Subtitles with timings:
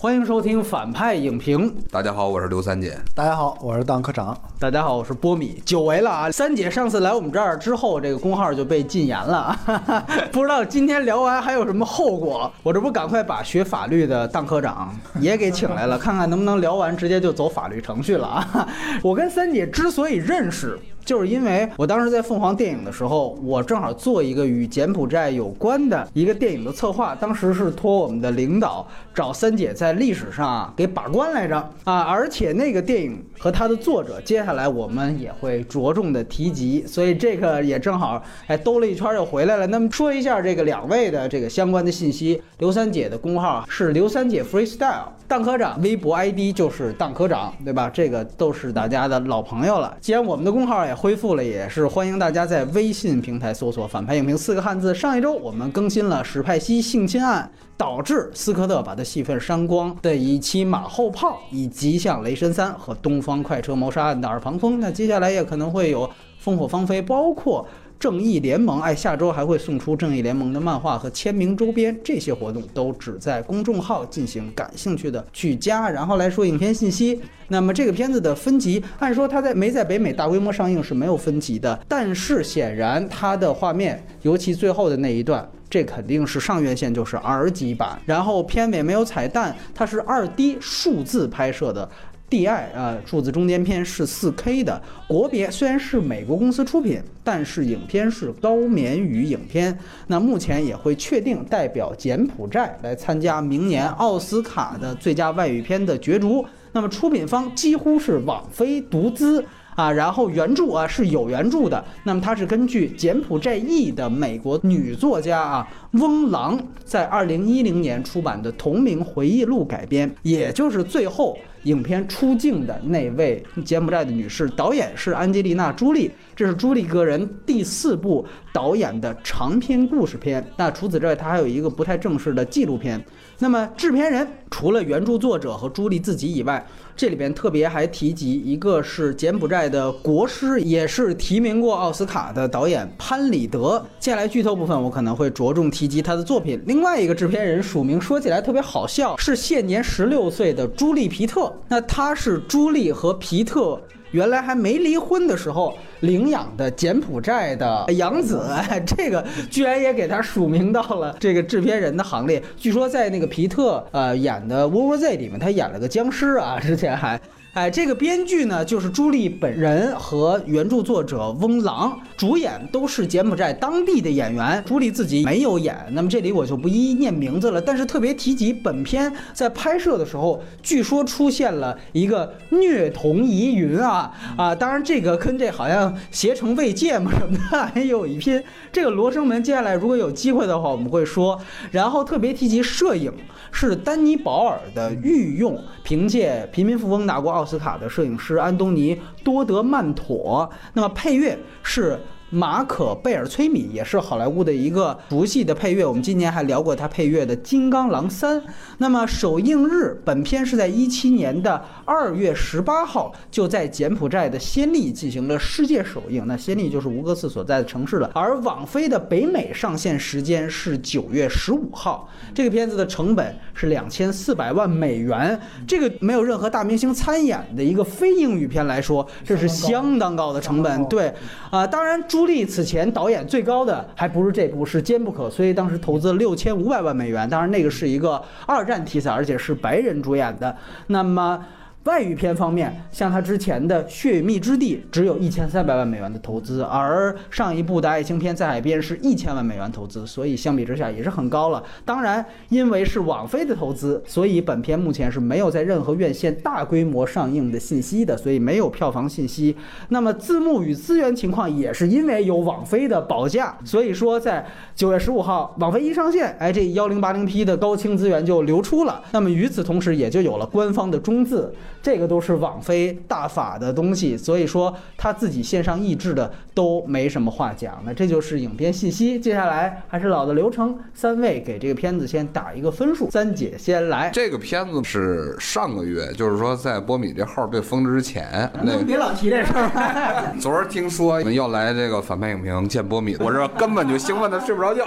[0.00, 1.74] 欢迎收听反派影评。
[1.90, 2.96] 大家好，我是刘三姐。
[3.16, 4.38] 大家好，我是当科长。
[4.56, 5.60] 大家好，我是波米。
[5.64, 6.30] 久违了啊！
[6.30, 9.58] 三姐上次来我们这儿之后，这个工号就被禁言了，
[10.30, 12.48] 不知道今天聊完还有什么后果。
[12.62, 18.68] 我这不赶快把学法律的当科长也给请来了，看看能不能聊完直接就走法律程序了啊！
[19.02, 20.78] 我跟三姐之所以认识。
[21.08, 39.66] 就是因为我当时在凤凰电影的时候，我正好做一个与柬埔寨有关的一个电影的策划，当时是托我们的领导找三姐在历史上啊给把关来着啊，而且那个电影和它的作者，接下来我们也会着重的提及，所以这个也正好哎兜了一圈又回来了。
[39.66, 47.90] 那么说一下这个两位的这个相关的信息，刘三姐的公号是刘三姐 freestyle，当科长微博 ID 就是当科长，对吧？
[47.94, 49.96] 这个都是大家的老朋友了。
[50.02, 54.92] 既然我们的公号也恢复了，也是欢迎大家在微信平台搜索“反派影评”四个汉字。
[54.92, 64.80] 上一周我们更新了史派西性侵案导致斯科特把他戏份删光的一期马后炮，以及像《雷神三》和《东方快车谋杀案》的耳旁风。
[64.80, 66.04] 那接下来也可能会有
[66.44, 67.64] 《烽火芳菲》，包括。
[67.98, 75.90] 正义联盟，哎，下周还会送出正义联盟的漫画和签名周边，这些活动都只在公众号进行，感兴趣的去加。
[75.90, 88.00] 然后来说影片信息，那么这个片子的分级，按说它在没在北美大规模上映是没有分级的，但是显然它的画面，尤其最后的那一段，这肯定是上院线就是 R 级版。
[88.06, 91.88] 然后片尾没有彩蛋，它是二 D 数字拍摄的。
[92.30, 92.72] D.I.
[92.74, 99.76] 啊，数字中间片是 4K 的，国别虽然是美国公司出品，但是影片是高棉语影片。
[100.06, 106.44] 那目前也会确定代表柬埔寨来参加明年奥斯卡的最佳外语片的角逐。
[106.72, 109.44] 那么出品方几乎是网飞独资。
[109.74, 130.44] 啊，然后原著啊是有原著的，那么它是根据柬埔寨裔的美国女作家啊翁郎在二零一零年出版的同名回忆录改编，也就是最后影片出镜的那位柬埔寨的女士，导演是安吉丽娜·朱莉，这是朱莉个人第四部导演的长篇故事片。
[130.56, 133.02] 那除此之外，她还有一个不太正式的纪录片。
[133.40, 136.66] 那么制片人除了原著作者和朱莉自己以外，
[136.98, 143.80] 这里边特别还提及一个是柬埔寨的国师，也是提名过奥斯卡的导演潘里德。
[144.00, 146.60] 接下来剧透部分我可能会着重提及他的作品。
[146.66, 151.52] 另外一个制片人署名说起来特别好笑，是现年十六岁的朱莉皮特。
[151.68, 153.80] 那他是朱莉和皮特。
[154.12, 162.42] 原来还没离婚的时候领养的柬埔寨的养子，哎， 这个居然也给他署名到了这个制片人的行列。
[162.56, 167.20] 据说在那个皮特呃演的《War Z》里面，他演了个僵尸啊，之前还。
[167.54, 174.62] 哎，这个编剧呢，就是朱莉本人和原著作者翁郎，主演都是柬埔寨当地的演员。
[174.64, 177.60] 朱莉自己没有演，那么这里我就不一一念名字了。
[177.60, 184.54] 但是特别提及，本片在拍摄的时候，据说出现了一个虐童疑云啊啊！
[184.54, 188.40] 当然，这个跟这好像携程未届嘛什么的还有一拼。
[188.70, 191.40] 这个罗生门，接下来如果有机会的话，我们会说。
[191.72, 193.10] 然后特别提及摄影
[193.50, 197.44] 是丹尼保尔的御用，凭借《贫民富翁》拿过奥。
[197.44, 201.98] 斯卡的摄影师安东尼多德曼妥，那么配乐是。
[202.30, 208.38] 马可贝尔崔米也是好莱坞的一个熟悉的配乐，我们今年还聊过他配乐的《金刚狼三》。
[208.76, 216.22] 那么首映日，本片是在一七年的二月十八号，就在柬埔寨的暹粒进行了世界首映。
[216.26, 218.10] 那暹粒就是吴哥寺所在的城市了。
[218.14, 222.06] 而网飞的北美上线时间是九月十五号。
[222.34, 230.84] 这个片子的成本是两千四百万美元，这个没有任何大明星参演的一个非英语片来说，这是相当高的成本。
[230.90, 231.10] 对，
[231.50, 231.98] 啊，当然。
[232.18, 237.30] 朱莉此前导演最高的还不是这部，是《坚不可摧》，当时投资了六千五百万美元。
[237.30, 240.56] 当然，那个是一个二战题材，而且是白人主演的。
[240.88, 241.46] 那么。
[241.88, 251.64] 外语片方面，像他之前的《血与蜜之地》只有一千三百万美元的投资，而上一部的爱情片《在海边》是一千万美元投资，所以相比之下也是很高了。
[251.86, 259.56] 当然，因为是网飞的投资，所以本片目前是没有在任何院线大规模上映的信息的，所以没有票房信息。
[259.88, 264.44] 那么字幕与资源情况也是因为有网飞的保驾，所以说在
[264.74, 269.02] 九月十五号网飞一上线，哎，这幺零八零 P 的高清资源就流出了。
[269.12, 271.54] 那么与此同时，也就有了官方的中字。
[271.82, 277.82] 这个都是网飞大法的东西，所以说他自己线上译制的都没什么话讲。
[277.84, 279.18] 那这就是影片信息。
[279.18, 283.10] 接下来还是老的流程，三位给这个片子先打一个分数。
[283.10, 290.34] 三姐先来，这个片子是上个月，就是说在波米这号被封之前，那别老提这事儿。
[290.40, 294.84] 昨儿听说你们要来这个反派影评见波米，我这根本就兴奋的睡不着觉，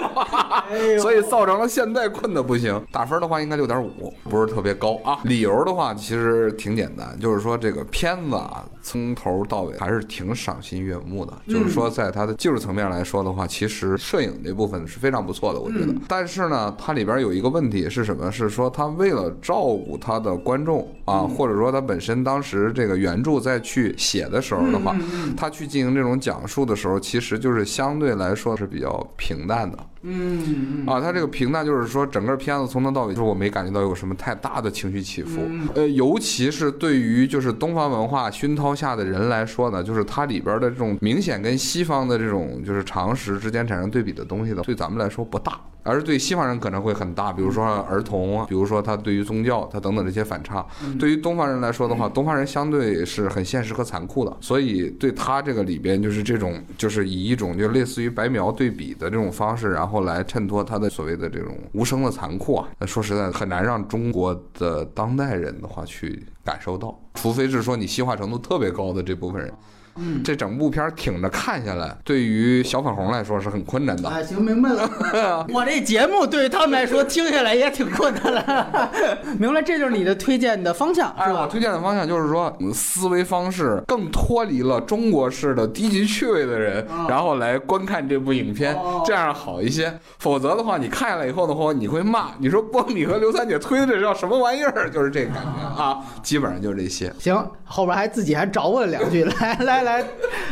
[1.00, 2.80] 所以造成了现在困的不行。
[2.92, 5.18] 打分的话应该六点五，不是特别高啊。
[5.24, 11.32] 理由的话其实挺简单，就是说这个片子啊从头到尾还是挺赏心悦目的。
[11.46, 15.94] 就是说在它的技术层面来说的话，其实摄影这部分是非常不错的，我觉得。
[16.08, 18.30] 但是呢，它里边有一个问题是什么？
[18.32, 24.96] 是说它为了照顾它的观众啊，或者说它本身当时这个原著在去写的时候的话，
[25.36, 29.78] 它去进行这种讲述的时候，其实就是相对来说是比较平淡的。
[30.02, 35.40] 嗯啊，它这个平淡就是说，整个片子从头到尾，就是我没感觉到有什么太大的情绪起伏。
[35.74, 47.32] 呃，尤其是对于就是东方文化熏陶下的人来说呢，就是它里边的这种明显跟西方的这种就是常识之间产生对比的东西呢，对咱们来说不大，而是对西方人可能会很大。
[47.32, 50.66] 比如说儿童，比如说他对于宗教，他等等这些反差。
[51.00, 60.02] 对于东方人来说的话，东方人相对是很现实和残酷的，所以对他这个里边就是这种就是以一种就类似于白描对比的这种方式，然后。
[60.02, 69.54] 来衬托他的所谓的这种无声的残酷啊，那说实在很难让中国的当代人的话去感受到，除非是说你西化程度特别高的这部分人。
[69.96, 74.08] 嗯，这整部片挺着看下来，对于小粉红来说是很困难的。
[74.08, 74.88] 哎，行，明白了。
[75.52, 78.90] 我这节目对于他们来说听下来也挺困难的。
[79.38, 81.42] 明白，这就是你的推荐的方向，是吧？
[81.42, 88.74] 我推荐的方向就是说，思维方式更脱离了中国式的低级趣味的人，然后来观看这部影片，
[89.04, 89.92] 这样好一些。
[90.18, 94.88] 否则的话，你看下来以后的话，你会骂，你说波米和刘三姐推的这叫什么玩意儿？
[94.90, 97.12] 就是这个感觉啊，基本上就是这些。
[97.18, 99.81] 行，后边还自己还找我了两句，来来。
[99.82, 100.04] 来，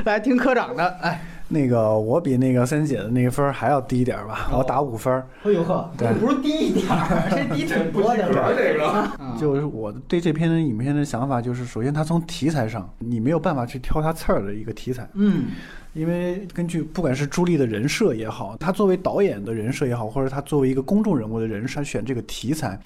[0.05, 0.87] 来听科长的。
[1.03, 5.13] 哎，那个我比那个三姐的那个分还要低一点吧，我打五分。
[5.43, 6.87] 哎呦呵，对，不是低一点，
[7.31, 8.29] 这低挺多的。
[8.57, 15.09] 这个，就是我对这篇影片的想法，就是首先它从题材上，你没有办法去挑它刺儿的一个题材。
[15.15, 15.47] 嗯，
[15.93, 22.79] 因为根据不管是朱莉的人设也好，他作为导演的人设也好，或者他作为一个公众人物的人设选这个题材。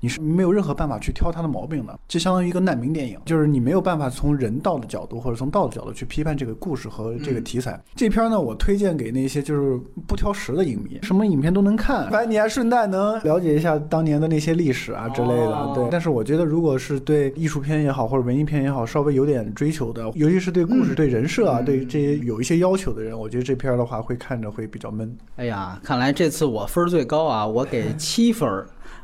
[0.00, 7.78] 你是没有任何办法去挑他的毛病的，这相当于一个难民电影，就是你没有办法从人道的角度或者从道的角度去批判这个故事和这个题材。
[7.94, 15.72] 这片呢，我推荐给那些就是不挑食的影迷，什么影片都能看，反正你还顺带能了解一下当年的那些历史啊之类的。
[15.74, 25.14] 对，但是我觉得如果是对艺术片也好或者文艺片也好，稍微有点追求的，尤其是对故事、对人设啊、对这些有一些要求的人，我觉得这片的话会看着会比较闷。
[25.36, 28.48] 哎呀，看来这次我分最高啊，我给七分。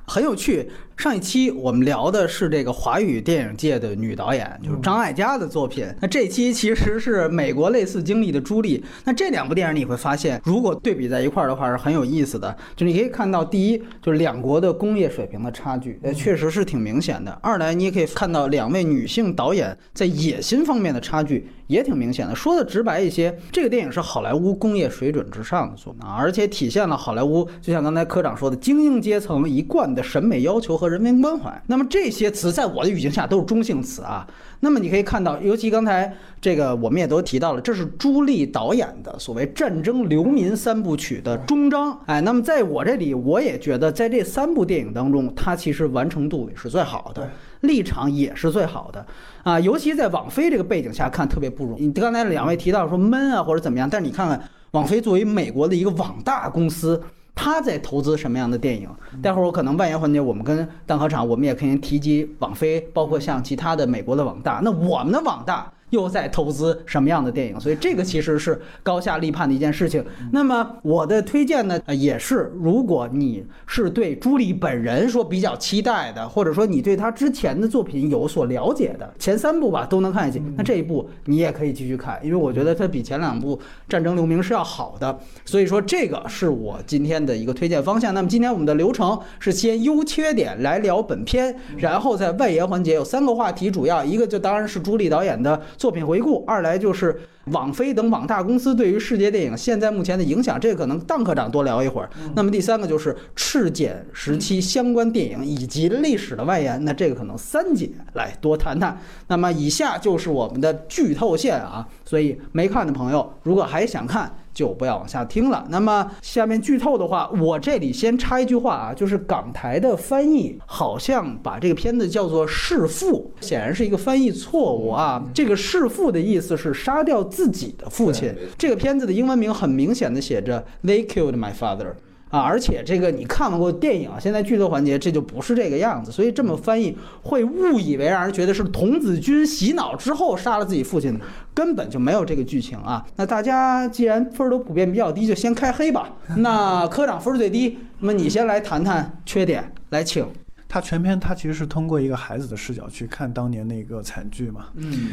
[0.06, 0.68] 很有趣。
[0.96, 5.86] 上一期我们聊的是这个华语电影界的女导演，就是张艾嘉的作品。
[6.00, 8.82] 那这期其实是美国类似经历的朱莉。
[9.04, 12.56] 那这两部电影你会发现，如果对比在一块儿的话，是很有意思的。
[12.74, 17.30] 就你可以看到，第一，就是两国的工业水平的差距，呃，确实是挺明显的。
[17.42, 22.34] 二来，你也可以看到两位女性导演在野心方面的差距也挺明显的。
[22.34, 30.86] 说的直白一些，这个电影是好莱坞工业水准之上的作品，而且体现了好莱坞，就像刚才科长说的，精英阶层一贯的审美要求和。
[30.86, 34.24] 人文关怀，那么这些词在我的语境下都是中性词啊。
[34.60, 36.10] 那么你可以看到，尤其刚才
[36.40, 41.98] 这个我们也都提到了，这是朱莉导演的所谓战争流民三部曲的终章。
[42.06, 47.28] 哎，那么在我这里，我也觉得在这三部电影当中，它其实完成度也是最好的，
[47.66, 49.04] 立场也是最好的
[49.42, 49.58] 啊。
[49.60, 51.86] 尤其在网飞这个背景下看，特别不容易。
[51.86, 54.40] 你刚才两位提到说闷啊或者怎么样，但是你看看
[54.70, 57.02] 网飞作为美国的一个网大公司。
[57.38, 58.88] 他在投资什么样的电影？
[59.22, 64.62] 待会儿我可能外延环节，我们跟蛋壳厂，我们也可以提及网飞，包括像其他的美国的网大。
[64.64, 65.70] 那我们的网大。
[65.90, 67.58] 又在投资什么样的电影？
[67.60, 70.04] 所以这个其实是高下立判的一件事情。
[70.32, 80.42] 那么我的推荐呢，也是如果你是对朱莉本人说比较期待的，或者说你对她之前的作品有所了解的，前三部吧都能看下去。
[80.56, 83.56] 那这一部你也可以继续看，因为我觉得它比前两部
[83.88, 85.16] 《战争留名》是要好的。
[85.44, 88.12] 所以说这个是我今天的一个推荐方向。
[88.12, 95.62] 那么今天我们的流程是先优缺点来聊本片，然后在外延环节有三个话题，主要一个就当然是朱莉导演的。
[95.76, 102.10] 作品回顾，二来就是网飞等网大公司对于世界电影现在目前的影响，这个可能邓科长多聊一会儿。
[102.34, 108.98] 那么第三个就是赤柬时期相关电影以及历史的外延，那这个可能三姐来多谈谈。
[109.28, 114.34] 那么以下就是我们的剧透线啊，所以没看的朋友如果还想看。
[114.56, 115.66] 就不要往下听了。
[115.68, 125.22] 那么下面剧透的话，我这里先插一句话啊，就是港台的翻译好像把这个片子叫做弑父，显然是一个翻译错误啊。
[125.34, 128.34] 这个弑父的意思是杀掉自己的父亲。
[128.56, 131.92] 这个片子的英文名很明显的写着 They killed my father。
[132.30, 141.18] 啊，而且这个你看过电影，现在剧透环节这就不是这个样子，所以这么翻译会误以为让人觉得是童子军洗脑之后杀了自己父亲，
[141.54, 143.06] 根本就没有这个剧情啊。
[143.16, 146.10] 那大家既然分儿都普遍比较低，就先开黑吧。
[146.38, 150.26] 那科长分儿最低，那么你先来谈谈缺点，来请。
[150.68, 155.10] 他全篇他其实是通过一个孩子的视角去看当年那个惨剧嘛，嗯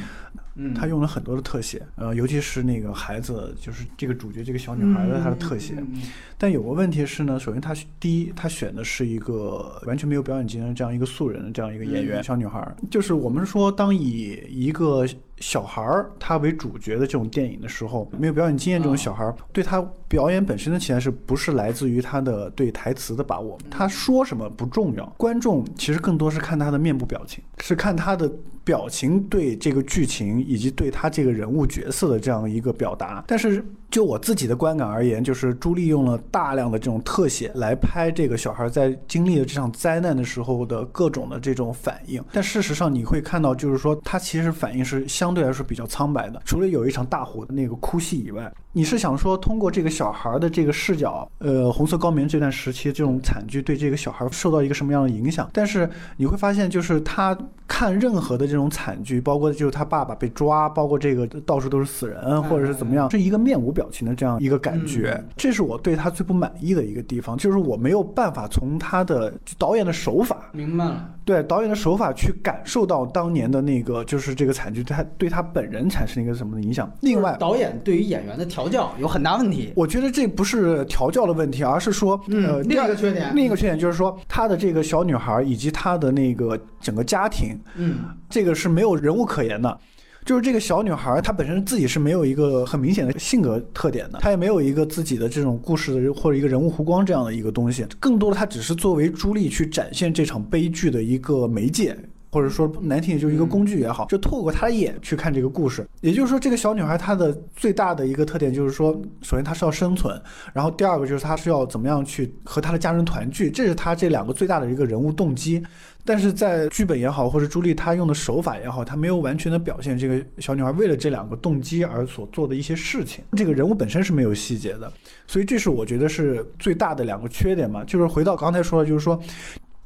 [0.55, 5.75] 嗯，他用了很多的特写，呃，尤其是那个孩子，就是这个主角这个小女孩的她的特写。
[5.77, 6.01] 嗯
[6.37, 12.75] 但有个问题是呢，首先他第一，他选的是一个完全没有表演经验的这样一个素人的这样一个演员、小女孩儿。
[12.91, 15.07] 就是我们说，当以一个
[15.39, 23.57] 小孩儿他为主角的这种电影的时候，没有表演经验这种小孩儿，对他表演本身的期待是不是来自于他的对台词的把握？
[23.69, 28.31] 他说什么不重要，观众其实更多是看他的面部表情，是看他的
[28.63, 33.23] 表情对这个剧情以及对他这个人物角色的这样一个表达。
[33.27, 42.19] 但是就我自己的观感而言，就是朱莉用了大量的这种特写来拍这个小孩在经历了这场灾难的时候的各种的这种反应。
[42.31, 55.47] 但事实上你会看到，就是说他其实反应是相对来说比较苍白的，除了有一场大火的那个哭戏以外，你是想说通过这个小孩的这个视角，呃，红色高棉这段时期这种惨剧对这个小孩受到一个什么样的影响？
[55.53, 65.23] 但是你会发现，就是他看任何的这种惨剧，包括就是他爸爸被抓，包括这个到处都是死人，或者是怎么样，是一个面无表情的这样一个感觉。
[65.35, 71.09] 这是我对他最不满意的一个地方，就是我没有办法从他的导演的手法，明白了。
[71.25, 76.91] 对导演的手法去感受到当年的那个就是这个惨剧对他对他本人产生一个什么的影响。
[76.99, 79.71] 另外，导演对于演员的调教有很大问题。
[79.73, 87.99] 我觉得这不是调教的问题，而是说，嗯呃，另一个缺点另一个缺点就是说，他的这个小女孩以及她的那个整个家庭，嗯
[88.29, 89.79] 这个是没有人物可言的。
[90.25, 97.85] 就是这个小女孩，她本身自己是没有一个很明显的性格特点的，她也没有一个自己的这种故事的或者一个人物弧光这样的一个东西。
[97.99, 101.97] 更多的，她只是作为朱莉去展现这场悲剧的一个媒介。
[102.31, 105.87] 或者说难听点就是一个工具也好，就透过她的眼去看这个故事。
[106.01, 110.19] 也就是说，这个小女孩她的最大的一个特点就是说，首先她是要生存，
[110.51, 115.61] 然后第二个就是她是要怎么样去和她的家人团聚，这是她这两个最大的一个人物动机。
[116.05, 123.23] 但是在剧本也好，或者朱莉她用的手法也好，她没有完全的表现这个小女孩为了这两个动机而所做的一些事情。
[123.37, 124.91] 这个人物本身是没有细节的，
[125.27, 127.83] 所以这是我觉得是最大的两个缺点嘛。
[127.85, 129.17] 就是回到刚才说的，就是说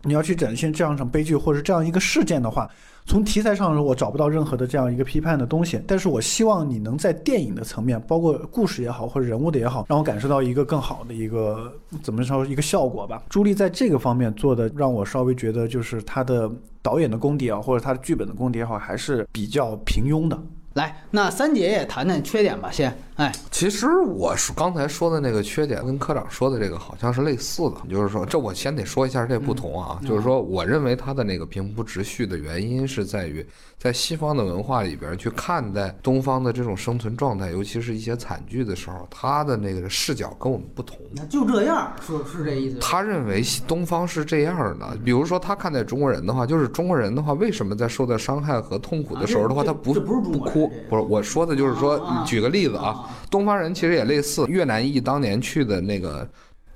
[0.03, 2.67] 你要去展现这样一场悲剧或者这样一个事件的话，
[3.07, 11.71] 从题材上我找不到任何的这样一个批判的东西，但是我希望你能在电影的层面，包括故事也好或者人物的也好，让我感受到一个更好的一个
[12.03, 13.23] 怎么说一个效果吧。
[13.29, 20.37] 朱莉在这个方面做的，让我稍微觉得就是她的导演的功底啊，或者她的剧本的功底也好，还是比较平庸的。
[20.73, 22.93] 来，那三姐也谈谈缺点吧，先。
[23.17, 33.43] 哎，其实我是刚才说的那个缺点，跟科长说的这个好像是类似的，就是说，这我先得说一下这不同啊，就是说，我认为他的那个平铺直叙的原因是在于，
[33.79, 40.99] 在西方的文化里边去看待东方的这种生存状态，尤其是一些惨剧的时候，他的那个视角跟我们不同。
[41.15, 42.77] 那就这样，说是这意思？
[42.79, 50.71] 他认为西东方是这样的，比如说他看待中国人的话，就是中国人的话，为什么在受到伤害和痛苦的时候的话，啊他不不哭？
[50.87, 56.27] 不是，我说的就是说举个例子啊，东方人其实也类似，越南裔当年去的那个。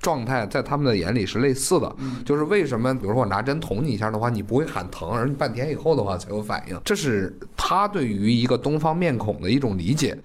[0.02, 1.96] 状态在他们的眼里是类似的，
[2.26, 10.18] 就是为什么，比如说我拿针捅你一下的话，你不会喊疼，而你半天以后的话才有反应，这是他对于一个东方面孔的一种理解。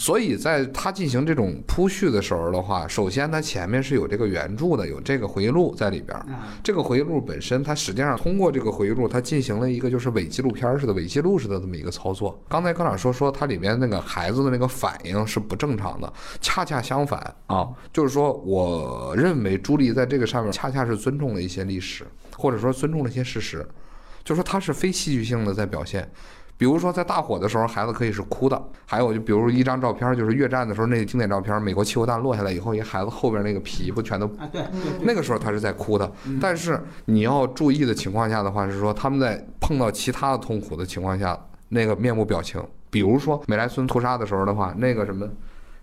[0.00, 6.24] 所以在他进行这种铺叙的时候的话，首先他前面是有这个原著的，有这个回忆录在里边儿。
[6.64, 12.42] 这个回忆录本身，它实际上通过这个回忆录，它进行了一个就是伪纪录片儿似的、伪记录似的这么一个操作。
[12.48, 22.06] 刚才科长说说它里面那个孩子的那个反应是不正常的，恰恰相反啊，就是说我认为朱莉在这个上面恰恰是尊重了一些历史，
[22.38, 23.68] 或者说尊重了一些事实，
[24.24, 26.10] 就说它是非戏剧性的在表现。
[26.60, 34.62] 比如说，在大火的时候，孩子可以是哭的；还有就比如一张照片，就是越战的时候那个经典照片，美国汽油弹落下来以后，一孩子后边那个皮不全都啊，对，
[35.00, 41.34] 那个时候他是在哭的，但是你要注意的情况下的话是说，他们在碰到其他的痛苦的情况下，
[41.70, 45.26] 那个面部表情，比如说美莱村屠杀的时候的话，那个什么，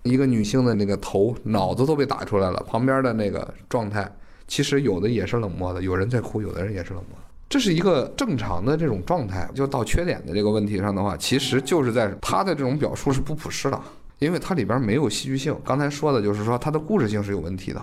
[0.03, 4.07] 一个女性的那个头脑子都被打出来了，旁边的那个状态，
[4.47, 7.26] 其实有的也是冷漠的，有人在哭，有的人也是冷漠的。
[7.49, 13.79] 这是一个正常的这种状态，就到缺点的这个问题上的话，其实就是在他的这种表述是不普适的。
[14.19, 15.55] 因为它里边没有戏剧性。
[15.63, 17.79] 刚才说的就是说它的故事性是有问题的。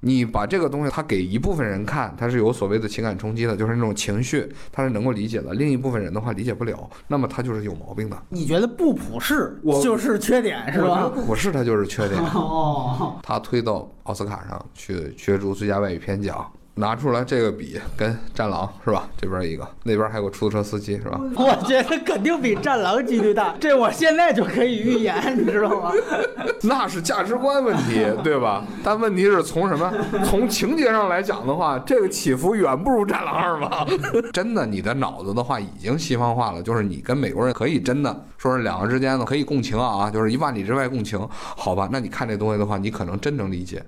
[0.00, 8.22] 你把这个东西，它给一部分人看，它是有所谓的情感冲击的，就是那种情绪，他是能够理解的；另一部分人的话理解不了，那么他就是有毛病的。
[8.28, 11.22] 你觉得不普适我就是缺点是我觉得吧？
[11.26, 12.20] 不是它就是缺点。
[12.22, 16.46] 哦，他推到奥斯卡上去角逐最佳外语片奖，
[16.78, 19.08] 拿出来这个比跟《战狼》是吧？
[19.20, 21.20] 这边一个，那边还有个出租车司机是吧？
[21.36, 25.92] 我觉得肯定比战狼几率大，这我现在就可以预言，你知道吗？
[26.62, 28.64] 那是价值观问题，对吧？
[28.82, 29.92] 但问题是从什么？
[30.24, 33.86] 从情节上来讲的话，这个起伏远不如《战狼二》吧？
[34.32, 41.88] 真的，你的脑子的话已经西方化了，就是你跟美国人可以真的说是两个之间的可以共情啊，就是一万里之外共情，好吧？
[41.90, 43.82] 那你看这东西的话，你可能真能理解。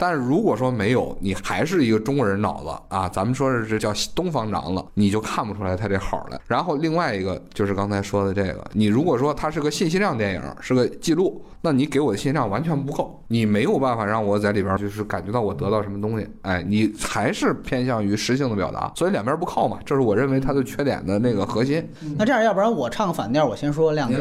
[0.00, 6.40] 但是如果说没有，你还是一个中国人脑子啊，咱们说是这叫东方长了，你就看不出来他这好来。
[6.46, 16.26] 然后另外一个就是刚才说的这个，你如果说它是个信息量电影，是个记录，那你给我的信息量完全不够，你没有办法让我在里边就是感觉到我得到什么东西。
[16.40, 21.86] 哎，你还是偏向于实性的表达，所以两边不靠嘛，这是我认为它的缺点的那个核心。
[22.16, 24.20] 那这样，要不然我唱反调，我先说亮点。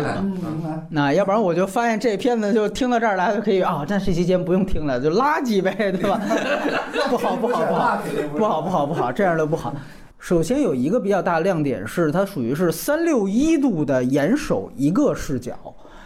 [0.89, 6.19] 那要不然我就发现这片子就听到这儿来就可以啊，那这期间不用听了，就垃圾呗，对吧？
[7.09, 8.01] 不好不好不好
[8.37, 9.73] 不好不好不好，这样的不好。
[10.17, 15.57] 首先有一个比较大的亮点是，它属于是三六一度的严守一个视角，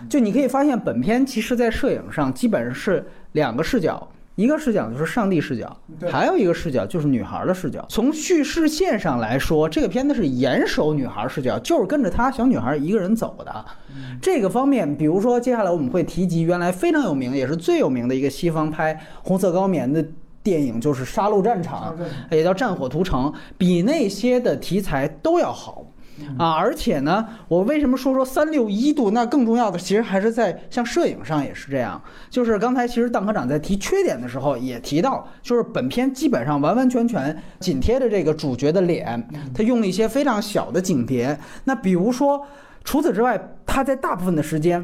[0.08, 4.08] 就你可以发现本片其实在摄影上基本上是两个视角。
[4.36, 5.78] 一个视角就是上帝视角，
[6.10, 7.86] 还有一个视角就是女孩的视角。
[7.88, 13.66] 从叙事线上来说，这个片子是严守女孩视角，就是跟着她小女孩一个人走的。
[14.20, 20.04] 这个方面，比如说接下来我们会提及原来非常有名，也是最有名的一个西方拍红色高棉的
[20.42, 21.96] 电影，就是《杀戮战场》，
[22.36, 25.86] 也叫《战火屠城》，比那些的题材都要好。
[26.38, 29.12] 啊，而且呢，我为什么说说三六一度？
[29.12, 32.02] 那更重要的，其实还是在像摄影上也是这样。
[32.30, 41.38] 就是刚才其实邓科长在提缺点的时候也提到，就是本片基本上完完全全紧贴着这个主角的脸，他用了一些非常小的景别。
[41.64, 42.46] 那比如说，
[42.84, 44.84] 除此之外，他在大部分的时间。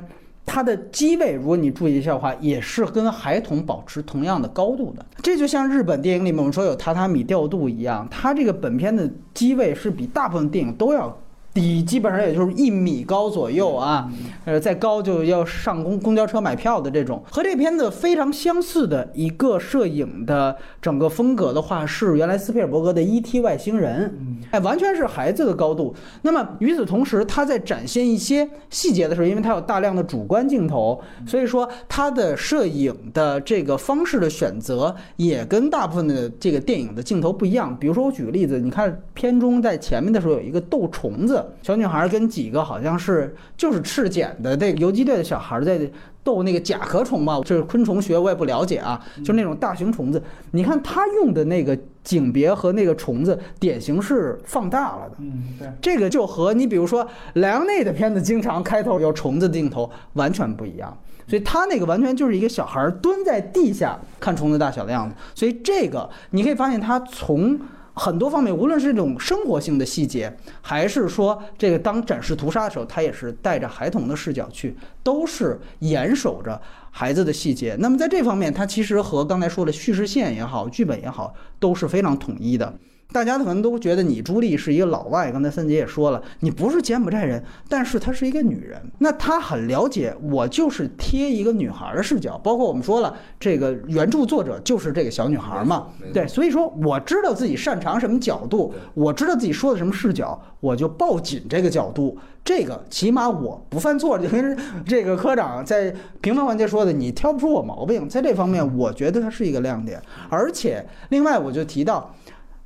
[0.51, 5.05] 它的机位，如果你注意一下的话，也是跟孩童保持同样的高度的。
[5.21, 11.15] 这就像日本电影里面我们说有榻榻米调度一样，它这个本片的机位是比大部分电影都要
[11.53, 14.09] 低，基本上也就是一米高左右啊。
[14.45, 17.23] 呃，再高就要上公公交车买票的这种。
[17.31, 23.39] 和这片子非常相似的一个摄影的整个风格的话，是原来斯皮尔伯格的《E.T.
[23.41, 24.15] 外星人》。
[24.51, 25.93] 哎，完全是孩子的高度。
[26.21, 37.75] 那么与此同时，他在展现一些细节的时候，因为他有大量的主观镜头，所以说他的摄影的这个方式的选择也跟大部分的这个电影的镜头不一样。
[37.77, 45.79] 比如说，我举个例子，你看片中在前面的时候有一个斗虫子，小女孩跟几个好像是就是赤检的这个游击队的小孩在。
[46.21, 50.21] 斗那个甲壳虫吧，就是昆虫学，我也不了解啊，就是那种大型虫子。
[50.51, 55.15] 你看他用的那个景别和那个虫子，典型是放大了的。
[55.19, 67.57] 嗯，对，这个就和你比如说莱昂内的片子经常开头有虫子的镜头完全不一样，所以他那个完全就是一个小孩儿蹲在地下看虫子大小的样子，所以这个你可以发现他从。
[67.99, 76.59] 很多方面，无论是这种生活性的细节，还是说这个当展示屠杀的时候，他也是带着孩童的视角去，都是严守着
[76.91, 77.75] 孩子的细节。
[77.79, 82.73] 那么在这方面，他其实和刚才说的叙事线也好，剧本也好，都是非常统一的。
[83.11, 105.91] 大家可能都觉得你朱莉是一个老外，刚才三姐也说了，你不是柬埔寨人，但是她是一个女人，那她很了解我就是贴一个女孩的视角，包括我们说了，这个原著作者就是这个小女孩嘛，对，所以说我知道自己擅长什么角度，我知道自己说的什么视角，我就抱紧这个角度，这个起码我不犯错，就跟这个科长在
[106.21, 112.13] 评分环节说的，你挑不出我毛病，在这方面我觉得它是一个亮点，而且另外我就提到。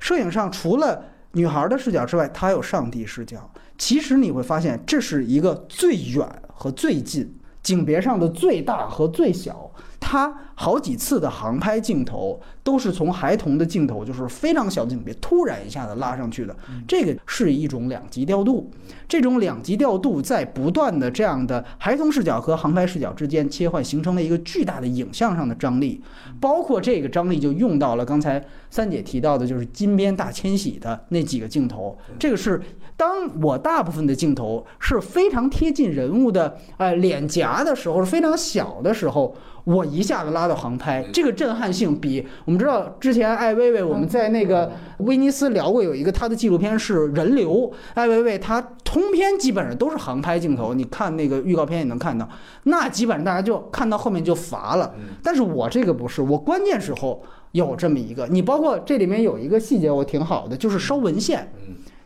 [0.04, 3.50] 摄影上除了女孩的视角之外，它还有上帝视角。
[3.78, 9.72] 其实你会发现，这是一个最远和最近，景别上的最大和最小。
[10.06, 16.54] 它好几次的航拍镜头都是从孩童的镜头，就是非常小的景别，突然一下子拉上去的。
[16.86, 18.70] 这个是一种两极调度。
[19.08, 26.02] 这种两极调度在不断的这样的孩童视角和航拍视角之间切换，形成了一个巨大的影像上的张力。
[26.38, 31.96] 包括这个张力就用到了刚才三姐提到的，就是金边大迁徙的那几个镜头。
[32.18, 32.60] 这个是
[32.96, 52.28] 当我大部分的镜头是非常贴近人物的呃脸颊的时候，是非常小的时候，我一下子拉到航拍，这个震撼性比我们知道之前艾薇薇我们在那个威尼斯聊过，有一个她的纪录片是人流，艾薇薇她通篇基本上都是航拍镜头，你看那个预告片也能看到，
[52.64, 54.94] 那基本上大家就看到后面就乏了。
[55.22, 57.22] 但是我这个不是，我关键时候
[57.52, 61.50] 有这么一个，你包括这里面有一个细节我挺好的，就是烧文献。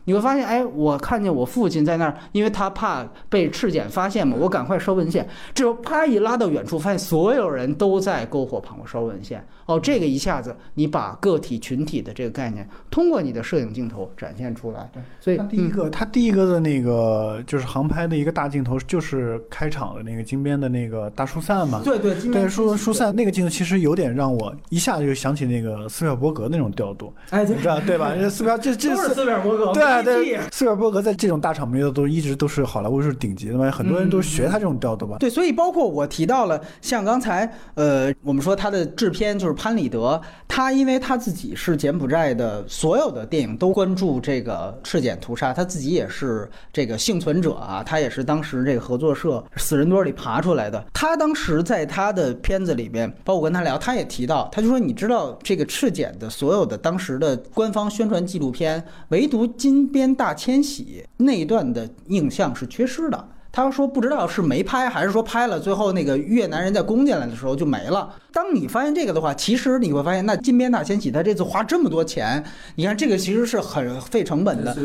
[0.09, 5.23] 你会发现，哎，我看见我父亲在那儿，因为他怕被赤检发现嘛，我赶快烧文献。
[5.53, 9.45] 这时候啪一拉到远处，发现所有人都在篝火旁烧文献。
[9.67, 14.89] 哦，这个一下子你把个体群体的这个概念通过你的摄影镜头展现出来。
[15.19, 21.81] 所以他第一个，他第一个的那个就是航拍的一个大镜头，就是开场的那个金边的那个大疏散嘛。
[21.85, 27.13] 对对，对疏疏散那个镜头其实有点让我一下子就想起那个斯皮尔伯格那种调度。
[27.29, 28.11] 哎，你知道对吧？
[28.27, 29.71] 斯皮尔这这是斯皮尔伯格。
[29.71, 35.17] 对对，斯皮尔伯格在这种大场面的都一直都是好莱坞是顶级的嘛，很多人都学他这种调度吧。
[35.19, 40.19] 对，所以包括我提到了像刚才呃，我们说他的制片就是潘里德。
[40.47, 50.83] 他因为他自己是柬埔寨的，所有的电影都关注这个赤柬屠杀，他自己也是这个幸存者啊，他也是当时这个合作社死人堆里爬出来的。
[50.91, 63.29] 他当时在他的片子里边，包括我跟他聊，他也提到，他就说，你知道这个赤柬的所有的当时的官方宣传纪录片，唯独金边大迁徙那一段的影像是缺失的。
[63.51, 68.15] 他说不知道是没拍还是说拍了，最后那个越南人在攻进来的时候就没了。
[68.31, 72.43] 当你发现这个的话，其实你会发现，那金边大迁徙他这次花这么多钱，
[72.75, 74.77] 你看这个其实是很费成本的。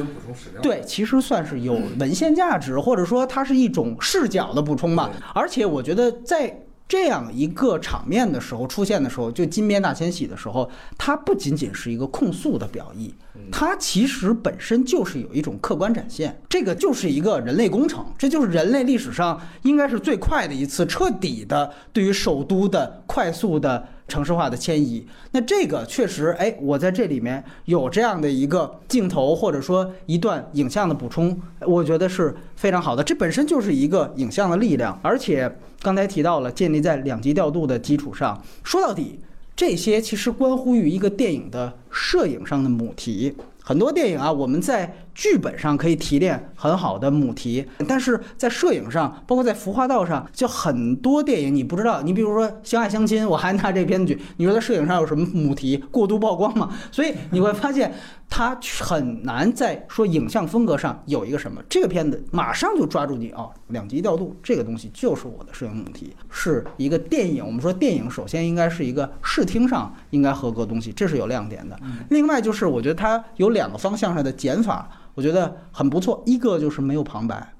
[0.63, 5.11] 对，其实算是有文献价值，或者说它是一种视角的补充吧。
[5.35, 6.61] 而且我觉得在。
[6.87, 13.13] 这样一个场面的时候出现的时候，就金边大迁徙的时候，它不仅仅是一个控诉的表意，
[13.51, 16.41] 它其实本身就是有一种客观展现。
[16.49, 25.07] 这个就是一个人类工程，这就是人类历史上应该是最快的一次彻底的对于首都的快速的城市化的迁移。
[25.33, 33.03] 那这个确实，哎，我在这里面有这样的一个镜头或者说一段影像的补充，我觉得是非常好的。
[33.03, 35.55] 这本身就是一个影像的力量，而且。
[35.83, 39.21] 刚才提到了建立在两级调度的基础上，说到底，
[39.57, 43.35] 这些其实关乎于一个电影的摄影上的母题。
[43.63, 52.03] 很多电影啊，我们在剧本上可以提炼很好的母题，但是在摄影上，包括在服化道上，就很多电影你不知道。
[52.03, 55.79] 你比如说《相爱相亲》，我还拿这片子举，你说在摄影上有什么母题？
[55.91, 56.77] 过度曝光嘛？
[56.93, 57.95] 所以你会发现。
[58.37, 67.47] 它很难在说影像风格上有一个什么，这个片子马上就抓住你啊，两级调度这个东西就是我的摄影母题，是一个电影。
[67.47, 71.79] 我们说电影首先应该是一个视听上应该合格的东西，这是有亮点的。
[72.11, 76.21] 另外就是我觉得它有两个方向上的减法，我觉得很不错。
[76.27, 77.55] 一个就是没有旁白，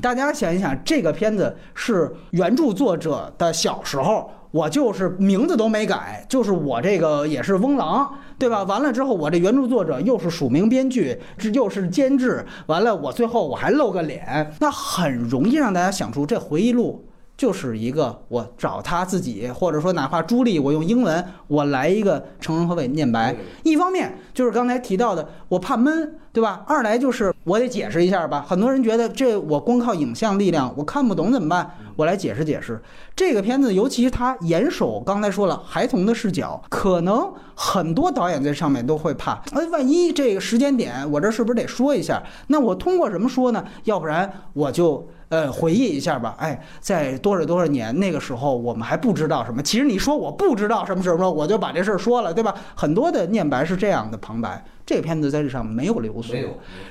[0.00, 4.30] 大家想一想，这个片子是原著作者的小时候。
[4.54, 8.62] 我就是名字都没改，就是我这个也是翁郎，对吧？
[8.62, 17.04] 完了之后，我这原著作者又是署名编剧，这又是监制，完了我最后我还露个脸，那很容易让大家想出这回忆录。
[17.36, 23.34] 就是一个我找他自己，或者说哪怕朱莉，我用英文我来一个成人和伪念白。
[23.64, 26.64] 一方面就是刚才提到的，我怕闷，对吧？
[26.66, 28.44] 二来就是我得解释一下吧。
[28.46, 31.70] 很多人觉得这我光靠影像力量我看不懂怎么办？
[31.94, 32.82] 我来解释解释。
[33.14, 42.20] 这个片子尤其是他严守刚才说了孩童的视角，可能很多导演在上面都会怕，哎，万一这个时间点我这是不是得说一下？
[42.48, 43.64] 那我通过什么说呢？
[43.84, 45.08] 要不然我就。
[45.28, 46.36] 呃，回忆一下吧。
[46.38, 49.62] 哎，在多少多少年那个时候，我们还不知道什么。
[49.62, 52.54] 其实你说我不知道什么什么，我就把这事儿说了，对吧？
[52.74, 54.64] 很多的念白是这样的旁白。
[54.86, 56.34] 这个片子在这上没有流苏，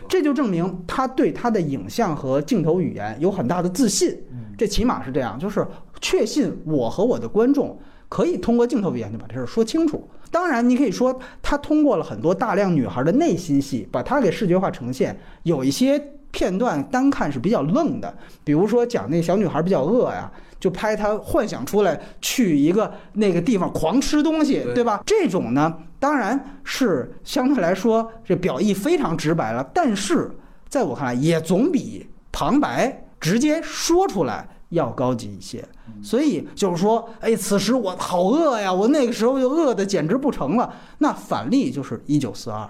[0.10, 4.17] 这就证明他对他的影像和镜头语言有很大的自信。
[4.58, 5.65] 这起码是这样，就是
[6.02, 10.10] 确信我和我的观众可以通过镜头语言就把这事儿说清楚。
[10.32, 16.04] 当然，你可以说他通过了很多大量女孩的内心戏，把它给视觉化呈现，有一些。
[16.34, 25.02] 片段单看是比较愣的，比如说讲那小女孩比较饿呀，就拍她幻想出来去一个那个地方狂吃东西，对吧？
[25.06, 30.30] 这种呢，当然是相对来说这表意非常直白了，但是
[30.67, 35.63] 在我看来也总比旁白直接说出来要高级一些。
[36.02, 40.74] 所以就是说，哎，此时我好饿呀，我那个时候就饿的简直不成了。
[40.98, 42.67] 那反例就是一九四二，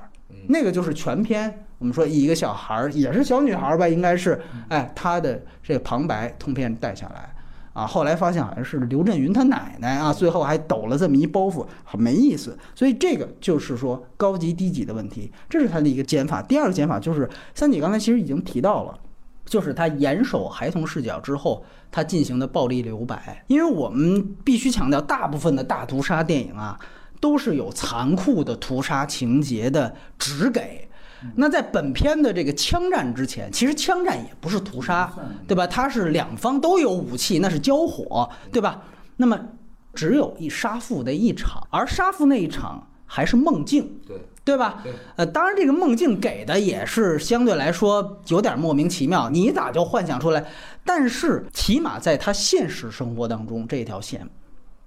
[0.48, 1.66] 那个就是全篇。
[1.84, 7.36] 我们说一个小孩儿也是小女孩儿吧，应该是，哎，她的这个旁白通篇带下来，
[7.74, 12.58] 啊，后来发现好像是刘震云他奶奶啊，最后还抖了这么一包袱，很没意思。
[12.74, 16.42] 所以这个就是说高级低级的问题，这是他的一个减法。
[16.42, 18.98] 第二个减法就是三姐刚才其实已经提到了，
[19.46, 23.44] 就是他严守孩童视角之后，他进行的暴力留白。
[23.48, 26.80] 因为我们必须强调，大部分的大屠杀电影啊，
[27.20, 30.88] 都是有残酷的屠杀情节的只给。
[31.36, 35.12] 那在本片的这个枪战之前，其实枪战也不是屠杀，
[35.48, 35.66] 对吧？
[35.68, 38.82] 它是两方都有武器，那是交火，对吧？
[39.18, 39.40] 那么
[39.94, 44.84] 只有一杀父的一场，而杀父那一场还是梦境，对对吧？
[45.16, 50.46] 呃，当然这个梦境给的也是相对来说有点莫名其妙，你咋就幻想出来？
[50.84, 54.28] 但是起码在他现实生活当中这条线。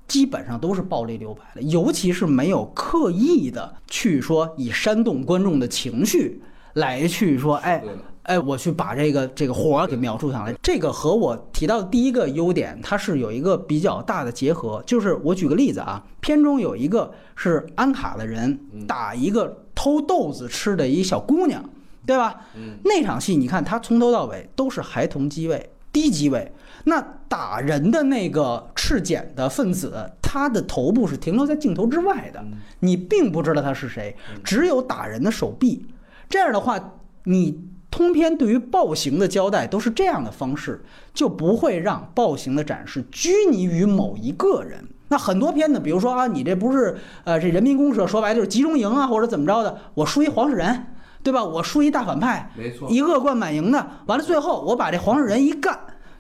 [0.08, 6.40] 基本上都是暴力留白的，尤其是没有刻意的去说以煽动观众的情绪
[6.74, 7.82] 来去说，哎
[8.22, 10.52] 哎，我去把这个这个活儿给描述上来。
[10.60, 14.82] 这个和我提到的第一个优点，它是有一个比较大的结合。
[14.84, 21.64] 就是我举个例子啊，片中有一个是安卡的人打一个偷豆子吃的一小姑娘，
[22.04, 22.34] 对吧？
[22.56, 26.52] 嗯，那场戏你看，他从头到尾都是孩童机位、低机位。
[26.88, 32.44] 那打人的那个赤检的分子，他的头部是停留在镜头之外的，
[32.78, 35.84] 你并不知道他是谁，只有打人的手臂。
[36.28, 36.78] 这样的话，
[37.24, 44.84] 你通篇对于暴行的交代都是这样的方式，就不会让暴行的展示拘泥于某一个人。
[45.08, 50.86] 那很多片子，比如说啊，你这不是呃这人民公社，说白了就是集中营啊，或者怎么着的，我输一黄世仁，
[51.24, 51.42] 对吧？
[51.42, 55.78] 我输一大反派，没错，一恶贯满盈的，完了最后我把这黄世仁一干，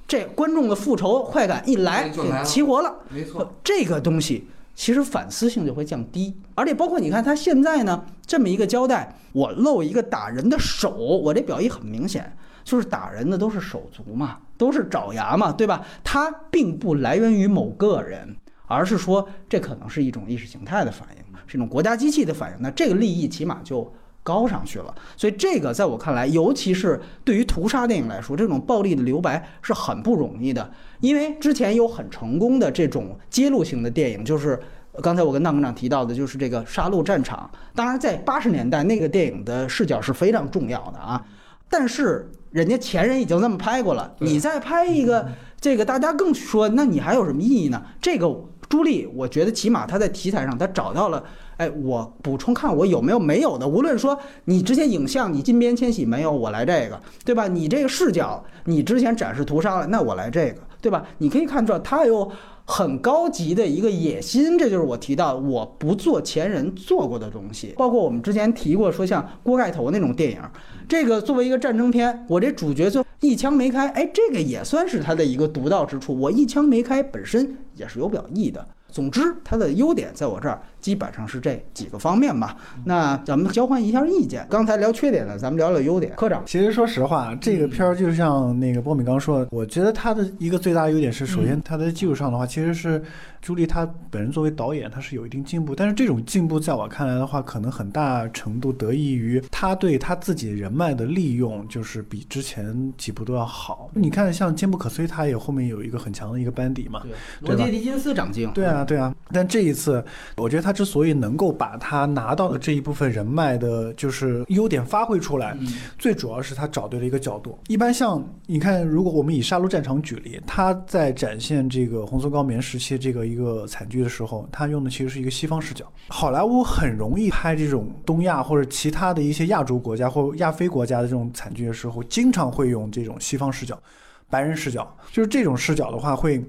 [0.08, 2.94] 这观众的复仇快感一来，就齐活了。
[3.08, 15.84] 没错，这个东西其实反思性就会降低，而且包括你看他现在呢这么一个交代，我露一个打人的手，我这表意很明显，就是打人的都是手足嘛，都是爪牙嘛，对吧？
[16.04, 23.92] 它并不来源于某个人，而是说这可能是一种意识形态的反应，是一种国家机器的反应，那这个利益起码就。
[24.26, 30.68] 高上去了，所以这个在我看来，尤其是对于屠杀电影来说，这种暴力的留白是很不容易的。
[30.98, 34.58] 因为之前有很成功的这种揭露型的电影，就是
[35.00, 37.48] 刚才我跟大科长提到的，就是这个《杀戮战场》。
[37.76, 41.24] 当然，在八十年代那个电影的视角是非常重要的啊。
[41.68, 45.28] 但是人家前人已经这么拍过了，你再拍一个
[45.60, 47.80] 这个，大家更说，那你还有什么意义呢？
[48.02, 48.28] 这个
[48.68, 51.22] 朱莉，我觉得起码她在题材上，她找到了。
[51.58, 53.66] 哎，我补充看我有没有没有的。
[53.66, 57.48] 无论说你之前影像你金边迁徙没有，我来这个，对吧？
[57.48, 61.06] 你这个视角你之前展示屠杀了，那我来这个，对吧？
[61.18, 62.30] 你可以看出来，他有
[62.66, 67.72] 很高级的一个野心，这就是我提到我不做前人做过的东西。
[67.76, 70.40] 包括我们之前提过说像锅盖头那种电影，
[70.86, 76.14] 这个作为一个战争片，我这主角就一枪没开，哎，这个也算是他的一个独到之处。
[76.18, 78.66] 我一枪没开本身也是有表意的。
[78.88, 82.56] 总之，它的优点在我这儿基本上是这几个方面吧。
[82.84, 84.46] 那咱们交换一下意见。
[84.48, 86.14] 刚才聊缺点呢，咱们聊聊优点。
[86.14, 93.02] 科长，其实说实话，这个片儿就像那个波米刚说的，我觉得它的一个最大的优点是，首先它在技术上的话，其实是
[93.42, 95.74] 朱莉她本人作为导演，她是有一定进步。
[95.74, 103.90] 但是这种进步在我看来的话，可能很大程度得益于她对她自己人脉的利用，就是比之前几部都要好。
[103.92, 107.02] 你看，像坚不可摧，他也后面有一个很强的一个班底嘛。
[107.02, 108.48] 对罗杰·狄金斯长镜。
[108.52, 109.12] 对啊，对啊。
[109.32, 110.04] 但这一次，
[110.36, 115.66] 我觉得他之所以能够把他拿到的这一部分人脉的，就是优点发挥出来，嗯
[115.98, 117.58] 最主要是他找对了一个角度。
[117.68, 125.90] 一般像你看，如果我们以《杀戮战场》举例，他在展现这个红色高棉时期这个一个惨剧的时候，他用的其实是一个西方视角。
[126.08, 133.80] 好莱坞很容易拍这种东亚或者其他的一些亚洲国家或亚非国家的这种惨剧的时候，经常会用这种西方视角、
[134.28, 136.44] 白人视角，就是这种视角的话会。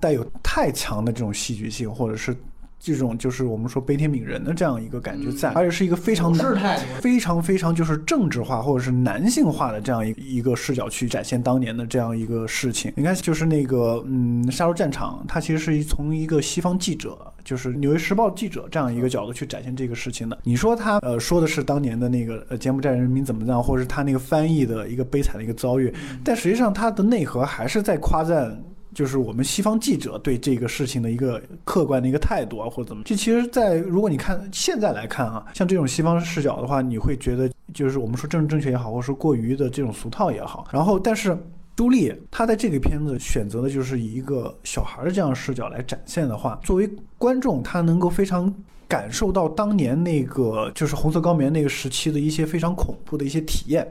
[0.00, 2.36] 带有太强的这种戏剧性，或者是
[2.82, 12.92] 这种就是我们说悲天悯人的这样一个感觉在，而且是一个非常态非常非常就是政治化或者是男性化的这样一一个视角去展现当年的这样一个事情。
[12.96, 20.36] 你看，就是那个嗯，杀戮战场，它其实是从一个西方记者，就是《纽约时报》记者这样一个角度去展现这个事情的。
[20.42, 28.60] 你说他呃说的是当年的那个呃柬埔寨人民怎么样，或者是他那个翻译的一个悲惨的一个遭遇，但实际上它的内核还是在夸赞。
[28.94, 33.02] 就是我们西方记者对这个事情的一个客观的一个态度啊，或者怎么？
[33.04, 40.66] 这其实，在如果你看现在来看啊，像这种西方视角的话，你会觉得就是我们说政治正确也好，或者说过于的这种俗套也好。
[40.70, 41.36] 然后，但是
[41.74, 48.52] 朱莉她在这个片子选择的就是以一个小孩的这样视角来展现的话，作为观众，他能够非常。
[48.88, 53.90] 感受到当年那个就是红色高棉那个时期的一些非常恐怖的一些体验，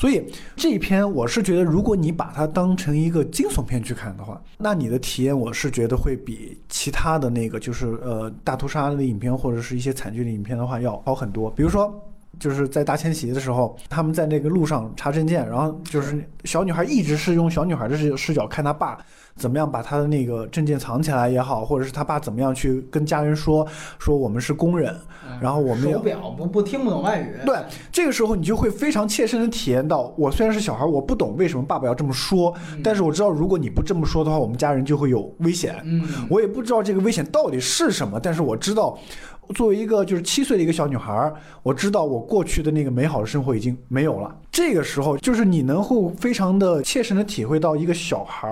[0.00, 0.24] 所以
[0.56, 11.50] 这一篇我是觉得，如果你把它当成一个惊悚片去看的话，那你的体验我是觉得会比其他的那个就是呃大屠杀的影片或者是一些惨剧的影片的话要好很多。
[11.50, 11.94] 比如说
[12.40, 18.98] 就是在大迁徙的时候，他们在那个路上查证件，然后就是小女孩一直是用小女孩的视视角看她爸
[19.36, 23.66] 怎么样把她的那个证件藏起来也好，或者是她爸怎么样去跟家人说
[23.98, 24.96] 说我们是工人，
[25.40, 27.58] 然后我们也手表不不听不懂外语，对，
[27.92, 35.76] 这个时候你就会非常切身的体验到，我虽然是小孩，我不懂为什么爸爸要这么说，但是我知道如果你不这么说的话，我们家人就会有危险。
[35.84, 38.98] 嗯，我也不知道这个危险到底是什么，但是我知道，
[39.52, 41.32] 作为一个就是七岁的一个小女孩，
[41.62, 44.34] 我知道我过去的那个美好的生活已经没有了。
[44.50, 48.50] 这个时候，就是你能够非常的切身的体会到一个小孩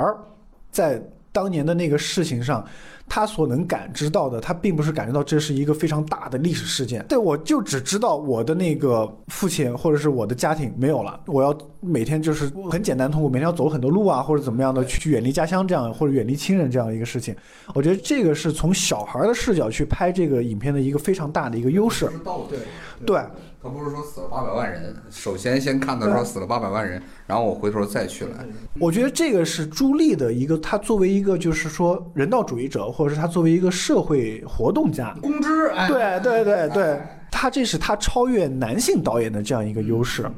[0.70, 2.64] 在当年的那个事情上。
[3.08, 7.04] 他所能感知到的，他并不是感知到这是一个非常大的历史事件。
[7.08, 17.34] 对我就只知道我的那个父亲或者是我的家庭没有了，我要每天就是很简单，通过每天要走很多路啊，或者怎么样的去远离家乡这样，或者远离亲人这样一个事情。
[17.74, 22.10] 我觉得这个是从小孩的视角去拍这个影片的一个非常大的一个优势。
[22.48, 22.58] 对
[23.06, 23.20] 对，
[23.60, 28.46] 他不是说死了八百万人，首先先看到说死了八百万人，然后我回头再去来。
[28.78, 37.00] 我觉得这个是朱莉的一个，她作为一个就是说人道主义者，或者是她作为一个社会活动家，公知，哎，对对对对，
[37.32, 40.30] 她这是她超越男性导演的这样一个优势，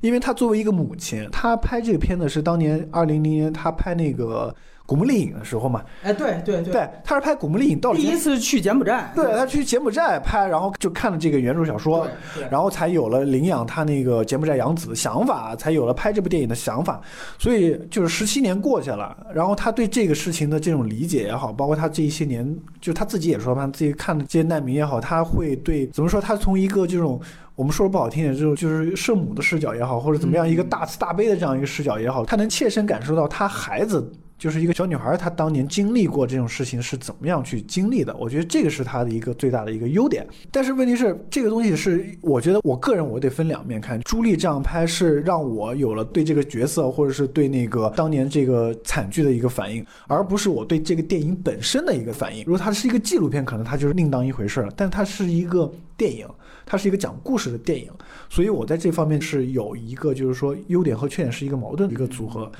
[0.00, 4.54] 因为她作为一个母亲，她拍这个片子是当年二零零年她拍那个。
[4.86, 12.06] 古墓丽影的时候嘛，哎，对对对，对，他是拍古墓丽影到了第一次去柬埔寨，对他去柬埔寨拍，然后就看了这个原著小说，
[12.50, 17.00] 然后才有了领养他那个柬埔寨养子的想法，才有了拍这部电影的想法。
[17.38, 26.20] 所以就是十七年过去了，然后他对这个事情的这种理解也好，包括他这一些年，就他自己也说嘛，自己看的这些难民也好，他会对怎么说？
[26.20, 27.18] 他从一个这种
[27.56, 34.12] 我们说的不好听点，这种就是圣母的视角也好，或者怎么样一个大慈大悲的这样一个视角也好，他能切身感受到他孩子。
[34.44, 38.14] 就是一个小女孩，她当年经历过这种事情是怎么样去经历的？
[38.18, 40.26] 我觉得这个是她的一个最大的一个优点。
[40.50, 43.98] 但是问题是，这个东西是我觉得我个人我得分两面看。
[44.02, 52.44] 朱莉这样拍是让我有了对这个角色或者是对那个当年这个惨剧的一个反应，而不是我对这个电影本身的一个反应。
[52.44, 54.70] 如果它是一个纪录片，可能它就是另当一回事了。
[54.76, 56.28] 但它是一个电影。
[56.66, 57.90] 它是一个讲故事的电影，
[58.28, 62.50] 所以我在这方面是有一个，就是说优点和缺点是一个矛盾的一个组合。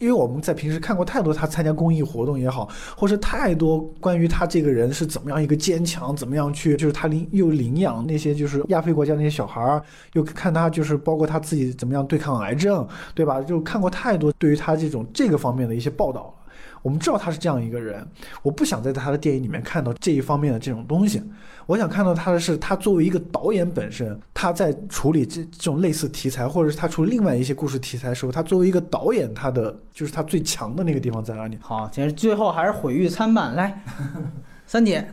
[0.00, 9.82] 因为我们在平时看过太多他参加公益活动也好，或是太多关于他这个人是怎么样一个坚强，怎么样去，就是他领又领养那些就是亚非国家那些小孩儿，
[10.14, 13.40] 又看他就是包括他自己怎么样对抗癌症，对吧？
[13.40, 16.34] 就看过太多对于他这种这个方面的一些报道了。
[16.82, 18.06] 我们知道他是这样一个人，
[18.42, 21.22] 我不想在他的电影里面看到这一方面的这种东西。
[21.66, 31.58] 我想看到他的是，他作为一个导演本身，他在处理这这种类似题材，或者是他处理另外一些故事题材的时候，他作为一个导演，他的就是他最强的那个地方在哪里？
[31.60, 33.54] 好，其实最后还是毁誉参半。
[33.54, 33.82] 来，
[34.66, 35.06] 三姐。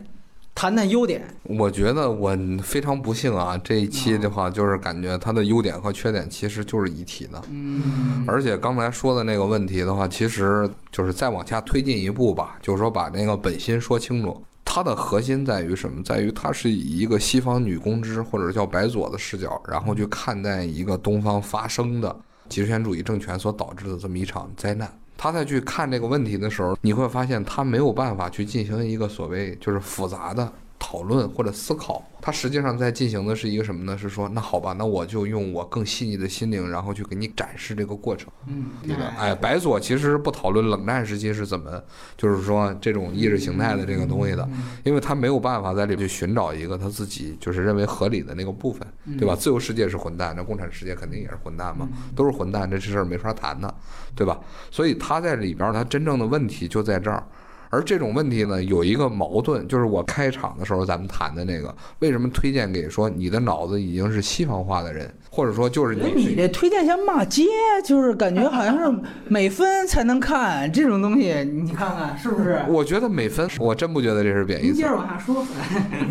[0.53, 16.01] 谈谈优点，我觉得我非常不幸啊，这一期的话就是感觉它的优点和缺点其实就是一体的，嗯，而且刚才说的那个问题的话，其实就是再往下推进一步吧，就是说把那个本心说清楚，它的核心在于什么？
[16.01, 22.15] 在于它是以一个西方女公知或者叫白左的视角，然后去看待一个东方发生的
[22.47, 24.89] 极权主义政权所导致的这么一场灾难。
[25.17, 30.49] 他再去看这个问题的时候，你会发现他没有办法去进行一个所谓就是复杂的
[30.91, 32.05] 讨论或者思考。
[32.21, 33.97] 他实际上在进行的是一个什么呢？
[33.97, 38.29] 是说，那好吧，那我就用我更细腻的心灵，然后去给你展示这个过程。
[38.45, 39.07] 嗯，对的。
[39.17, 41.81] 哎，白左其实不讨论冷战时期是怎么，
[42.17, 44.47] 就是说这种意识形态的这个东西的，
[44.83, 48.85] 因为他没有办法在里面去寻找一个他自己就是认为合理的那个部分，
[49.17, 49.33] 对吧？
[49.35, 53.73] 自由世界是混蛋，那共产世界肯定也是混蛋嘛，都是混蛋，这事儿没法谈的，
[54.15, 54.39] 对吧？
[54.69, 57.23] 所以他在里边，他真正的问题就在这儿。
[57.71, 67.45] 而这种问题呢，有一个矛盾，就是我开场的时候咱们谈的那个，为什么推荐给说你的脑子已经是西方化的人，或者说就是你你这推荐像骂街，
[67.85, 72.61] 就是感觉好像是美分才能看这种东西，你看看是不是？
[72.67, 74.67] 我觉得美分，我真不觉得这是贬义词。
[74.67, 75.47] 您接着往下说。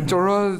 [0.07, 0.59] 就是说，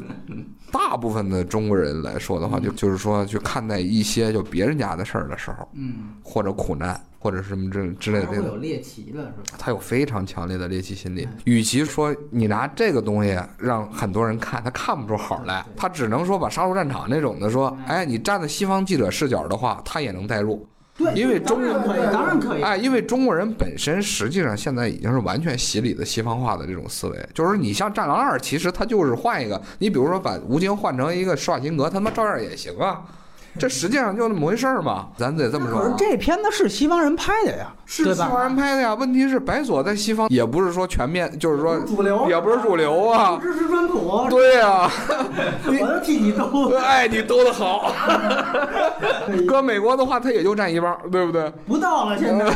[0.72, 7.00] 大部分的中国人来说的话，就就是说去看待一些就别人家的事儿的时候，嗯，或者苦难。
[7.22, 9.56] 或者什么之之类的，他有猎奇了，是吧？
[9.56, 11.28] 他有非常强烈的猎奇心理。
[11.44, 20.66] 与其说你拿这个东西让很多人看，他看不出好来，他只能说把杀戮战场那种的说，哎，你站在西方记者视角的话，他也能代入。
[21.02, 22.62] 对，因为中人可以，当然可以。
[22.62, 33.02] 哎，因为中国人本身实际上现在已经是完全洗礼的西方化的这种思维，就是你像《战狼二》，其实它就是换一个，你比如说把吴京换成一个施瓦辛格，他妈照样也行啊。
[33.58, 35.82] 这实际上就那么回事儿嘛，咱得这么说啊。
[35.84, 43.38] 可是这片子是西方人拍的呀，是西方人拍的呀，问题是白左在西方也不是说全面，就是说主流也不是主流啊。
[43.42, 44.90] 支持川普，对呀、
[45.66, 46.70] 我就替你兜。
[46.80, 47.92] 哎，你兜的好。
[49.46, 51.52] 搁美国的话，他也就占一半儿，对不对？
[51.66, 52.50] 不到了，现在。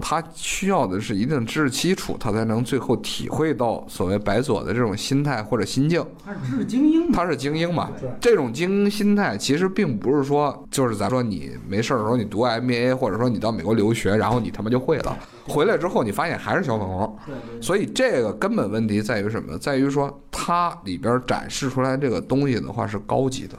[0.00, 6.04] 他需要的是一定知识基础，他才能最后体会到所谓白左的这种心态或者心境。
[6.24, 7.90] 他是知识精英嘛，他是精英嘛？
[8.20, 17.18] 这种精英心态其实并不是说，就是咱说你没事儿的时候你读 MBA，或者说你到美国留学，然后你他妈就会了，回来之后你发现还是小粉红。
[17.60, 19.56] 所以这个根本问题在于什么？
[19.58, 23.56] 在于说它里边展示出来这个东西的话是高级的，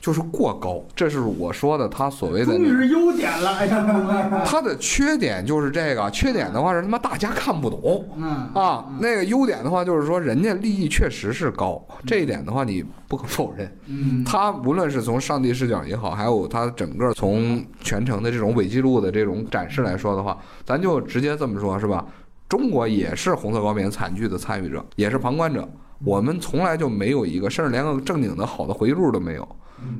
[0.00, 0.82] 就是过高。
[0.94, 2.46] 这是我说的，他所谓的。
[2.46, 8.86] 终于是优点了，哎呀， 他的缺点就是这个，缺点的话是他妈大家看不懂嗯啊。
[9.00, 13.70] 那个优点的话就是说人家利益确实是高，这一点的话你不可否认。
[13.86, 22.04] 嗯，他无论是从上帝视角也好，还有他整个从全程的这种伪记录的这种展示来说的话，咱就直接这么说，是吧？
[22.48, 25.68] 中国也是红色高棉惨剧的参与者，也是旁观者。
[26.04, 29.48] 我们从来就没有一个，甚至连个正经的好的回忆录都没有，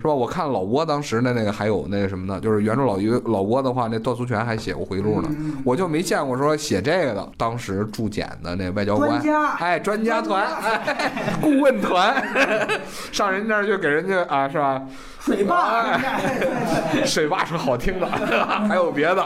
[0.00, 0.12] 是吧？
[0.12, 2.40] 我看老挝当时的那个还有那个什么呢？
[2.40, 5.28] 就是原著老于老挝的话，那段苏权还写过回忆录呢，
[5.64, 7.28] 我就没见过说写这个的。
[7.36, 9.20] 当时驻柬的那外交官
[9.58, 12.22] 哎，专家团，哎，顾问团，
[13.12, 14.82] 上人那儿就给人家啊，是吧？
[15.20, 18.06] 水坝，哎 水坝是好听的，
[18.66, 19.22] 还有别的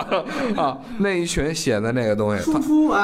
[0.57, 0.77] 啊。
[0.99, 2.53] 那一群写的那个东西，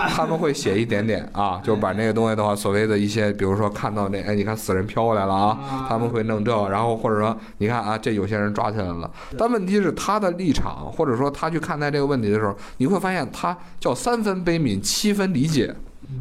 [0.09, 9.11] 他们会写一点点啊，就把那个东西的话，所谓的一些，比如说看到那，哎，你看死人飘过来了啊，他们会弄这，然后或者说你看啊，这有些人抓起来了。
[9.37, 15.75] 但问题是他的立场，或者说他去看待这个问题的时候，你会发现他叫三分悲悯，七分理解。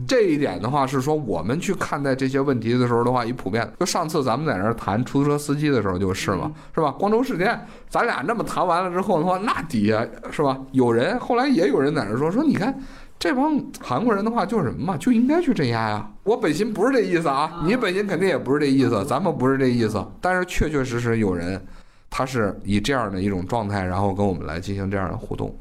[0.08, 3.68] 这一点的话是说，我们去看待这些问题的时候的话，一普遍。
[3.80, 6.92] 就上次咱们在那儿谈出租车司机的时候就是嘛，是吧？
[6.92, 7.60] 光州事件，
[7.90, 10.56] 咱俩那么谈完了之后的话，那底下是吧？
[10.74, 12.78] 有人后来也有人在那儿说说，你看
[13.20, 16.10] 这帮韩国人的话就是什么嘛，就应该去镇压呀。
[16.24, 20.02] 我本心不是这意思啊，你本心肯定也不是这意思，咱们不是这意思。
[20.22, 21.62] 但是确确实实有人，
[22.10, 25.54] 他是以这样的一种状态，然后跟我们来进行这样的互动。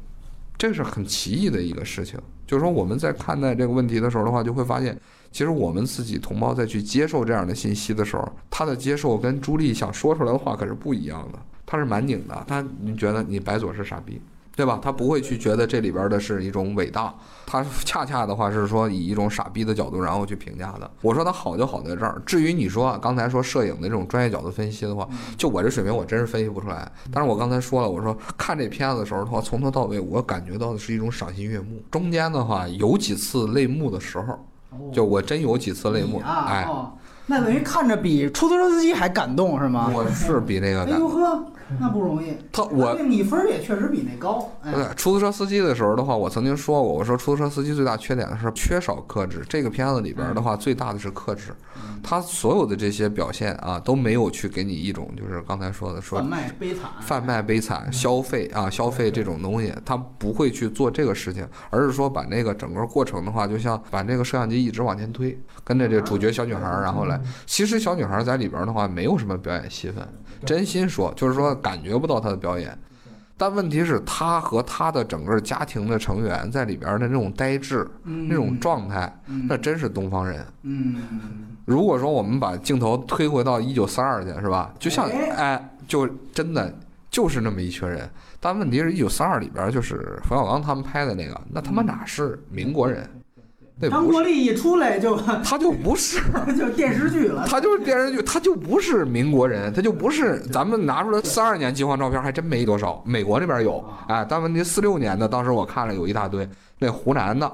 [0.57, 4.97] 这是很奇异的一个事情，就是说我们在看待这个问题的时候的话，就会发现，
[5.31, 14.21] 其实我们自己同胞在去接受这样的信息的时候，他的接受跟朱莉想说出来的话可是不一样的，他是蛮拧的，他你觉得你白左是傻逼，
[14.55, 14.79] 对吧？
[14.81, 17.13] 他不会去觉得这里边的是一种伟大，
[17.45, 20.91] 他恰恰的话是说以一种傻逼的角度然后去评价的。
[21.01, 26.91] 我说他好就好在这儿，至于你说刚才说摄影的这种专业角度分析的话，就我这水平我真是分析不出来。
[27.11, 34.45] 但是我刚才说了，我说看这片子的时候的话，从头到尾我感觉到的是一种赏心悦目，中间的话有几次泪目的时候，
[34.91, 36.91] 就我真有几次泪目，啊，哎，哦，
[37.27, 39.89] 那等于看着比出租车司机还感动是吗？
[39.95, 41.45] 我是比那个感哎呦呵，
[41.79, 42.33] 那不容易。
[42.51, 44.51] 他我你分儿也确实比那高。
[44.63, 49.43] 哎对，出租车司机的时候的话，我曾经说过，我说出租车司机最大缺点是缺少克制。
[49.47, 51.53] 这个片子里边的话，最大的是克制，
[52.01, 67.19] 他所有的这些表现啊，都没有去给你一种就是刚才说的说贩卖悲惨，贩卖悲惨、消费啊、消费这种东西，他不会去做这个事情，而是说把那个整个过程的话，就像把这个摄像机一直往前推，跟着这个主角小女孩儿，然后来。
[67.45, 70.07] 其实小女孩儿在里边的话，没有什么表演戏份，
[70.45, 72.77] 真心说，就是说感觉不到他的表演。
[73.37, 79.17] 但问题是，他和他的整个家庭的成员在里边的那种呆滞、那种状态，
[79.47, 80.45] 那真是东方人。
[80.63, 80.97] 嗯，
[81.63, 84.73] 如果说我们把镜头推回到一九四二去，是吧？
[84.77, 86.77] 就像哎哎，就真的
[87.09, 88.09] 就是那么一群人。
[88.41, 93.09] 但问题是，一九四二里边就是冯小刚他们拍的那个，那他妈哪是民国人？
[93.81, 96.21] 那张，国立一出来就 他就不是，
[96.57, 97.45] 就电视剧了。
[97.47, 100.39] 他就是电视剧，他就不是民国人，他就不是。
[100.51, 107.51] 咱们拿出来四二年饥荒照片还真没多少，美国那边有，哎，但问题四六年的，当时我看了有一大堆，那湖南的，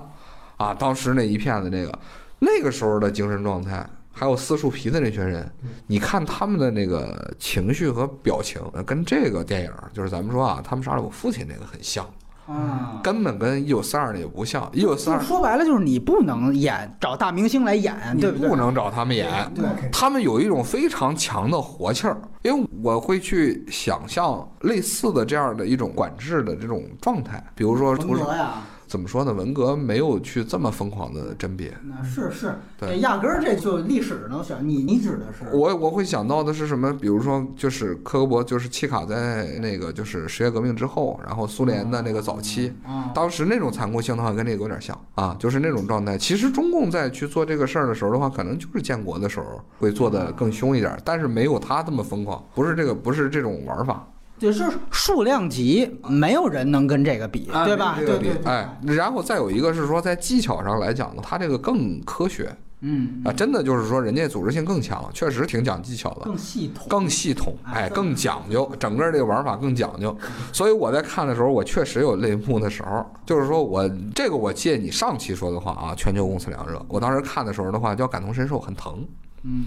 [0.58, 2.00] 啊，当时那一片子那个，
[2.40, 3.86] 那个时候的精神状态。
[4.18, 5.46] 还有撕树皮的那群人，
[5.88, 12.10] 你看他们的那个情绪和表情，跟这个电影就是咱们说啊，他们杀了我父亲那个很像，
[12.48, 14.70] 啊，根本跟一九四二的也不像。
[14.72, 18.50] 一九四二说白了就是你不能演，找大明星来演，你对不对？
[18.50, 28.62] 不能找他们演，对他们有一种非常强的活气儿，因为我会去想象类似的这样的一种管制的这种状态，比如说文图革呀，
[28.96, 29.34] 怎么说呢？
[29.34, 31.78] 文革没有去这么疯狂的甄别。
[31.84, 34.58] 那是是，对压根儿这就历史能选。
[34.66, 36.94] 你你指的是我我会想到的是什么？
[36.94, 46.18] 比如说，就是科格勃，就是契卡在那个就是十月革命之后，然后苏联的那个早期，啊，当时那种残酷性的话，跟这个有点像啊，就是那种状态。
[46.18, 57.96] 其实中共在去做这个事儿的时候的话，可能就是建国的时候会做的更凶一点，但是没有他这么疯狂，不是这个，不是这种玩法就是数量级，没有人能跟这个比，啊对吧？
[57.98, 66.26] 对对对，比哎，然后再有一个是说，在技巧上来讲呢，它这个更科学嗯，啊，真的就是说，人家组织性更强，确实挺讲技巧的。
[66.26, 70.16] 更系统，更系统，哎哎，更讲究，整个这个玩法更讲究。
[70.52, 73.04] 所以我在看的时候，我确实有泪目的时候。
[73.26, 79.04] 就是说我这个，我借你上期说的话啊，全球公司凉热，我当时看的时候的话，叫感同身受，很疼，
[79.44, 79.66] 嗯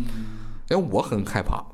[0.70, 1.64] 因为我很害怕，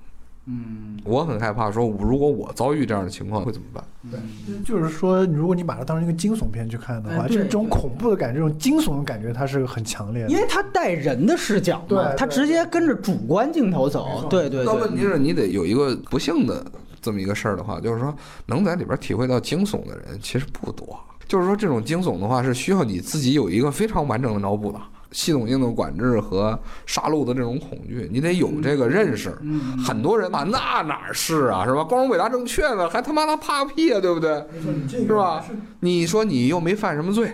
[0.46, 3.84] 嗯我很害怕说，如果我遭遇这样的情况会怎么办？
[4.10, 4.20] 对
[4.62, 10.36] 就是说，如果你把它当成一个惊悚片去看的话，这种恐怖的感觉，这种惊悚的感觉，它是很强烈的因。
[10.36, 14.94] 为它带人的视角嘛，对他直接跟着主观镜头走，对对对但问。
[14.94, 16.64] 题是你得有一个不幸的
[17.00, 18.14] 这么一个事儿的话，就是说
[18.46, 20.98] 能在里边体会到惊悚的人其实不多。
[21.26, 24.78] 就是说这种惊悚的话，是需要你自己有一个非常完整的脑补的。
[25.14, 29.32] 系统性的管制和杀戮的这种恐惧，你得有这个认识。
[29.42, 31.84] 嗯很多人嘛，那哪是啊，是吧？
[31.84, 34.44] 光荣伟大正确呢，还他妈的怕个屁啊，对不对？
[34.88, 35.44] 是吧？
[35.80, 37.30] 你说你又没犯什么罪，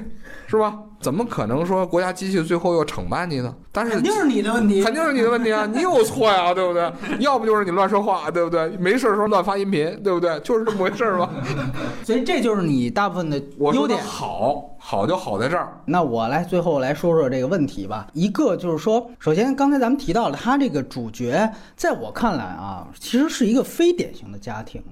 [0.50, 0.76] 是吧？
[1.00, 3.54] 怎么可能说国家机器最后又惩办你呢？
[3.72, 6.92] 但是肯定是你的问题，肯定是你的问题啊，你有错呀，对不对？
[7.20, 8.68] 要不就是你乱说话，对不对？
[8.76, 10.38] 没事的时候乱发音频，对不对？
[10.40, 11.30] 就是这么回事儿吧。
[12.04, 14.02] 所以这就是你大部分的优点。
[14.02, 15.80] 好，好就好在这儿。
[15.86, 18.08] 那我来最后来说说这个问题吧。
[18.12, 24.82] 一个就是说，首先刚才咱们提到了他这个主角，在我看来啊，其实是一个非典型的家庭。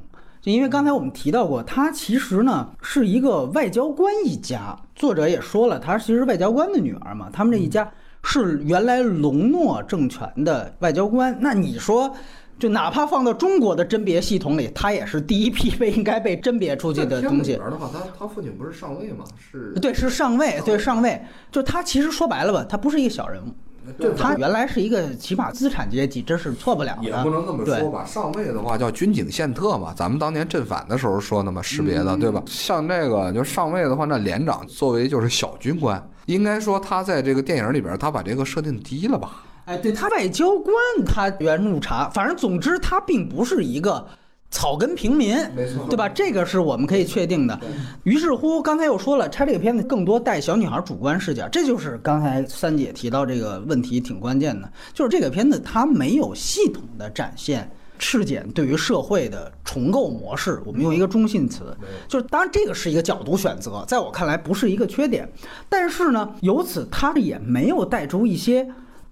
[0.40, 4.76] 就因为刚才我们提到过，他其实呢是一个外交官一家。
[4.94, 7.28] 作者也说了，他其实是外交官的女儿嘛。
[7.32, 7.90] 他们这一家
[8.22, 11.36] 是原来隆诺政权的外交官。
[11.40, 12.12] 那你说，
[12.58, 17.54] 就哪怕放到中国的甄别系统里，他也是第一批被应该被甄别出去的东西。
[17.56, 19.24] 的话，他他父亲不是上尉吗？
[19.38, 21.20] 是对，是上尉，对上尉，
[21.52, 23.67] 就他其实说白了吧，他不是一个小人物，对
[24.16, 27.04] 他原来是一个起码资产阶级，这是错不了的。
[27.04, 32.42] 也不能这么说吧，上尉的话叫军警宪特嘛，咱们当年镇反的时候说的嘛，识别的，对吧？
[32.46, 39.42] 像这个就上尉的话，那连长作为就是小军官，应该说他在这个电影里边，他把这个设定低了吧？
[39.66, 40.74] 哎，对他外交官，
[41.04, 44.06] 他原入查，反正总之他并不是一个
[44.50, 46.08] 草根平民，没错对吧？
[46.08, 47.58] 这个是我们可以确定的。
[48.04, 57.70] 于是乎，刚才又说了，拆这个片子更多带小女孩主观视角，这就是刚才三姐提到这个问题挺关键的，就是这个片子它没有系统的展现。
[58.00, 61.76] 赤检对于社会的重构模式，我们用一个中性词，
[62.06, 65.28] 就是当然这个是一个角度选择，在我看来不是一个缺点，
[65.68, 68.64] 但是呢，由此它也没有带出一些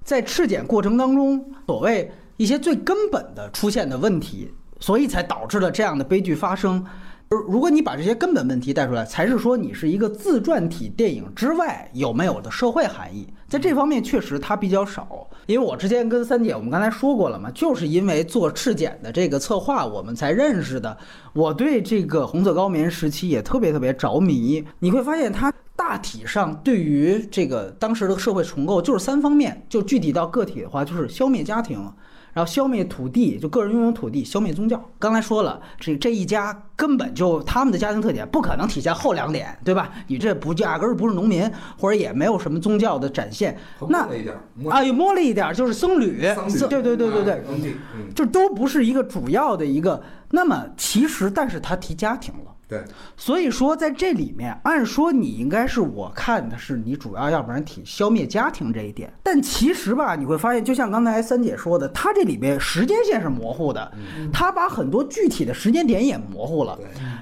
[0.04, 6.84] 在赤检过程当中所谓一些最根本的出现的问题，所以才导致了这样的悲剧发生。
[7.28, 13.26] 而如果你把这些根本问题带出来，才是说你是一个自传体电影之外有没有的社会含义。
[13.48, 20.96] 在这方面确实它比较少，因为我之前跟三姐我们刚才说过了嘛，就是因为做赤检的这个策划，我们才认识的。
[21.32, 24.64] 我对这个红色高棉时期也特别特别着迷。
[24.78, 31.92] 你会发现它大体上对于这个当时的社会重构就是三方面，就具体到个体的话，就是消灭家庭。
[32.36, 34.78] 然后消灭土地，就个人拥有土地；消灭宗教。
[34.98, 39.90] 刚才说了，这这一家根本就他们的家庭特点不可能体现后两点，对吧？
[40.06, 43.56] 你这不压根儿不是农民，或者也没有什么宗教的展现。
[43.88, 44.06] 那
[44.68, 50.02] 啊，又摸了一点儿，就是僧侣，僧对对对对对，嗯，这都不是一个主要的一个。
[50.32, 52.52] 那么其实，但是他提家庭了。
[52.68, 52.82] 对，
[53.16, 59.12] 所以说，在这里面，按说你应该是我看的是你主要，要不然挺消灭家庭这一点。
[59.22, 63.92] 但其实吧，你会发现，就像刚才三姐说的，它这里面时间线是模糊的，
[64.32, 66.76] 它把很多具体的时间点也模糊了，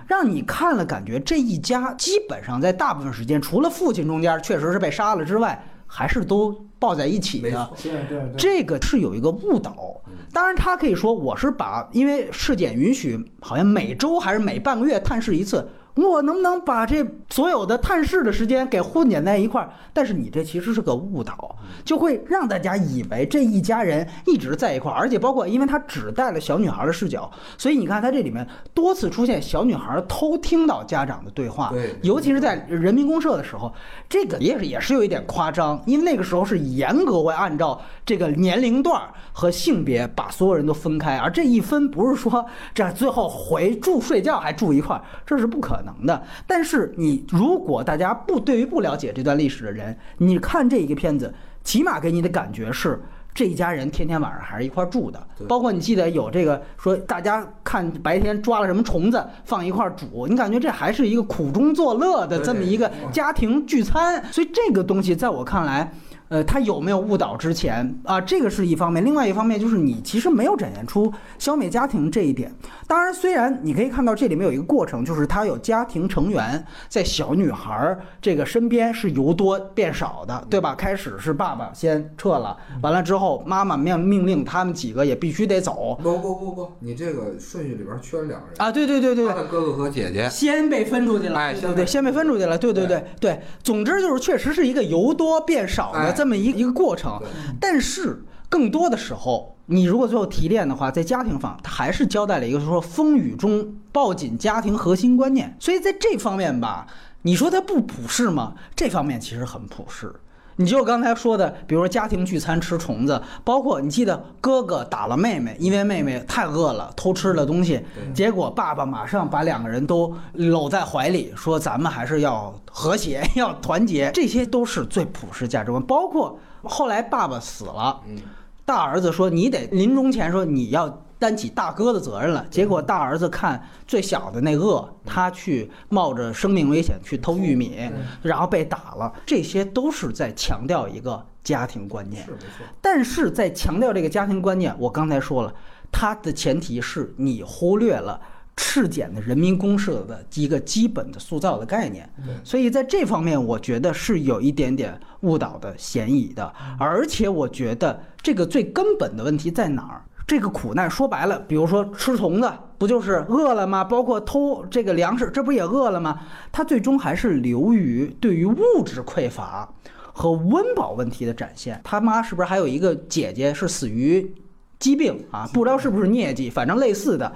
[0.08, 5.62] 让你看了感觉这一家基本上在大部分时间，除了父亲中间确实是被杀了之外，
[5.96, 7.70] 还是都抱在一起的。
[7.80, 10.02] 对对对，这个是有一个误导。
[10.32, 19.70] 当然，他可以说我是把，因为尸检允许好像每周还是每半个月探视一次，我能不能把这所有的探视的时间给混剪在一块儿？
[19.92, 33.72] 但是你这其实是个误导，就会让大家以为这一家人一直在一块儿，而且包括因为他只带了小女孩的视角，所以你看他这里面多次出现小女孩偷听到家长的对话，对尤其是在人民公社的时候，
[34.08, 42.44] 这个也是也是有一点夸张，因为那个时候是严格会按照这个年龄段儿和性别把所有人都分开，而这一分不是说
[42.74, 46.22] 这最后回住睡觉还住一块儿，这是不可能的。
[46.46, 51.32] 但是你如果大家不对于不了解这段历史的人，你看这一个片子，
[51.62, 53.00] 起码给你的感觉是。
[53.36, 65.92] 这一家人天天晚上还是一块儿住的，包括你记得有这个说大家看白天抓了什么虫子放一块儿煮，你感觉这还是一个苦中作乐的这么一个家庭聚餐，所以这个东西在我看来
[66.28, 68.20] 呃，他有没有误导之前啊？
[68.20, 72.52] 这个是一方面，另外一方面就是你其实没有展现出消灭家庭这一点。
[72.86, 80.74] 当然，虽然你可以看到这里面有一个过程，就是他有家庭成员在小女孩儿这个身边是由多变少的，对吧？
[80.74, 88.72] 开始是爸爸先撤了，完了之后妈妈命命令他们几个也必须得走不不不不，你这个顺序里边缺了两个人，啊！
[88.72, 90.28] 对对对对对，他的哥哥和姐姐。
[90.28, 93.40] 先被分出去了，哎对对对，先被分出去了，对对对对。
[93.62, 97.20] 总之就是，确实是一个由多变少的哎这么一一个过程。
[97.60, 105.56] 但是更多的时候，你如果最后提炼的话，在家庭方，他还是交代了一个说风雨中抱紧家庭核心观念。
[105.58, 106.86] 所以在这方面吧，
[107.22, 108.54] 你说他不普世吗？
[108.76, 110.14] 这方面其实很普世。
[110.56, 117.80] 你就刚才说的，比如说家庭聚餐吃虫子，包括你记得哥哥打了妹妹，因为妹妹太饿了，偷吃了东西，
[118.14, 125.82] 结果爸爸马上把两个人都搂在怀里，说咱们还是要和谐， 要团结，这些都是最普世价值观。
[125.82, 128.16] 包括后来爸爸死了，嗯，
[128.64, 137.90] 大儿子说你得临终前说你要担起大哥的责任了，结果大儿子看最小的那个，他去冒着生命危险去偷玉米，
[138.22, 142.32] 然后被打了，这些都是在强调一个家庭观念是。
[142.32, 142.66] 没错。
[142.80, 145.54] 但是在强调这个家庭观念，我刚才说了，
[145.90, 148.20] 它的前提是你忽略了
[148.56, 152.08] 赤简的人民公社的一个基本的塑造的概念，
[152.44, 156.52] 所以在这方面，我觉得是有一点点误导的嫌疑的。
[156.78, 160.04] 而且我觉得这个最根本的问题在哪儿？
[160.26, 163.84] 这个苦难说白了，比如说吃虫子，不就是饿了吗？
[163.84, 166.18] 包括偷这个粮食，这不也饿了吗？
[166.50, 169.68] 它最终还是流于对于物质匮乏
[170.12, 171.80] 和温饱问题的展现。
[171.84, 174.34] 他妈是不是还有一个姐姐是死于
[174.78, 175.48] 疾病啊？
[175.52, 177.30] 不知道是不是疟疾，反正类似的。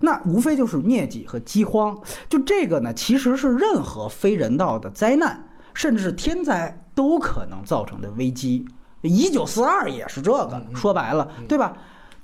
[0.00, 1.94] 那无非就是疟疾和饥荒，
[2.30, 8.66] 就这个呢，其实是任何非人道的灾难，甚至是天灾都可能造成的危机。
[9.02, 11.76] 一九四二也是这个，说白了，对吧？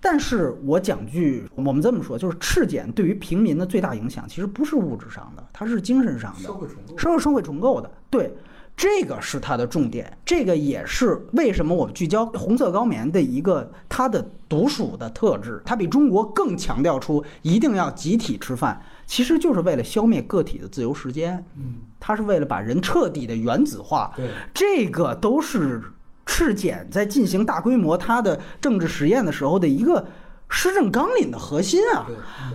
[0.09, 6.43] 但是我讲句，我们这么说，就是赤柬对于平民的最大影响，其实不是物质上的，它是精神上的。
[6.45, 6.97] 社会重构。
[6.97, 8.33] 社会社会重构的，对，
[8.77, 25.83] 这个是它的重点，这个也是为什么我们聚焦红色高棉的一个它的独属的特质，它比中国更强调出一定要集体吃饭，其实就是为了消灭个体的自由时间，嗯，它是为了把人彻底的原子化，对，这个都是
[26.27, 30.07] 赤柬在进行大规模它的政治实验的时候的一个
[30.49, 32.07] 施政纲领的核心啊。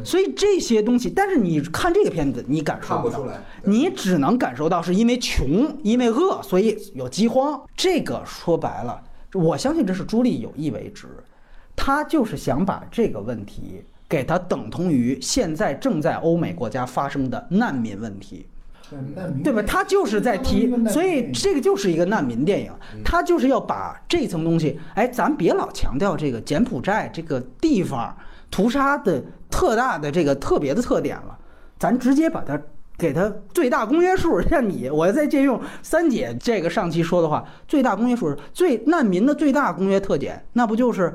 [0.03, 3.25] 所以这些东西，但是你看这个片子，你感受不到看不出。
[3.25, 3.41] 来。
[3.63, 7.59] 你只能感受到是因为穷，因为饿，所以有饥荒。
[7.75, 9.01] 这个说白了，
[9.33, 11.07] 我相信这是朱莉有意为之，
[11.75, 18.47] 他就是想把这个问题给它等同于现在正在欧美国家发生的难民问题。
[19.43, 19.63] 对吧？
[19.65, 22.71] 他就是在提，所以这个就是一个难民电影，
[23.03, 28.15] 他就是要把这层东西，哎，咱别老强调这个柬埔寨这个地方
[28.49, 31.37] 屠杀的特大的这个特别的特点了，
[31.79, 32.59] 咱直接把它
[32.97, 34.41] 给它最大公约数。
[34.41, 41.13] 像你，我再借用三姐这个上期说的话，最大公约数是最难民的最大公约特点，那不就是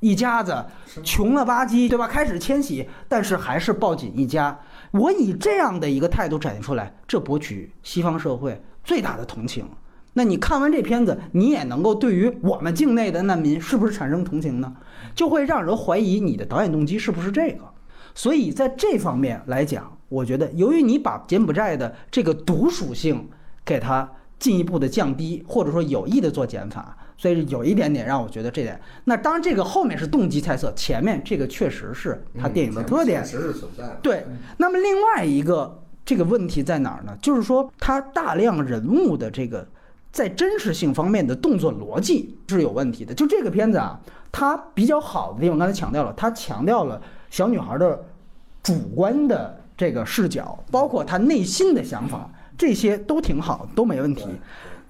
[0.00, 0.64] 一家子
[1.04, 2.06] 穷了吧唧，对吧？
[2.06, 4.58] 开始迁徙，但是还是抱紧一家。
[4.92, 9.68] 我以这样的一个态度展现出来，这博取西方社会最大的同情。
[10.14, 14.74] 那你看完这片子，你也能够对于我们境内的难民是不是产生同情呢？
[15.14, 17.64] 就会让人怀疑你的导演动机是不是这个。
[18.14, 23.28] 所以在这方面来讲，我觉得由于你把柬埔寨的这个毒属性
[23.64, 24.10] 给它
[24.40, 28.80] 进一步的降低，或者说有意的做减法，所以有一点点让我觉得这点。
[29.04, 33.22] 那当然，这个后面是动机猜测，前面这个确实是他电影的特点。
[33.24, 33.98] 确实是存在的。
[34.00, 34.24] 对，
[34.56, 37.14] 那么另外一个这个问题在哪儿呢？
[37.20, 39.66] 就是说，他大量人物的这个
[40.12, 43.12] 在真实性方面的动作逻辑是有问题的。
[43.12, 44.00] 就这个片子啊，
[44.30, 48.04] 它比较好的地方，刚才强调了，它强调了小女孩的
[48.62, 54.28] 主观的这个视角，包括她内心的想法，这些都挺好，都没问题。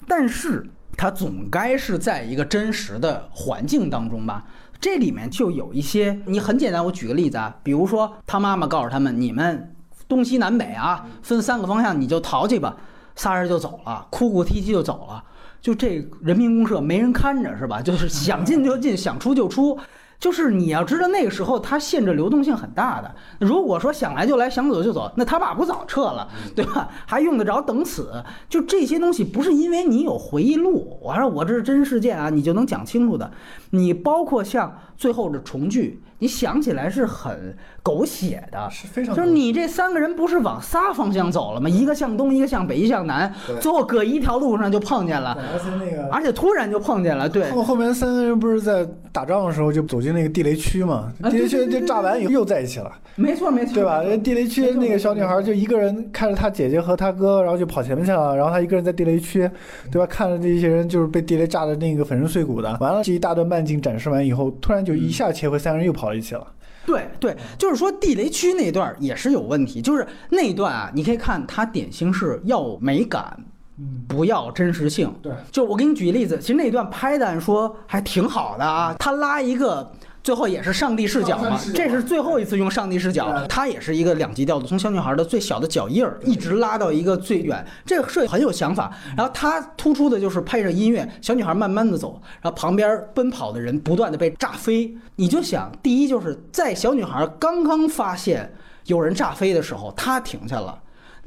[0.06, 0.64] 但是
[0.98, 4.44] 他总该是在一个真实的环境当中吧？
[4.80, 9.74] 这里面就有一些，你很简单，我举个例子啊，比如说他妈妈告诉他们，你们
[10.08, 12.76] 东西南北啊，分三个方向，你就逃去吧，
[13.14, 15.22] 仨人就走了，哭哭啼啼就走了。
[15.60, 17.80] 就这人民公社没人看着是吧？
[17.80, 19.78] 就是想进就进，想出就出。
[20.20, 23.14] 就是你要知道，那个时候它限制流动性很大的。
[23.38, 26.88] 如果说想来就来，想走就走，那他爸不早撤了，对吧？
[27.06, 28.12] 还用得着等死？
[28.48, 33.30] 就这些东西，不是因为你有回忆录，我说我这是真事件啊，你就能讲清楚的。
[33.70, 38.68] 你包括像最后的重聚，你想起来是很狗血的。
[38.70, 41.68] 是非常就是你这三个人不是往仨方向走了吗？
[41.68, 47.28] 一个向东，一个向北，一向南，最后搁一条路上就碰见了，而且那个而且突然就碰见了。
[47.28, 51.12] 对，后后面三个人不是在打仗的时候就走进那个地雷区嘛？
[51.22, 54.02] 啊地雷区就炸完以后又在一起了，没错没错，对吧？
[54.22, 59.48] 地雷区那个小女孩就一个人看着她姐姐和她哥，然后就跑前面去了，然后她一个人在地雷区，
[59.90, 60.06] 对吧？
[60.06, 62.76] 看着这些人就是被地雷炸的那个粉身碎骨的。
[62.80, 66.46] 完了这一大段慢镜展示完以后，突然就一下切回三个人又跑到一起了。
[66.86, 73.38] 对对，就是说地雷区那段也是有问题，就是那一段啊，你可以看它典型是要美感，
[73.78, 75.14] 嗯，不要真实性。
[75.22, 79.92] 对，就我给你举例子，其实那段拍的说还挺好的啊，他拉一个。
[80.28, 88.94] 最后也是上帝视角嘛，这是最后一次用上帝视角，它也是一个两级调度，从小女孩的最小的脚印儿一直拉到一个最远，这个设计很有想法。
[89.16, 94.94] 然后它突出的就是配上音乐，小女孩慢慢的走，然后旁边奔跑的人不断的被炸飞。
[95.16, 98.52] 你就想，第一就是在小女孩刚刚发现
[98.84, 100.78] 有人炸飞的时候，她停下了。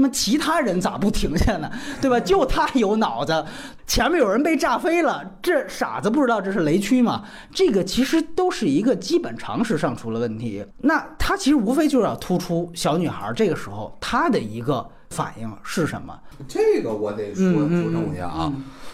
[0.02, 1.70] 那么其他人咋不停下呢？
[2.02, 2.20] 对吧？
[2.20, 3.46] 就他有脑子，
[3.86, 7.24] 前面有人被炸飞了，这傻子不知道这是雷区吗？
[7.54, 10.66] 这个其实都是一个基本常识上出了问题。
[10.80, 16.18] 那他其实无非就是要突出小女孩这个时候她的一个反应是什么？
[16.48, 18.52] 这个我得说纠正一下啊，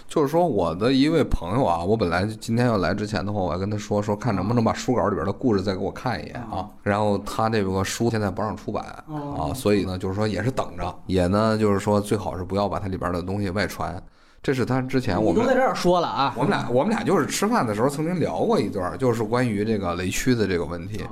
[0.07, 6.67] 就是说我的一位朋友啊，我本来今天要来之前的话，我还跟他说说看能不能把书稿里边的故事再给我看一眼啊。
[6.81, 14.01] 然后他这个书现在不让出版啊，所以呢，就是说也是等着，也呢就是说最好是不要把它里边的东西外传。
[14.47, 21.03] 这是他之前我们都在这儿说了啊，我们俩我们俩就是吃饭的时候曾经聊过一段，就是关于这个雷区的这个问题，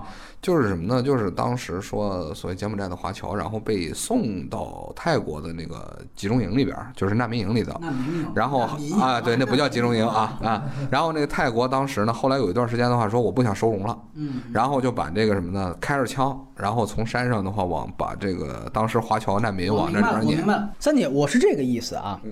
[0.41, 1.03] 就是什么呢？
[1.03, 7.77] 就是当时说所谓柬埔寨的华侨，然后被送到泰国的那个集中营里边儿，就是难民营里头。
[7.81, 8.61] 那明明然后
[8.97, 10.63] 啊，对，那不叫集中营啊啊。
[10.89, 20.25] 然后那个泰国当时呢，后来有一段时间的话，说我不想收容了，嗯，然后就把这个什么呢，开着枪，然后从山上的话往把这个当时华侨难民往那里边撵。
[20.25, 20.69] 我明白了。
[20.79, 22.17] 三姐，我是这个意思啊。
[22.23, 22.31] 嗯，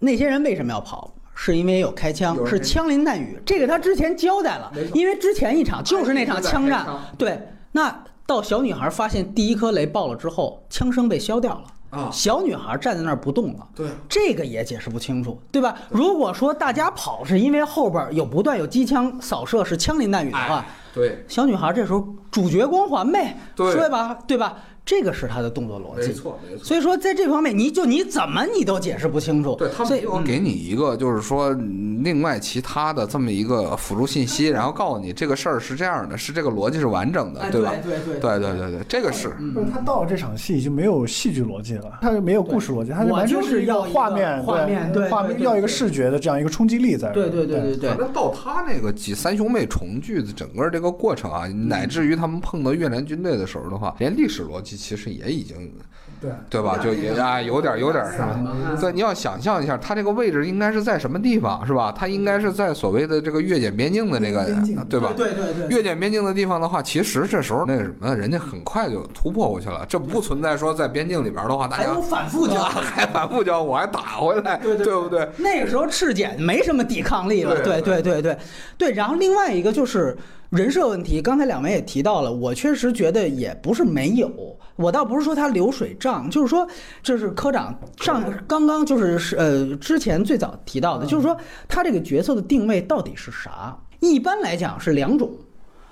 [0.00, 1.14] 那些人为什么要跑？
[1.32, 3.40] 是因为有开枪是枪林弹雨。
[3.46, 6.86] 这个他之前交代了，因为之前一场就是那场枪战。
[7.16, 7.40] 对，
[7.72, 11.64] 那到小女孩发现第一颗雷爆了之后，枪声被消掉了。
[11.90, 13.66] 啊小女孩站在那儿不动了。
[13.74, 15.74] 对，这个也解释不清楚，对吧？
[15.88, 24.58] 如果说大家跑是因为后边有不断有机枪扫射，是枪林弹雨的话，对，小女孩这时候主角光环呗，对吧，对吧？
[24.84, 26.12] 这个是他的动作逻辑。
[26.12, 26.64] 错没错。
[26.64, 29.54] 所以说，在这方面，你就你怎么你都解释不清楚。
[29.56, 37.72] 对他所以没有给你一个，就是说嗯另外其他的这么一个辅助信息， 然后告诉你这个事儿是这样的，是这个逻辑是完整的，哎对吧？
[37.82, 39.28] 对对对对对对，这个是。
[39.54, 47.10] 不是他到了这场戏就没有戏剧逻辑了，他就没有故事逻辑，他就完全是一要画面，画面对画面要一个视觉的这样一个冲击力在。
[47.10, 55.72] 对对对对对反，正到他那个几三兄妹重聚的整个这个过程啊，乃至于他们碰到越南军队的时候的话，连历史逻辑其实也已经
[56.20, 56.78] 对对吧？
[56.82, 58.38] 就也啊有点有点是吧？
[58.80, 61.90] 对，你要想象一下，他这个位置应该是在什么地方是吧？
[61.96, 64.44] 他应该是在所谓的这个越检边境的那个
[64.88, 65.12] 对吧？
[65.16, 75.28] 对对对，越检边境的地方的话，其实这时候那个什么，人家很快就突破过去了，这不存在说在边境里边的话，大家还有反复交啊还反复交，我还打回来，对对不对？
[75.38, 78.38] 那个时候赤检没什么抵抗力了，对对对对对
[78.76, 78.92] 对。
[78.92, 80.16] 然后另外一个就是
[80.50, 84.30] 人设问题，刚才两位也提到了，我确实觉得也不是没有，
[84.76, 86.66] 我倒不是说他流水账，就是说
[87.02, 91.36] 这是科长上刚刚就是是呃之前最早提到的，就是说
[91.68, 93.78] 他这个角色的定位到底是啥？
[94.00, 95.30] 一般来讲是两种，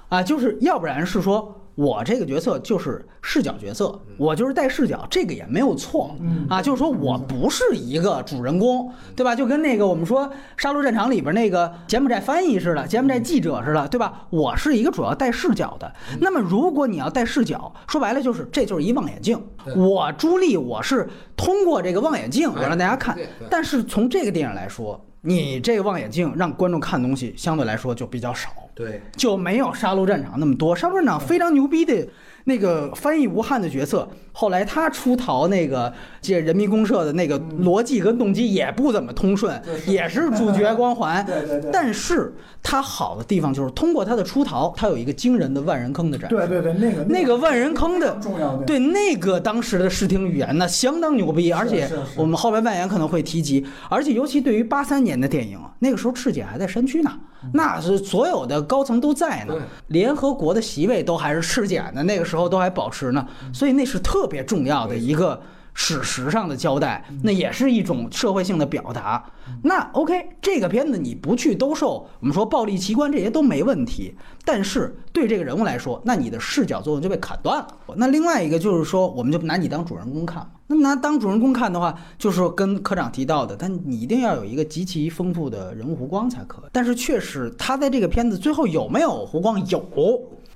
[0.09, 1.55] 啊，就是要不然是说。
[1.79, 6.13] 我这个角色就是视角角色，我就是带视角，这个也没有错
[6.51, 6.61] 啊。
[6.61, 9.33] 就是说我不是一个主人公，对吧？
[9.33, 10.27] 就跟那个我们说
[10.57, 14.27] 《杀戮战场》里边那个柬埔寨翻译似的，柬埔寨记者似的，对吧？
[14.31, 15.93] 我是一个主要带视角的。
[16.21, 19.41] 那么如果你要带视角，说白了就是这就是一望远镜。
[19.77, 23.17] 我朱莉，我是通过这个望远镜，我让大家看。
[23.49, 28.49] 但是从这个电影来说，你这个望远镜让观众看东西相对来说就比较少。
[28.79, 30.77] 对，就没有《杀戮战场》那么多。
[30.79, 32.07] 《杀戮战场》非常牛逼的
[32.49, 35.93] 那个翻译吴汉的角色，后来他出逃那个
[36.23, 41.25] 这人民公社的那个逻辑跟动机也不怎么通顺，也是主角光环。
[41.27, 46.37] 对对对但是他好的地方就是通过他的出逃，他有一个惊人的万人坑的展示。
[46.37, 51.87] 对对对，那个那个万人坑的重要的对那个当时的视听语言呢，相当牛逼，而且
[52.17, 57.13] 我们后边外延可能会提及，而且尤其对于八三年的电影，那个时候赤姐还在山区呢，
[57.53, 59.55] 那是所有的高层都在呢，
[59.89, 65.41] 联合国的席位都还是赤柬的，那个时候都还保持呢，所以那是特别重要的一个。
[65.81, 69.25] 史实上的交代，那也是一种社会性的表达。
[69.63, 74.13] 那 OK，这个片子你不去兜售，我们说暴力奇观这些都没问题。
[74.45, 77.69] 但是对这个人物来说，那你的视角作用就被砍断了。
[77.95, 80.51] 那另外一个就是说，我们就拿你当主人公看嘛。
[80.67, 86.71] 那拿当主人公看的话，就是跟科长提到的，但你一定要有一个极其丰富的人物弧光才可以。
[86.73, 89.65] 但是确实，他在这个片子最后有没有弧光？
[89.69, 89.81] 有，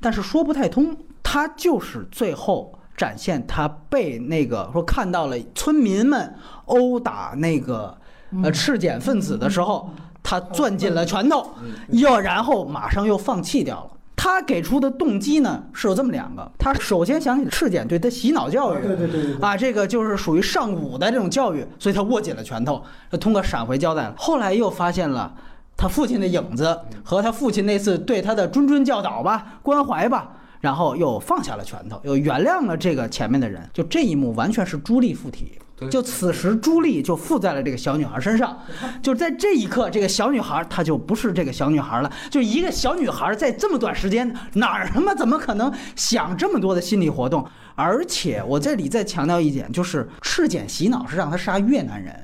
[0.01, 0.97] 但是说不太通。
[1.23, 2.79] 他就是最后。
[2.95, 6.35] 展现他被那个说看到了村民们
[6.67, 7.97] 殴打那个
[8.45, 9.91] 呃赤检分子的时候，
[10.23, 11.53] 他攥紧了拳头，
[11.89, 13.91] 又然后马上又放弃掉了。
[14.15, 22.81] 他给出的动机呢是有这么两个，他首先想起赤检对他洗脑教育，对对对啊，这个就是属于上古的这种教育，所以他握紧了拳头，
[23.19, 24.15] 通过闪回交代了。
[24.19, 25.35] 后来又发现了
[25.77, 30.33] 他父亲的影子和他父亲那次对他的谆谆教导吧、关怀吧。
[30.63, 35.59] 然后又放下了拳头，又原谅了这个前面的人，就这一幕完全是朱莉附体。
[35.91, 38.57] 就此时朱莉就附在了这个小女孩身上，
[39.03, 42.13] 就在这一刻，这个小女孩她就不是这个小女孩了。
[42.31, 47.45] 就一个小女孩在这么短时间哪儿他妈怎么可能想这么多的心理活动？
[47.75, 52.15] 而且我这里再强调一点，就是赤检洗脑是让他杀越南人。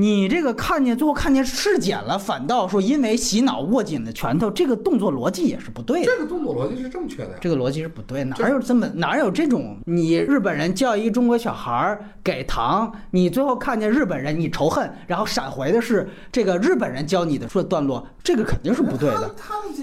[0.00, 6.06] 你这个看见最后看见尸检了，反倒说因为洗脑握紧了拳头，这个动作逻辑也是不对的。
[6.06, 7.38] 这个动作逻辑是正确的呀。
[7.40, 9.76] 这个逻辑是不对，哪有这么哪有这种？
[9.86, 19.34] 你日本人教一中国小孩儿给糖，你最后看见日本人你仇恨，然后闪回的是这个日本人教你的说段落，这个肯定是不对的。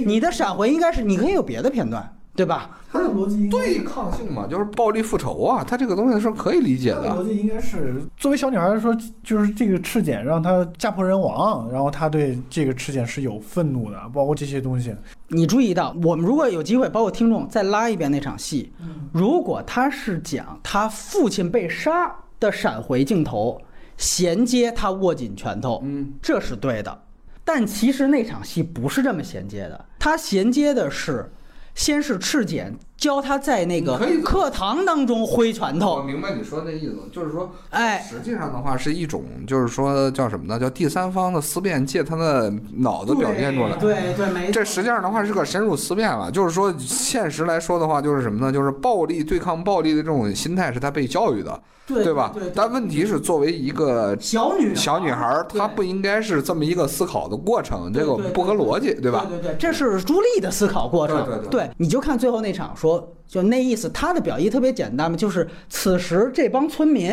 [0.05, 2.09] 你的闪回应该是你可以有别的片段。
[2.35, 2.69] 对吧？
[2.91, 7.09] 他的逻辑对抗性嘛，就是暴力复仇啊，他这个东西是可以理解的。
[7.09, 14.93] 逻辑应该是作为小女孩来说，就是这个赤检让她家破人亡，然后她对这个赤检是有愤怒的，包括这些东西。
[15.27, 18.71] 你注意到，我们如果有机会，包括听众再拉一遍那场戏，
[19.13, 23.61] 如果他是讲他父亲被杀的闪回镜头，
[23.97, 26.97] 衔接他握紧拳头，嗯，这是对的。
[27.43, 31.29] 但其实那场戏不是这么衔接的，他衔接的是。
[31.75, 32.73] 先是赤碱
[33.05, 35.97] 教他在那个课堂当中挥拳头。
[35.97, 40.59] 我明白你说那意思，就是说，哎，实际上的话是一种，就是说叫什么呢？
[40.59, 43.77] 叫第三方的思辨，借他的脑子表现出来。
[43.77, 46.31] 对对，没错这实际上的话是个深入思辨了。
[46.31, 48.51] 就是说，现实来说的话，就是什么呢？
[48.51, 51.61] 就是暴力对抗暴力的这种心态是他被教育的。
[51.87, 52.33] 对吧？
[52.55, 59.27] 但问题是，作为一个小女小女孩，她不应该是这么一个思考的过程，这个不合逻辑，对吧？
[59.29, 61.23] 对对，这是朱莉的思考过程。
[61.23, 62.94] 对对对，你就看最后那场，说
[63.27, 67.11] 就那意思，他的表意特别简单嘛，就是此时这帮村民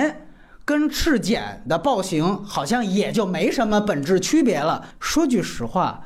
[0.65, 4.85] 跟赤简的暴行好像也就没什么本质区别了。
[5.01, 6.05] 说句实话。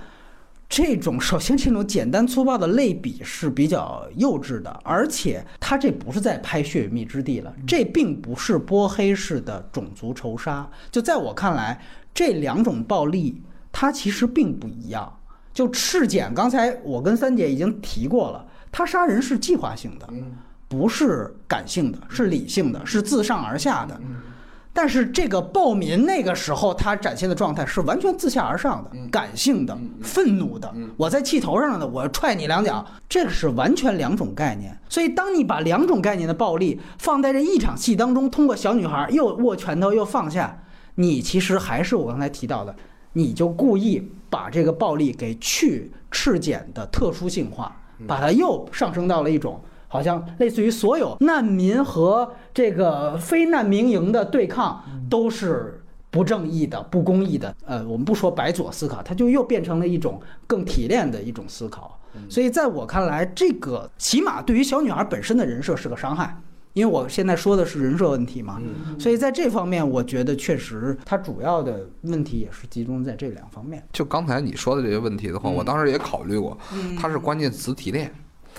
[0.68, 10.68] 这种首先，这种简单粗暴的类比是比较幼稚的，而且他这不是在拍《血与蜜之地》了，这并不是波黑式的种族仇杀。
[10.90, 11.80] 就在我看来，
[12.12, 15.16] 这两种暴力它其实并不一样。
[15.54, 18.44] 就赤简，刚才我跟三姐已经提过了，
[18.76, 20.06] 他杀人是计划性的，
[20.68, 23.98] 不是感性的，是理性的，是自上而下的。
[24.70, 30.70] 但是这个暴民那个时候他展现的状态是完全自下而上的、感性的、愤怒的。
[30.98, 34.78] 我在气头上呢，我踹你两脚，这个是完全两种概念。
[34.90, 40.62] 所以当你把两种概念的暴力放在这一场戏当中，通过小女孩又握拳头又放下，
[40.96, 42.76] 你其实还是我刚才提到的，
[43.14, 47.74] 你就故意把这个暴力给去赤简的特殊性化，
[48.06, 49.60] 把它又上升到了一种。
[49.88, 55.80] 好像类似于所有难民和这个非难民营的对抗都是
[56.10, 57.54] 不正义的、不公义的。
[57.64, 61.98] 呃，我们不说白左思考，它就又变成了一种更提炼的一种思考。
[62.28, 66.36] 所以在我看来，这个起码对于小女孩本身的人设是个伤害，
[66.76, 68.60] 因为我现在说的是人设问题嘛。
[68.98, 73.82] 所以在这方面，我觉得确实它主要的问题也是集中在这两方面。
[73.94, 76.56] 就刚才你说的这些问题的话，我当时也考虑过，
[77.00, 78.12] 它是关键词提炼。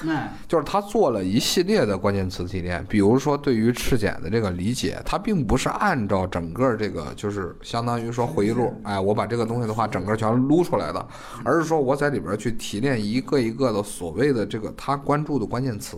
[0.07, 11.07] 哎，就是他做了一系列的关键词提炼，比如说对于赤检的这个理解，他并不是按照整个这个就是相当于说回忆录，哎，我把这个东西的话整个全撸出来的，
[11.43, 15.97] 而是说我在里边去提炼一个一个的所谓的这个他关注的关键词。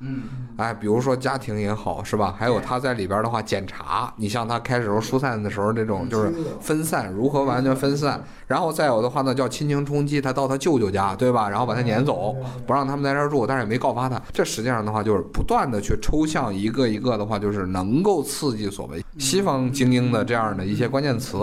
[0.00, 0.22] 嗯，
[0.56, 2.34] 哎，比如说家庭也好，是吧？
[2.38, 8.22] 还有他在里边的话检查，你像他开始时候疏散的时候这种就是分散，如何完全分散？
[8.48, 11.48] 然后再有的话呢，叫亲情冲击，他到他舅舅家，对吧？
[11.48, 12.34] 然后把他撵走，
[12.66, 14.20] 不让他们在这儿住，但是也没告发他。
[14.32, 21.36] 这实际上的话就是不断的去抽象一个一个的话，就是能够刺激所谓西方精英的这样的一些关键词，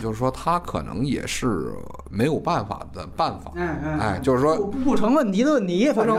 [0.00, 1.72] 就是说他可能也是
[2.08, 3.50] 没有办法的办法。
[3.98, 6.16] 哎，就是说不不成问题的问题，反正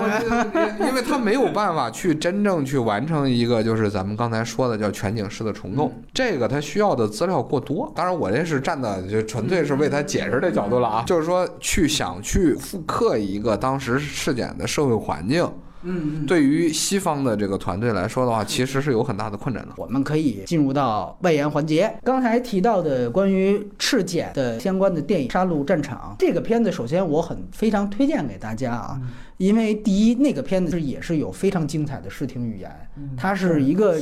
[0.86, 7.90] 因为他没有办法去真正去完成一个就是咱们刚才说的叫全景式的重构，这个他需要的资料过多。
[7.96, 15.50] 当然，我这是站的就纯粹是为他解释的角度了啊，就是说去想去复刻一个当时事件的社会环境。
[15.86, 19.74] 嗯，对于西方的这个团队来说的话，其实是有很大的困难的。
[19.76, 21.94] 我们可以进入到外延环节。
[22.06, 29.02] 刚才提到的关于赤柬的相关的电影《杀戮战场》这个片子，首先我很非常推荐给大家啊，
[29.44, 32.72] 因为第一，那个片子是也是有非常精彩的视听语言，
[33.18, 34.00] 它是一个。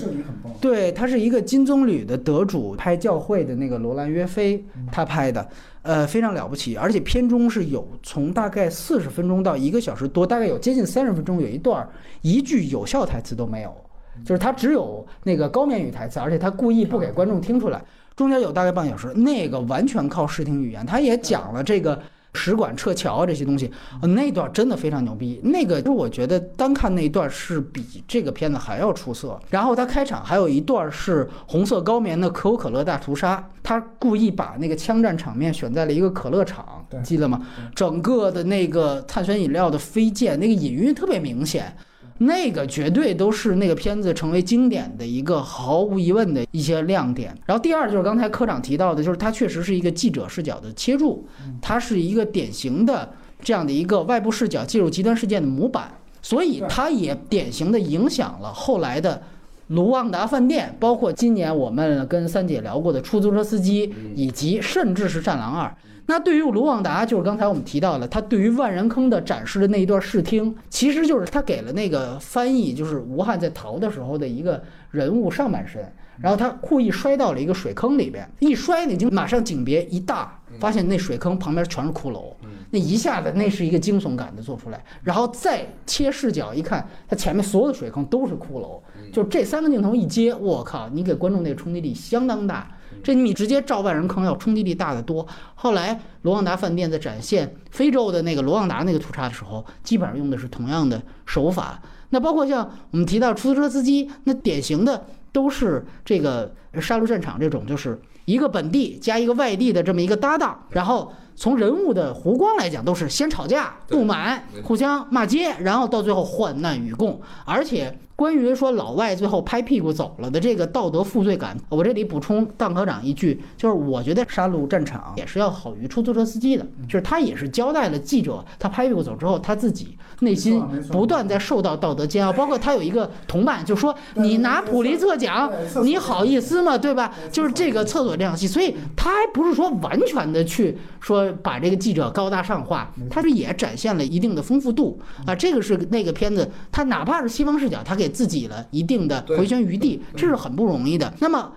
[0.60, 5.48] 对，它是一个金棕榈的得主，拍教会的那个罗兰约菲，他拍的，
[5.82, 6.78] 呃，非常了不起。
[6.78, 11.90] 而且片中是有从大概四十分钟到一个小时多，大概有接近三十分钟，有一段儿
[12.22, 13.76] 一句有效台词都没有，
[14.24, 17.82] 就是他只有那个高棉语台词，而且他故意不给观众听出来。
[18.16, 22.00] 中间有大概半小时，那个完全靠视听语言，他也讲了这个。
[22.34, 23.70] 使馆撤侨这些东西，
[24.02, 25.40] 呃，那段真的非常牛逼。
[25.44, 29.40] 那个，就我觉得单看那一段是比这个片子还要出色。
[29.50, 37.42] 然后他开场还有一段是红色高棉的可口可乐大屠杀，他故意把那个枪战场面选在了一个可乐厂，记得吗？
[37.76, 41.76] 整个的那个碳酸饮料的飞溅，那个隐喻特别明显。
[42.22, 47.36] 那个绝对都是那个片子成为经典的一个毫无疑问的一些亮点。
[47.46, 51.26] 然后第二就是刚才科长提到的，就是它确实是一个记者视角的切入，
[51.62, 53.12] 它是一个典型的
[53.42, 55.92] 这样的一个外部视角介入极端事件的模板，
[56.22, 59.22] 所以它也典型的影响了后来的。
[59.68, 65.66] 卢旺达饭店，包括今年我们跟三姐聊过的出租车司机，以及甚至是《战狼二》。
[66.08, 75.82] 那对于卢旺达，就是刚才我们提到了，他对于万人坑的展示的那一段视听，其实就是他给了那个翻译，就是吴汉在逃的时候的一个人物上半身，
[76.20, 82.34] 然后他故意摔到了一个水坑里边，一摔那就马上景别一大，发现那水坑旁边全是骷髅，
[82.72, 88.82] 那一下子那是一个惊悚感的做出来，然后再切视角一看，他前面所有的水坑都是骷髅，
[89.14, 92.70] 就这三个镜头一接，我靠，你给观众那个冲击力相当大。
[93.04, 95.26] 这你直接照万人坑要冲击力大得多。
[95.56, 101.82] 后来罗旺达饭店在展现非洲的那个罗旺达那个屠杀的时候，基本上用的是同样的手法。
[102.10, 117.98] 那包括像我们提到出租车司机，那典型的都是这个杀戮战场这种，就是一个本地加一个外地的这么一个搭档，然后从人物的弧光来讲，都是先吵架、不满、互相骂街，然后到最后患难与共，而且。
[118.22, 135.52] 关于说老外最后拍屁股走了的这个道德负罪感，我这里补充邓科长一句，就是我觉得杀戮战场也是要好于出租车司机的，就是他也是交代了记者，他拍屁股走之后，他自己内心不断在受到道德煎熬，包括他有一个同伴就说你拿普利策奖，
[135.84, 136.78] 你好意思吗？
[136.78, 137.12] 对吧？
[137.32, 151.12] 就是这个厕所这场戏，所以他还不是说完全的去说把这个记者高大上化，他是也展现了一定的丰富度啊，这个是那个片子，他哪怕是西方视角，他给自己了一定的回旋余地，这是很不容易的。
[151.20, 151.52] 那么，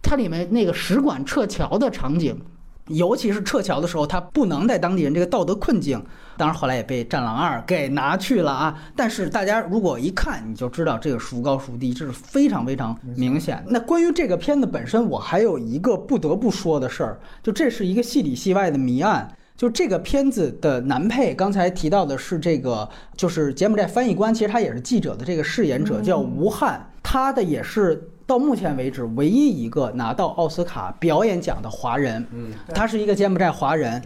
[0.00, 2.40] 它里面那个使馆撤侨的场景，
[2.86, 6.02] 尤其是撤侨的时候，他不能在当地人这个道德困境，
[6.38, 8.82] 当然后来也被《战狼二》给拿去了啊。
[8.96, 13.62] 但是大家如果一看，你就知道这个孰高孰低，这是非常非常明显。
[13.68, 19.30] 那关于这个片子本身，我还有一个不得不说的事儿，就这是一个戏里戏外的谜案。
[19.58, 34.00] 就这个片子的男配，刚才提到的是这个，就是柬埔寨翻译官，其实他也是记者的这个饰演者，叫吴汉，他的也是到目前为止唯一一个拿到奥斯卡表演奖的华人，嗯，他是一个柬埔寨华人，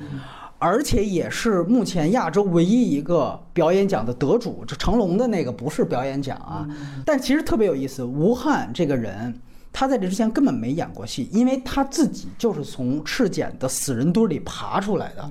[0.58, 4.64] 而且也是目前亚洲唯一一个表演奖的得主。
[4.66, 6.66] 这成龙的那个不是表演奖啊，
[7.04, 9.38] 但其实特别有意思，吴汉这个人。
[9.72, 15.30] 他在这之前根本没演过戏，因为他自己就是从赤柬的死人堆里爬出来的，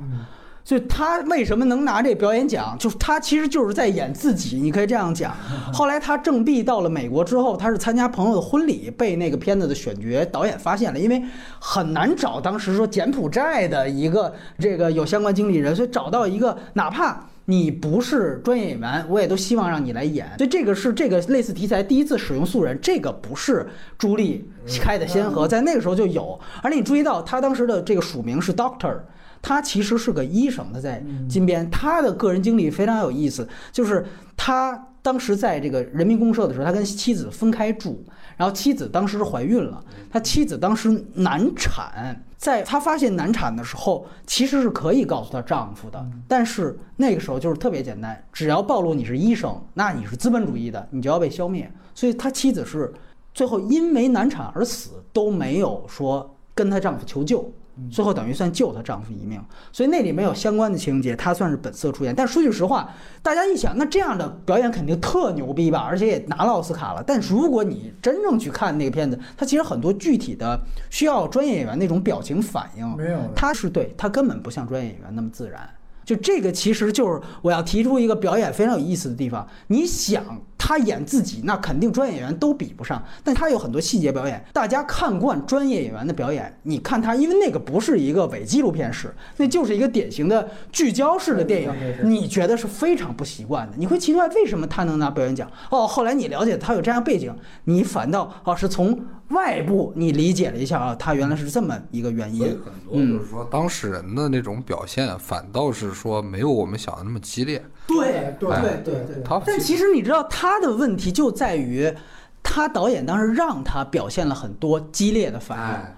[0.63, 2.75] 所以他为什么能拿这表演奖？
[2.79, 5.35] 就是他其实就是在演自己，你可以这样讲。
[5.71, 11.23] 后来他正毕到了美国之后，他是参加朋友的婚礼，被那个片子的选角导演发现了，因为
[11.59, 17.27] 很难找当时说柬埔寨的一个这个有相关经理人，所以找到一个哪怕。
[17.45, 20.27] 你不是专业演员，我也都希望让你来演。
[20.37, 23.67] 所以这个是这个类似题材第一次使用素人，这个不是
[23.97, 24.47] 朱莉
[24.79, 26.39] 开的先河，在那个时候就有。
[26.61, 28.99] 而且你注意到他当时的这个署名是 Doctor，
[29.41, 34.05] 他其实是个医生，他在金边，他的个人经历非常有意思，就是
[34.37, 38.05] 他当时在这个人民公社的时候，他跟妻子分开住，
[38.41, 42.19] 然后妻子当时是怀孕了，他妻子当时难产。
[42.39, 51.71] 在她发现难产的时候，其实是可以告诉她丈夫的，但是那个时候就是特别简单，只要暴露你是医生，那你是资本主义的，你就要被消灭。
[51.93, 52.91] 所以他妻子是
[53.31, 57.47] 最后因为难产而死，都没有说跟她丈夫求救。
[57.89, 62.13] 最后等于算救她丈夫一命，所以那里没有相关的情节，她算是本色出演。
[62.13, 65.79] 但说句实话，大家一想，那这样的表演肯定特牛逼吧？
[65.79, 67.03] 而且也拿了奥斯卡了。
[67.05, 70.59] 但如果你真正去看那个片子，它其实很多具体的
[70.89, 75.69] 需要专业演员那种表情反应，没有他是对他根本不像专业演员那么自然。
[76.03, 79.47] 就这个其实就是我要提出一个表演非常有意思的地方。
[79.67, 80.23] 你想
[80.63, 93.73] 他演自己，那肯定专业演员都比不上，但他有很多细节表演，大家看惯专业演员的表演，你看他，因为那个不是一个伪纪录片式，那就是一个典型的聚焦式的电影，你觉得是非常不习惯的。
[93.75, 95.49] 你会奇怪为什么他能拿表演奖？
[95.71, 102.41] 哦，后来你了解他有这样背景，你反倒哦是从外部你理解了一下啊，他原来是这么一个原因。
[102.63, 107.57] 很多就是说当事人的那种表现，反倒是说没有我们想的那么激烈。
[107.80, 108.49] 对对对
[108.83, 111.93] 对对他但其实你知道他的问题就在于，
[112.41, 115.63] 他导演当时让他表现了很多激烈的反应。
[115.63, 115.95] 哎，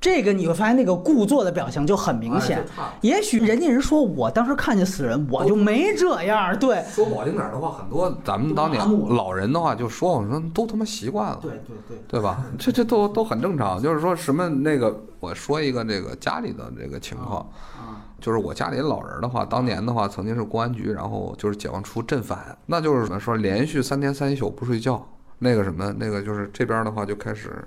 [0.00, 2.64] 这个你会发现那个故作的表情就很明显。
[3.00, 6.56] 也许人家人说我当时看见死人，我就没这样。
[6.58, 11.38] 对说不好听点儿的话，很多咱们当年老人的话就说，我说都他妈习惯了。
[11.40, 12.44] 对对对，对吧？
[12.58, 13.80] 这这都都很正常。
[13.80, 17.40] 就是说什么那个，我说一个这个家里的这个情况，
[17.75, 17.75] 啊，
[18.26, 25.08] 就是我家里老人的话，当年的话曾经是公安局，然后就是解放初镇反，那就是怎么说，连续三天三宿不睡觉，
[25.38, 27.64] 那个什么，那个就是这边的话就开始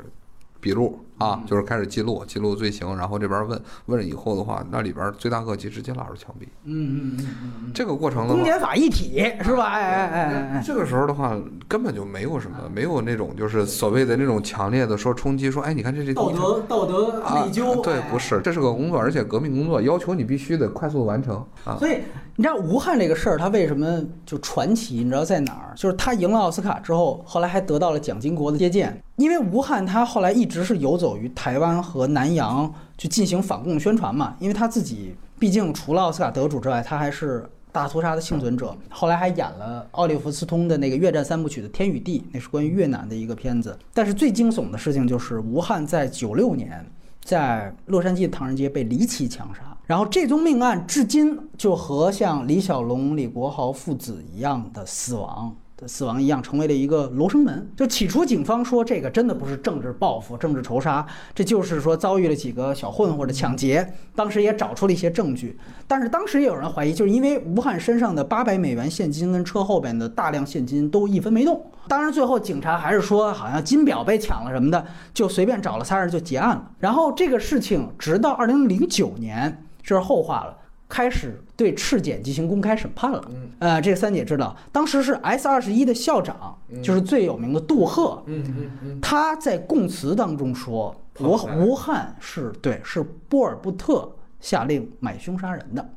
[0.60, 6.46] 笔录啊，就是开始记录记录罪行，然后这边问问了以后的话，那里边罪大恶极，直接拉入枪毙。
[6.64, 7.28] 嗯嗯
[7.66, 8.34] 嗯这个过程的话。
[8.34, 9.66] 公检法一体是吧？
[9.66, 21.76] 哎哎哎这个时候的话，根本就没有什么，没有那种就是所谓的那种强烈的说冲击，说哎，你看这这道德道德啊内疚，对，哎不是，这是个工作，而且革命工作要求你必须得快速完成啊。
[21.78, 21.98] 所以
[22.36, 24.96] 你知道吴汉这个事儿，他为什么就传奇？
[24.96, 25.74] 你知道在哪儿？
[25.76, 29.02] 就是他赢了奥斯卡之后，后来还得到了蒋经国的接见。
[29.18, 37.50] 因为吴汉他后来一直是游走于台湾和南洋去进行反共宣传嘛，因为他自己毕竟除了奥斯卡得主之外，他还是。
[37.72, 43.78] 大屠杀的幸存者，后来还演了奥利弗斯通的那个越战三部曲的《天与地》，那是关于越南的一个片子。
[43.94, 46.84] 但是最惊悚的事情就是，吴汉在九六年
[47.24, 49.62] 在洛杉矶唐人街被离奇枪杀。
[49.86, 57.72] 然后这宗命案至今就和像李小龙、李国豪父子一样的死亡的死亡一样，成为了一个罗生门。
[57.78, 63.94] 就起初警方说这个真的不是政治报复、政治仇杀，这就是说遭遇了几个小混混的抢劫。
[64.16, 65.58] 当时也找出了一些证据，
[65.88, 71.66] 但是当时也有人怀疑，就是因为吴汉身上的八百美元现金跟车后边的大量现金都一分没动。
[71.88, 76.72] 当然最后警察还是说好像金表被抢了什么的，就随便找了仨人就结案了。
[76.80, 79.66] 然后这个事情直到二零零九年。
[79.82, 80.56] 这是后话了，
[80.88, 83.22] 开始对赤检进行公开审判了。
[83.32, 95.90] 嗯呃，这个三姐知道，当时是 S 二十一的校长，就是最有名的杜赫，嗯嗯嗯，他在供词当中说，吴吴汉是对是波尔布特下令买凶杀人的，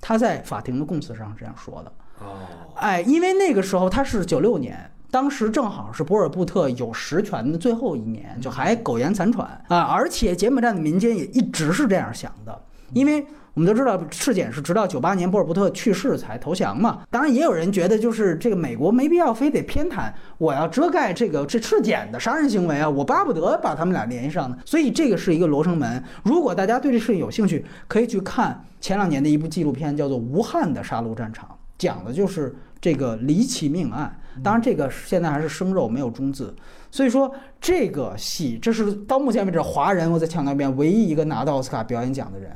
[0.00, 1.92] 他在法庭的供词上这样说的。
[2.20, 2.46] 哦，
[2.76, 9.82] 哎，因为那个时候他是九六年，当时正好是博尔布特有实权的最后一年，就还苟延残喘啊。
[9.82, 12.62] 而且柬埔寨的民间也一直是这样想的，
[12.94, 17.02] 因为我们都知道赤检是直到九八年波尔布特去世才投降嘛。
[17.10, 24.56] 当然，也有人觉得就是这个美国没必要非得偏袒，我要遮盖这个这赤检的杀人行为啊，我巴不得把他们俩联系上呢。
[24.64, 26.02] 所以这个是一个罗生门。
[26.22, 31.48] 如果大家对这事情有兴趣，可以去看前两年的一部纪录片，叫做《无汉的杀戮战场》。
[31.76, 34.16] 讲的就是这个离奇命案。
[34.44, 36.54] 当然，这个现在还是生肉，没有中字。
[36.90, 42.50] 所以说，这个戏这是到目前为止华人，我再强调一遍，唯一一个拿到奥斯卡表演奖的人，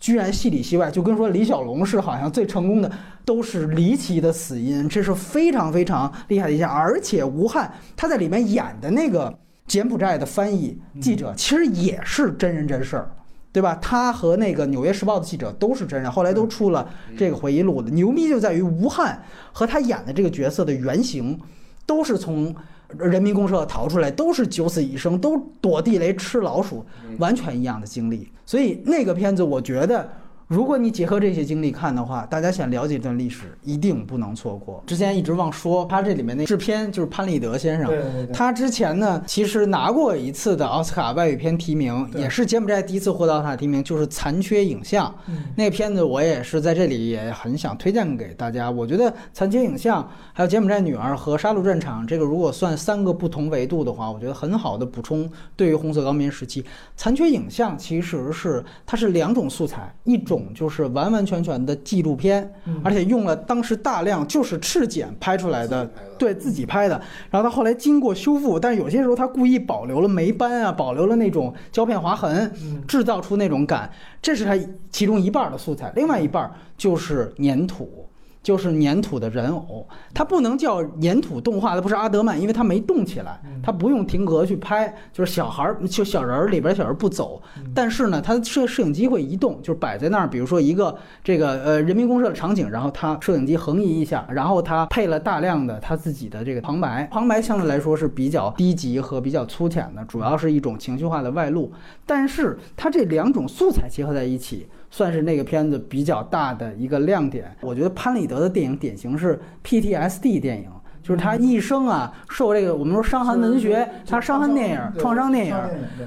[0.00, 2.90] 居然戏里戏外就跟说李小龙是好像最成功的，
[3.24, 6.70] 都是离奇的死因，这是非常非常厉害的一项。
[6.70, 13.10] 而且吴汉他在里面演的那个柬埔寨的翻译记者，其实也是真人真事儿。
[13.52, 13.78] 对吧？
[13.80, 17.88] 他和那个《纽约时报》的记者都是真人，后来都出了这个回忆录的。
[17.90, 19.22] 牛逼就在于吴汉
[19.52, 21.38] 和他演的这个角色的原型，
[21.86, 22.52] 都是从
[22.98, 26.84] 人民公社逃出来，都是九死一生，都躲地雷吃老鼠，
[27.18, 28.28] 完全一样的经历。
[28.44, 30.08] 所以那个片子，我觉得。
[30.46, 34.82] 如果你结合这些经历看的话，大家想了解这段历史，一定不能错过。
[34.86, 48.70] 之前一直忘说，他这里面那制片就是潘立德先生，对对对，他之前呢，其实拿过一次的奥斯卡外语片提名，也是柬埔寨第一次获得奥斯卡提名，就是《残缺影像》嗯那个片子，我也是在这里也很想推荐给大家。
[48.70, 56.62] 我觉得《残缺影像》还有《柬埔寨女儿》和《杀戮战场》，这个如果算三个不同维度的话，我觉得很好的补充对于红色高棉时期。
[56.96, 67.00] 《残缺影像》其实是它是两种素材，一种种就是完完全全的纪录片，嗯而且用了当时大量就是赤剪拍出来的，对自己拍的。
[67.30, 72.52] 然后他后来经过修复，但是有些时候他故意保留了霉斑啊，保留了那种胶片划痕，
[72.88, 74.58] 制造出那种感，这是他
[74.90, 78.08] 其中一半的素材，另外一半就是粘土。
[78.44, 87.42] 就是粘土的人偶，它不能叫粘土动画，它不是阿德曼，因为它没动起来，它不用停格去拍，就是小孩儿就小人儿里边小人儿不走，
[87.74, 90.94] 但是呢，它摄摄影机会移动，就是摆在那儿，比如说一个
[91.24, 101.72] 这个呃人民公社的场景，然后它摄影机横移一下，然后它配了大量的它自己的这个旁白，旁白相对来说是比较低级和比较粗浅的，主要是一种情绪化的外露，
[102.04, 104.66] 但是它这两种素材结合在一起。
[104.94, 107.52] 算是那个片子比较大的一个亮点。
[107.62, 110.70] 我觉得潘里德的电影典型是 PTSD 电影，
[111.02, 115.56] 就是他一生啊受这个我们说伤寒文学，他伤寒电影、创伤电影，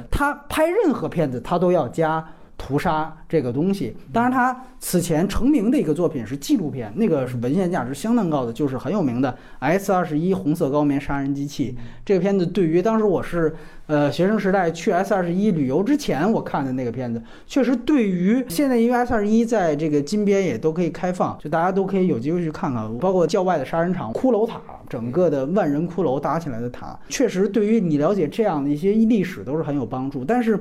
[0.09, 2.25] 他拍任何片子他都要加
[2.57, 3.93] 屠杀这个东西。
[4.13, 11.77] 当然，他此前成名的一个作品是纪录片，那个是文献价值相当高的，就是很有名的 S 二十一红色高棉杀人机器。
[12.05, 13.53] 这个片子对于当时我是
[13.87, 30.23] 呃学生时代去 S 二十一旅游之前我看的那个片子，确实对于现在因为 S 二十一在这个金边也都可以开放，就大家都可以有机会去看看，包括郊外的杀人场、骷髅塔，整个的万人骷髅搭起来的塔，确实对于你了解这样的一些历史都是很有帮助。
[30.23, 30.59] 但是。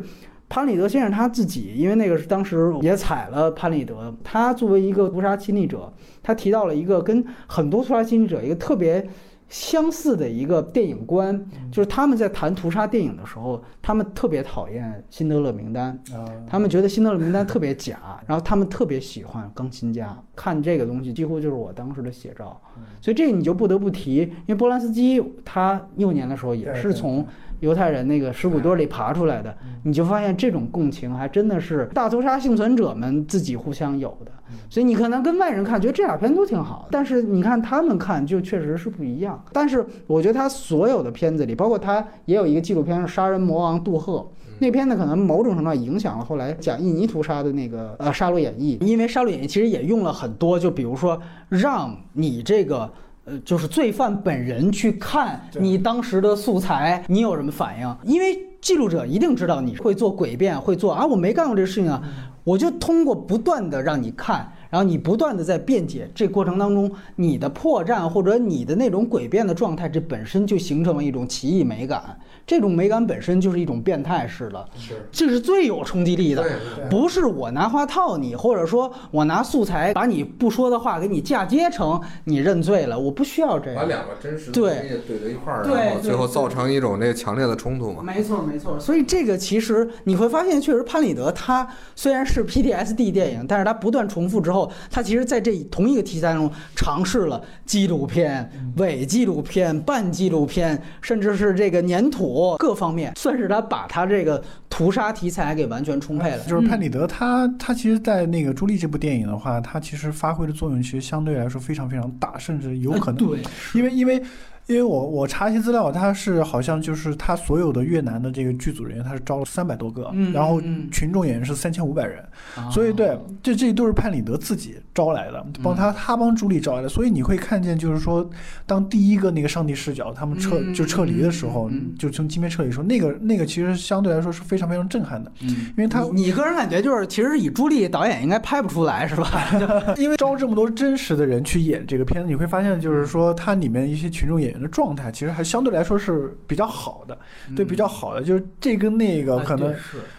[0.49, 5.93] 潘里德先生他自己，因为那个是当时也踩了潘里德，他作为一个屠杀亲历者，
[6.23, 9.05] 他提到了一个跟很多屠杀亲历者一个特别
[9.49, 14.85] 相似的一个电影观，就是他们在谈屠杀电影的时候，他们特别讨厌
[15.17, 15.99] 《辛德勒名单》，
[16.47, 22.61] 他们觉得《辛德勒名单》特别假， 然后他们特别喜欢《钢琴家》，看这个东西几乎就是我当时的写照，
[23.01, 27.27] 所以这个你就不得不提，因为波兰斯基他幼年的时候也是从。
[27.61, 34.33] 犹太人那个尸骨堆里爬出来的，你就发现这种共情还真的是大屠杀幸存者们自己互相有的。
[34.71, 39.43] 所以你可能跟外人看觉得这俩片都挺好，但是你看他们看就确实是不一样。
[39.53, 44.19] 但是我觉得他所有的片子里，包括他也有一个纪录片是《杀人魔王杜赫》，
[44.61, 52.91] 那片子可能某种程度上影响了后来讲印尼屠杀的那个呃《杀戮演义》，因为《杀戮演义》其实也用了很多，就比如说让你这个。
[53.27, 57.97] 呃，就是罪犯本人去看你当时的素材，你有什么反应？
[58.05, 62.01] 因为记录者一定知道你会做诡辩，会做啊，我没干过这个事情啊，
[62.45, 72.19] 我就通过不断的让你看，然后你不断的在辩解，这过程当中你的破绽或者你的那种诡辩的状态，这本身就形成了一种奇异美感。
[72.47, 83.83] 这种美感本身就是一种变态式的，是，这是最有冲击力的，对不是我拿话套你，或者说我拿素材把你不说的话给你嫁接成你认罪了，我不需要这样。
[83.83, 88.01] 把两个真实的对东西怼在一块儿，对然后最后造成一种这个强烈的冲突嘛。
[88.05, 88.79] 没错，没错。
[88.79, 91.67] 所以这个其实你会发现，确实潘里德他
[91.97, 94.56] 虽然是 PTSD 电影，但是他不断重复之后，
[94.91, 106.39] 他其实在这同一个题材中尝试了纪录片、伪纪录片、半纪录片，甚至是这个粘土各方面，算是他把他这个屠杀题材给完全充沛了。
[106.45, 113.41] 就是潘里德他他其实，在那个朱莉这部电影的话，他其实发挥的作用其实相对来说非常非常大，甚至有可能，对，
[113.75, 114.23] 因为因为。
[114.67, 122.19] 因为我我查一些资料，他是好像就是他所有的越南的这个剧组人员，他是招了三百多个，嗯然后嗯群众演员是三千五百人，
[122.57, 122.69] 啊。
[122.71, 128.29] 所以对，这这都是潘里德自己招来的，帮他他帮朱莉招来的，所以你会看见就是说，
[128.67, 139.31] 当第一个那个上帝视角他们撤嗯就撤离的时候就从金边撤离的时候，那个那个其实相对来说是非常非常震撼的，嗯，因为他你你个人感觉就是，其实以朱莉导演应该拍不出来，是吧？
[139.97, 147.19] 因为招这么多真实的人去演这个片子，你会发现，就是说它里面一些群众演员的状态，其实还相对来说是比较好的，
[147.55, 148.23] 对，比较好的。
[148.23, 149.75] 就是这跟那个可能，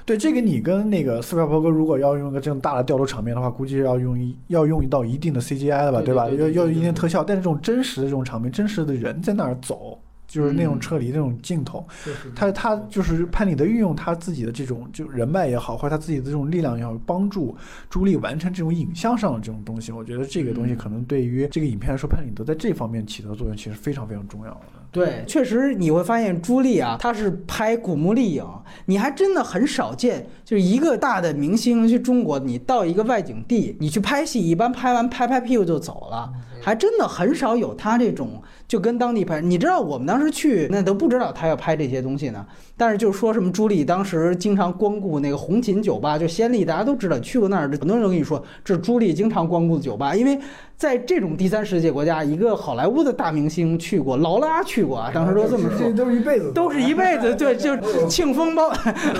[0.05, 9.99] 对这个你跟那个斯皮尔伯格如果要用个这种大的调度场面的话，估计要用一要用到一定的 CGI 了吧，对对对对要要对一定特效，但是这种真实的这种场面，真实的人在那儿走。
[10.27, 11.87] 就是那种嗯撤离那种镜头，
[12.35, 17.55] 他他就是潘里德运用他自己的这种就人脉也好，或者他自己的这种力量也好，帮助
[17.89, 19.91] 朱莉完成这种影像上的这种东西。
[19.91, 24.59] 我觉得这个东西可能对于这个影片来说，潘里德在这方面起的作用其实非常非常重要的。
[24.89, 28.43] 对，确实你会发现朱莉啊，她是拍古墓丽影，
[28.85, 36.31] 你还真的很少见，就是一个大的明星去中国，你到一个外景地，你去拍戏，一般拍完拍拍屁股就走了，
[36.67, 39.39] 还真的很少有他这种就跟当地拍。
[39.39, 42.45] 你知道我们当时去，那都不知道他要拍这些东西呢，
[42.75, 50.37] 但是就说什么朱莉当时经常光顾那个红琴酒吧，就先例大家都知道，去过那儿，很多人都跟你说这是朱莉经常光顾的酒吧，因为
[50.75, 54.83] 在这种第三世界国家，一个好莱坞的大明星去过，劳拉去。
[54.83, 55.89] 过啊，当时都这么说。
[55.93, 57.77] 都是一辈子，都是一辈子，对，就
[58.09, 58.69] 庆丰包，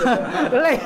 [0.51, 0.77] 类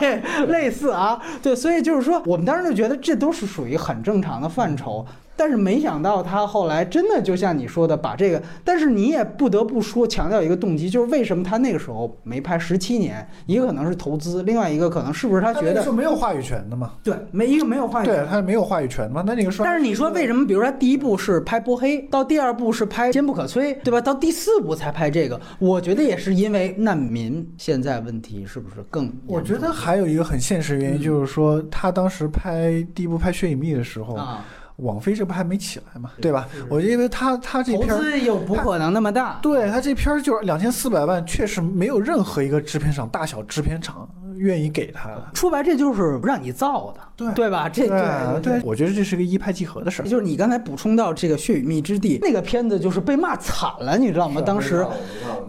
[0.47, 5.03] 类似啊，对，所以就是说，我们当时就觉得这都是属于很正常的范畴。
[5.41, 16.91] 但是没想到他后来真的就像你说的，把这个，但是你也不得不说强调一个动机，就是为什么他那个时候没拍十七年，一个可能是投资，另外一个可能是不是他觉得是没有话语权的嘛？
[17.03, 19.23] 对，没一个没有话语权，对他没有话语权嘛？
[19.25, 20.45] 那那个说，但是你说为什么？
[20.45, 23.99] 比如说他第一部是拍波黑，到第二部是拍坚不可摧，对吧？
[23.99, 29.11] 到第四部才拍这个，我觉得也是因为难民现在问题是不是更？
[29.25, 34.13] 我觉得还有一个很现实原因，就是说他当时拍第一部拍《血与蜜》的时候。
[34.13, 34.45] 啊。
[34.81, 36.47] 网飞这不还没起来嘛，对吧？
[36.69, 45.29] 我因为他他这片投资又不可能那么大，对他这片就是两千四百万，确实没有任何一个制片厂、大小制片厂愿意给他的。
[45.33, 47.69] 说白这就是让你造的，对对吧？
[47.69, 50.05] 这对对，我觉得这是个一拍即合的事儿。
[50.05, 54.41] 就是你刚才补充到这个《血与蜜之地》那个片子，就是被骂惨了，你知道吗？
[54.41, 54.85] 当时，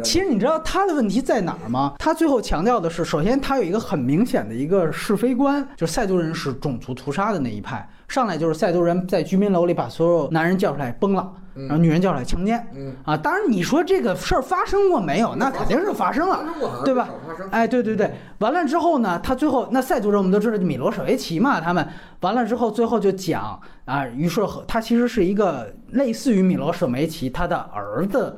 [0.04, 1.94] 其实你知道他的问题在哪儿吗？
[1.98, 7.88] 他最后强调的是，首先他有一个很明显的一个是非观，就是塞族人是种族屠杀的那一派。
[8.12, 12.62] 上来就是塞族人在居民楼里把所有男人叫出来崩了，然后女人叫出来强奸。
[12.74, 15.34] 嗯啊，当然你说这个事儿发生过没有？
[15.36, 16.44] 那肯定是发生了，
[16.84, 17.08] 对吧？
[17.50, 21.88] 哎，对对对，完了之后呢，他最后那塞族人我们都知道米罗舍维奇嘛，他们
[22.20, 28.36] 完了之后最后就讲啊，于是和他其实是一个类似于米罗舍维奇他的儿子。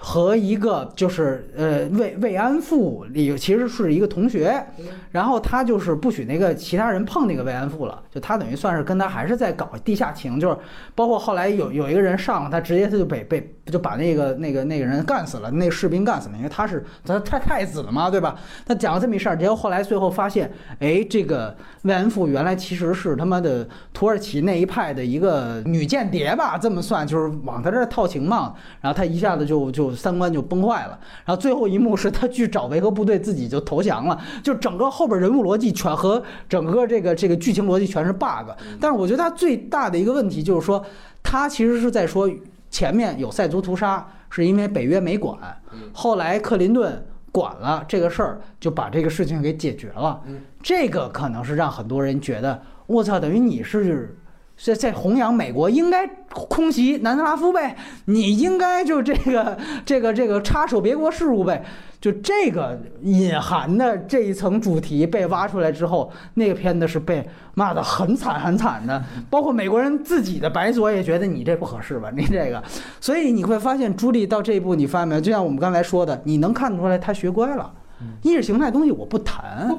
[0.00, 4.64] 和一个就是呃慰慰安妇里其实是一个同学，
[5.10, 10.56] 然后他就是不许那个其他人碰那个慰安妇了，就他等于算是跟他还是在搞地下情，就是
[10.94, 13.40] 包括后来有有一个人上了他，直接他就被被
[13.70, 18.34] 就把那个那个那个人干死了，那士兵干死了，因为他是他太太子了嘛，对吧？
[18.64, 29.94] 他讲了这么一事儿，结果后来最后发现，哎，这个慰安妇原来其实是他妈的土耳其那一派的一个女间谍吧，这么算就是往他这儿套情嘛，然后他一下子就就。
[29.98, 34.16] 三观就崩坏了，然后最后一幕是他去找维和部队，自己就投降了。
[34.44, 38.48] 就整个后边人物逻辑全和整个这个这个剧情逻辑全是 bug。
[38.80, 40.84] 但是我觉得他最大的一个问题就是说，
[41.20, 42.30] 他其实是在说
[42.70, 45.38] 前面有塞族屠杀，是因为北约没管，
[45.92, 50.22] 后来克林顿管了这个事儿，就把这个事情给解决了。
[50.62, 54.16] 这个可能是让很多人觉得，我操，等于你是。
[54.60, 57.76] 在在弘扬美国应该空袭南斯拉夫呗，
[58.06, 59.56] 你应该就这个
[59.86, 61.64] 这个这个插手别国事务呗，
[62.00, 67.24] 就这个隐含的这一层主题被挖出来之后，那个片子是被
[67.54, 72.62] 骂的很惨很惨的，包括美国人自己的白左也觉得你这不合适吧，你这个，
[73.00, 75.20] 所以你会发现朱莉到这一步，你发现没有？
[75.20, 77.72] 就像我们刚才说的，你能看出来他学乖了。
[78.22, 79.76] 意识形态东西我不谈，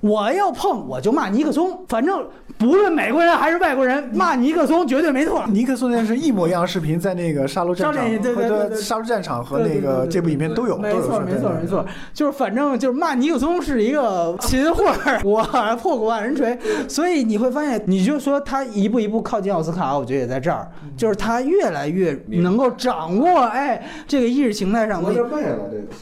[0.00, 2.24] 我要碰我就骂尼克松，反正
[2.58, 5.44] 不论美国人还是外国人，骂尼克松绝对没错。
[5.48, 14.84] 尼克松那是一模一样视频，在那个杀戮战场对对对，杀戮战场和那个这部影片都有，没错没错没错，就是反正就是骂尼克松是一个秦桧，
[15.24, 15.42] 我
[15.82, 16.56] 破过万人锤，
[16.88, 25.12] 所以你会发现，你就说他一步一步靠近奥斯卡，我觉得也在这儿，就是他越来越能够掌握哎这个意识形态上的，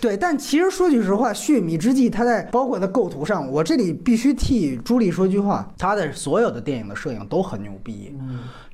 [0.00, 1.32] 对，但其实说句实话。
[1.38, 8.14] 血米之际，他在包括他构图上，我这里必须替朱莉说句话，他的所有的电影的摄影都很牛逼。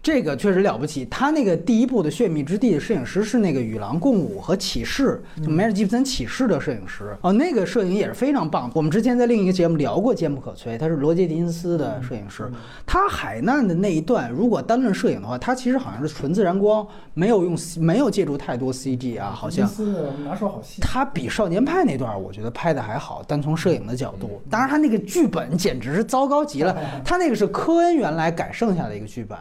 [0.04, 1.06] 这个确实了不起。
[1.06, 8.70] 他那个第一部的《血蜜之地》的摄影师是那个《与狼共舞》和《启示》，就梅尔吉布森《启示》的摄影师哦，那个摄影也是非常棒。
[8.74, 12.50] 我们之前在另一个节目聊过《坚不可摧》，他是罗杰·狄金斯的摄影师。
[12.84, 19.66] 他海难的那一段，如果单论摄影的话，他其实好像是纯自然光，没有用，没有借助太多 CG 啊，好像。
[20.22, 20.82] 拿手好戏。
[20.82, 24.42] 他比《少年派》那段，我觉得拍的还好，单从摄影的角度。
[24.50, 26.76] 当然，他那个剧本简直是糟糕极了。
[27.02, 29.38] 他那个是科恩原来改剩下的一个剧本。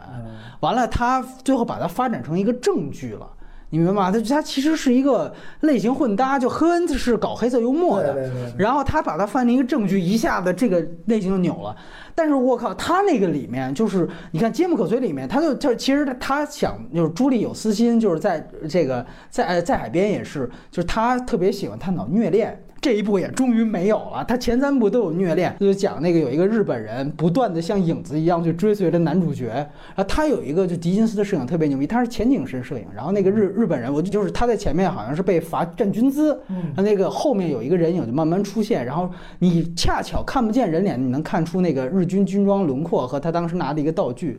[0.60, 3.28] 完了，他最后把它发展成一个正剧了，
[3.70, 4.10] 你明白吗？
[4.10, 11.74] 他他其实是一个类型混搭，就赫恩是搞黑色幽默的，然后他把它放进一个正剧，一下子这个类型就扭了。
[12.14, 22.56] 但是我靠，他那个里面就是你看《坚不可摧》里面，他就就其实他他想就是朱莉有私心，就是在这个在在海边也是，就是他特别喜欢探讨虐恋。
[22.84, 36.38] 这一部也终于没有了，他前三部都有虐恋，就是讲那个有一个日本人不断的像影子一样去追随着男主角，然后他有一个就狄金斯的摄影特别牛逼，他是前景式摄影，然后那个日日本人，我就就是他在前面好像是被罚站军姿，
[36.76, 44.38] 他那个后面有一个人影就慢慢出现，然后你恰巧看不见人脸，你能看出那个日军军装轮廓和他当时拿的一个道具，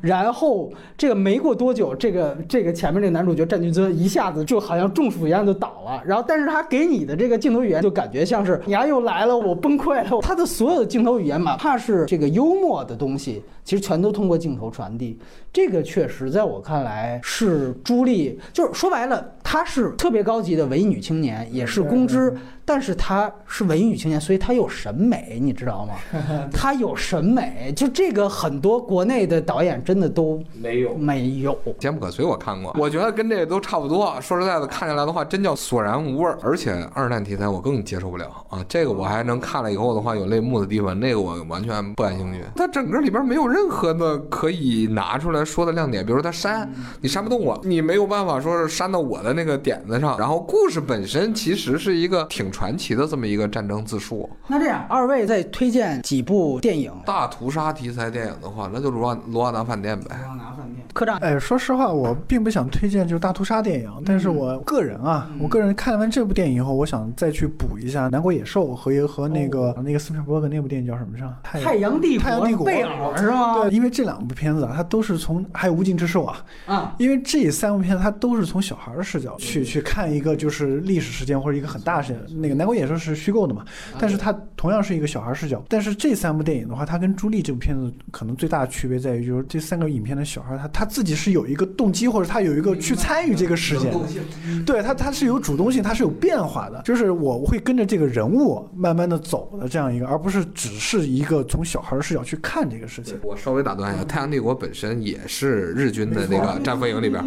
[0.00, 7.79] 然后这个没过多久，这个 这个前面这个男主角站军姿一下子就好像中暑一样就倒了，然后但是他给你的这个镜头语言。
[7.80, 10.20] 就感觉像是你丫又来了，我崩溃了。
[10.20, 15.16] 他的所有的镜头语言，哪怕是这个幽默的东西，其实全都通过镜头传递。
[15.52, 19.24] 这个确实在我看来是朱莉，就是说白了。
[19.44, 25.94] 她是特别高级的文艺女青年，也是公知，但是她是文艺女青年，所以她有审美，你知道吗？
[26.52, 30.96] 她有审美，就这个很多国内的导演真的都没有。
[30.96, 31.56] 没有。
[31.78, 34.16] 坚不可摧我看过，我觉得跟这个都差不多。
[34.20, 36.36] 说实在的，看下来的话，真叫索然无味儿。
[36.42, 42.40] 而且二战题材我更接受不了啊，这个我还能看了以后的话有泪目的地方，那个我完全不感兴趣。
[42.54, 46.70] 它整个里边没有任何的可以拿出来说的亮点，比如说他删，
[47.00, 50.18] 你删不动我，你没有办法说是删到我的那个点子上。
[50.18, 54.28] 然后故事本身其实是一个挺传奇的这么一个战争自述。
[54.46, 56.92] 那这样，二位再推荐几部电影？
[57.04, 60.16] 大屠杀题材电影的话，那就罗罗瓦纳饭店呗。
[60.20, 60.86] 罗瓦纳饭店。
[60.92, 71.34] 科长，哎，说实话，我并不想推荐就是大屠杀电影，但是我个人啊，我个人看完这部电影以后，我想再去补一下《南国野兽》和和那个那个斯皮尔伯格那部电影叫什么上？
[71.42, 72.24] 太阳帝国。
[72.24, 72.66] 太阳帝国。
[72.66, 73.62] 贝尔是吗？
[73.62, 82.20] 对，因为这两部片子啊，它都是从还有《无尽之兽》啊，啊，因为这三部片子它都是从小孩的视角去去看一个就是历史事件或者一个很大事件。
[82.40, 83.64] 那个《南国野兽》是虚构的嘛，
[83.98, 85.62] 但是它同样是一个小孩视角。
[85.68, 93.94] 但是这三部电影的话，它跟《朱莉》这部片子可能最大的区别在于，就是这三个影片的小孩他他自己是有一个动机，或者他有一个去参与这个事件，
[94.64, 96.82] 对他他是有主动性，他是有变化的。
[96.82, 103.16] 就是我会跟着这个人物慢慢的走的这样一个，而不是只是一个从小孩的视角去看这个事情。
[103.30, 107.24] 我稍微打断一下，《太阳帝国》本身也是日军的那个战俘营里边，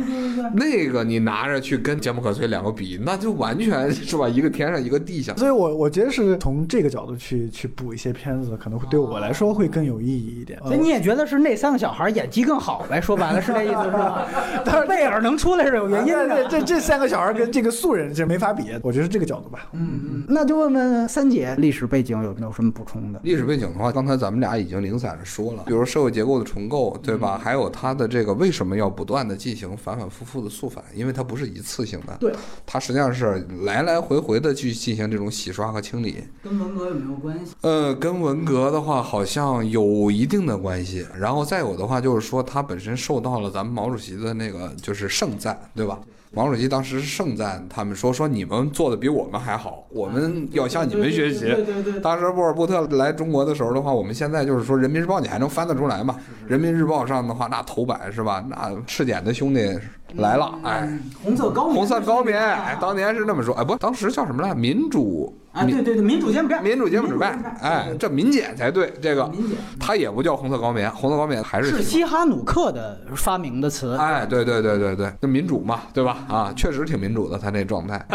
[0.53, 5.33] 那个你拿着去跟坚不可摧两个比，那就完全是吧，一个天上一个地下。
[5.37, 10.59] 所以我我觉得是从这个角度去去补一些片子，可能会对我来说会更有意义一点。
[10.65, 12.99] 所以你也觉得是那三个小孩演技更好呗？
[12.99, 14.27] 说白了是这意思是吧？
[14.65, 16.43] 但是贝尔能出来是有原因的。
[16.49, 19.69] 这这三个小孩跟这个素人这没法比，我觉得是这个角度吧。
[19.71, 23.21] 嗯嗯，那就问问三姐，历史背景有没有什么补充的？
[23.23, 27.37] 历史背景的话，刚才咱们俩已经零散的说了，比如社会结构的重构，对吧？
[27.37, 30.83] 还有它的这个为什么要不断的进行反反复复的肃反？
[30.95, 32.33] 因为它不是一次性的，对，
[32.65, 36.23] 它实际上是来来回回的去进行这种洗刷和清理。
[36.41, 37.53] 跟文革有没有关系？
[37.61, 41.05] 呃，跟文革的话好像有一定的关系。
[41.15, 45.99] 然后再有的话就是说，它本身受到了咱们毛主席的那个就是盛赞，对吧？
[46.35, 51.41] 毛主席当时是盛赞他们说说你们做的比我们还好，我们要向你们学习。
[51.41, 51.99] 对对对。
[51.99, 56.15] 当时沃尔布特来中国的时候的话，我们现在就是说《人民日报》你还能翻得出来吗？
[56.49, 58.43] 《人民日报》上的话，那头版是吧？
[58.49, 59.79] 那赤点的兄弟
[60.15, 64.53] 来了，哎，红色高棉，红色高棉，哎，当年是那么说，哎，不，当时叫什么来？
[64.53, 65.33] 民主。
[65.53, 76.17] 啊，对对对，民主柬埔寨，民主柬埔寨，哎，这民检才对，这个，民检，它也不叫红色高棉，红色高棉还是是西哈努克的发明的词，哎，对对对对对，那民主嘛，对吧？
[76.27, 78.03] 啊，确实挺民主的，他那状态。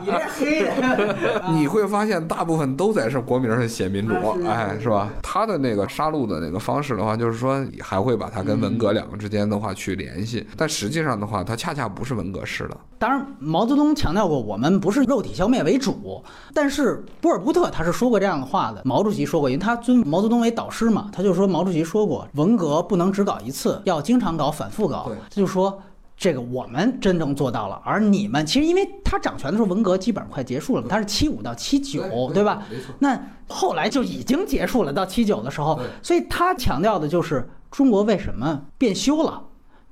[0.00, 0.60] 你这黑。
[0.60, 0.72] 人，
[1.52, 4.14] 你会发现大部分都在是国名上写民主，
[4.46, 4.88] 哎，是。
[4.88, 5.10] 吧？
[5.22, 12.76] 他的那个杀戮的那个方式的话，就是说还会把它跟文革两个之间的话去联系，但实际上的话，它恰恰不是文革式的。
[12.98, 16.20] 当然，毛泽东强调过，我们不是肉体消灭为主。
[16.52, 25.08] 但是波尔布特他是说过这样的话的，毛主席说过，因为他尊毛泽东为导师嘛，他就说毛主席说过，文革不能只搞一次，要经常搞，反复搞。
[25.30, 25.80] 他就说
[26.16, 32.02] 这个我们真正做到了，而你们其实因为他掌权的时候，文革基本上快结束了，他是七五到七九，
[32.34, 32.60] 对吧？
[32.98, 39.42] 那后来就已经结束了，到七九的时候，所以他强调的就是中国为什么变修了，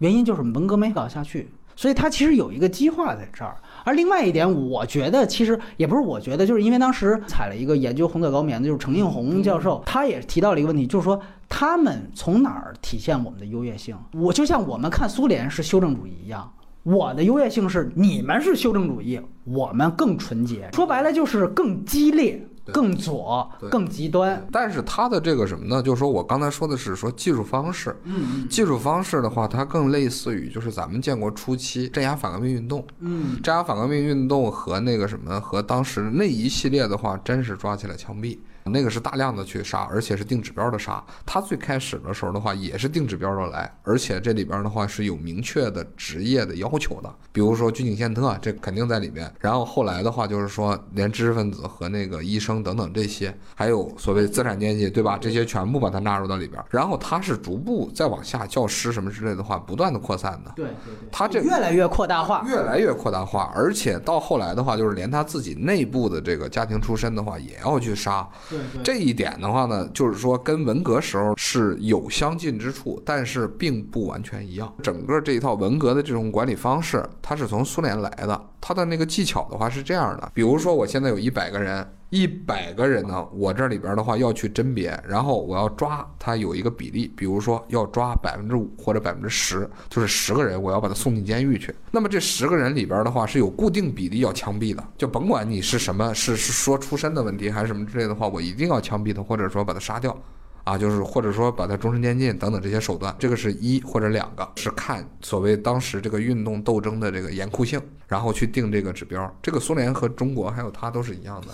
[0.01, 3.56] 原因就是文革没搞下去，所以他其实有一个激化在这儿。
[3.85, 13.97] 而另外一点，我觉得其实也不是我觉得，就是因为当时采了一个研究红色高棉的，就是程应红教授，他也提到了一个问题，就是说他们从哪儿体现我们的优越性？
[14.12, 16.51] 我就像我们看苏联是修正主义一样，
[16.82, 22.47] 我的优越性是你们是修正主义，我们更纯洁，说白了就是更激烈。
[22.73, 25.83] 更左、更极端，但是它的这个什么呢？
[25.83, 38.39] 就是说我刚才说的是说技术方式，嗯，技术方式的话，它更类似于就是咱们建国初期镇压反革命运动，嗯，镇压反革命运动和那个什么和当时那一系列的话，真是抓起来枪毙。
[38.71, 41.03] 那个是大量的去杀，而且是定指标的杀。
[41.27, 49.33] 他最开始的时候的话，也是定指标的来，而且这里边的话是有明确的职业的要求的，比如说军警宪特，这肯定在里面。
[49.41, 55.19] 然后后来的话，就是说连知识分子和那个医生等等这些，还有所谓资产阶级，对吧？
[55.21, 56.63] 这些全部把它纳入到里边。
[56.71, 60.53] 然后它是逐步再往下，教师什么之类的话，不断的扩散的。
[60.57, 68.29] 对对对，它这越来越扩大化，越来越扩大化，而且到后来的话，就是连他自己内部的这个家庭出身的话，也要去杀。
[68.49, 69.39] 对这一点。
[69.41, 74.73] 的话呢，就是说跟文革时候是有相近之处，但是并不完全一样。
[74.82, 78.41] 整个这一套文革的这种管理方式，它是从苏联来的。
[78.61, 91.73] 它的那个技巧的话是这样的，比如说我现在有一百个人，一百个人呢，我这里边的话要去甄别，然后我要抓他有一个比例，比如说要抓百分之五或者百分之十，就是十个人我要把他送进监狱去。
[91.93, 100.16] 那么这十个人里边的话是有固定比例要枪毙的，就甭管你是什么，是是说出身的问题还是什么之类的话，我一定要枪毙他，或者说把他杀掉。
[100.65, 109.35] 啊，就是或者说把他终身监禁等等这些手段，这个是一或者两个，是看所谓当时这个运动斗争的这个严酷性，然后去定这个指标。
[109.43, 111.49] 这个苏联和中国还有它都是一样的，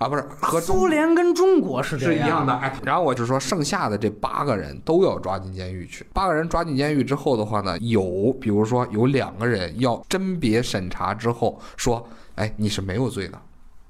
[0.00, 2.54] 啊，不是和苏联跟中国是是一样的。
[2.54, 6.06] 哎，然后我就说剩下的这八个人都要抓进监狱去。
[6.14, 13.38] 八个人抓进监狱之后的话呢，有比如说有两个人要甄别审查之后说，哎，你是没有罪的，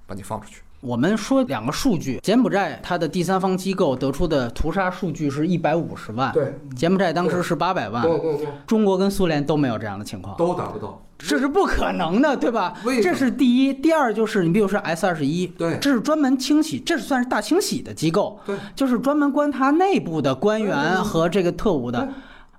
[0.04, 0.62] 把你放出去。
[0.80, 11.02] 我们说两个数据，柬埔寨它的第三方机构得出的屠杀数据是一百五十万，对，柬埔寨当时是八百万，对对对，中国跟苏联都没有这样的情况，都达不到。
[11.18, 12.72] 这是不可能的，对吧？
[13.02, 15.76] 这是第一，第二就是你比如说 S 二十一，对。
[15.76, 22.08] 这是专门清洗，这是算是大清洗的机构，对，就是专门关他内部的官员和这个特务的，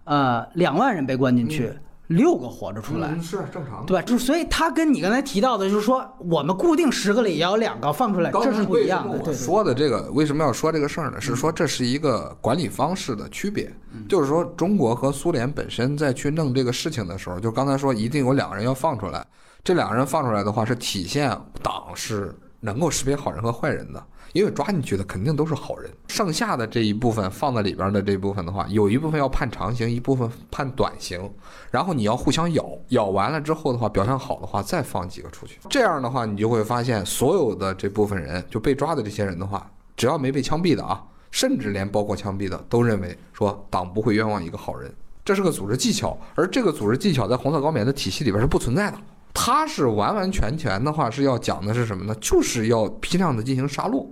[0.04, 1.74] 呃，两万人被关进去，
[2.16, 3.10] 六个活着出来。
[3.10, 3.86] 嗯是正常的。
[3.88, 4.02] 对吧？
[4.04, 9.18] 就是所以他跟你刚才提到的，就是说我们固定十个里也有两个放出来，这是不一样的。
[9.18, 11.20] 我说的这个为什么要说这个事儿呢？
[11.20, 13.72] 是说这是一个管理方式的区别，
[14.10, 19.26] 就是说中国和苏联本身在去弄这个事情的时候，就刚才说一定有两个人要放出来，
[19.64, 21.30] 这两个人放出来的话是体现
[21.62, 24.04] 党是能够识别好人和坏人的。
[24.34, 31.30] 因为抓进去的肯定都是好人，剩下的这一部分放在里边的这一部分的话，有一部分要判长刑，一部分判短刑，
[31.70, 35.60] 然后你要互相咬，咬完了之后的话，表现好的话再放几个出去。
[35.70, 44.94] 这样的话，你就会发现所有的这部分人就被抓的这些人的话，只要没被枪毙的啊，甚至连包括枪毙的，都认为说党不会冤枉一个好人，
[45.26, 48.98] 这是个组织技巧，而这个组织技巧在红色高棉的体系里边是不存在的。
[49.34, 52.16] 他是完完全全的话是要讲的是什么呢？
[52.22, 54.08] 就是要批量的进行杀戮。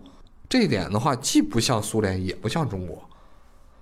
[0.47, 3.08] 这一点的话，既不像苏联，也不像中国。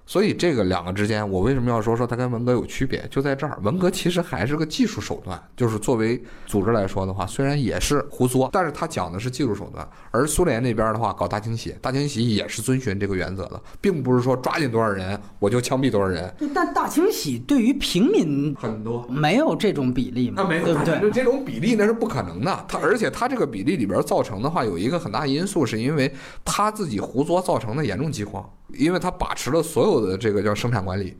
[0.08, 3.06] 所以这个两个之间，我为什么要说说它跟文革有区别？
[3.12, 9.86] 就在这儿，文革其实还是个技术手段，就是作为组织来说的话，虽然也是胡作，但是它讲的是技术手段。
[10.10, 16.34] 而苏联那边的话，搞大清洗，大清洗也是遵循这个原则的，并不是说抓紧多少人我就枪毙多少人。
[16.56, 21.02] 但大清洗对于平民很多，没有这种比例嘛，那没有，对不对？
[21.02, 22.66] 就这种比例那是不可能的。
[22.66, 26.10] 它而且它这个比例里边造成的话，有一个很大因素，是因为
[26.46, 31.16] 他自己胡作造成的严重饥荒，因为他把持了所有的这个叫生产管理。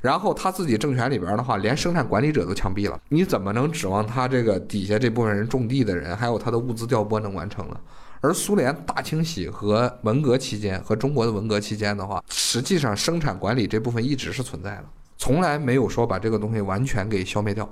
[0.00, 7.76] 然后他自己政权里边的话，连生产管理者都枪毙了，你怎么能指望他这个底下这部分人种地的人，还有他的物资调拨能完成呢？
[8.22, 14.84] 而苏联大清洗和文革期间和中国的文革期间的话，实际上生产管理这部分一直是存在的，
[15.18, 17.68] 从来没有说把这个东西完全给消灭掉。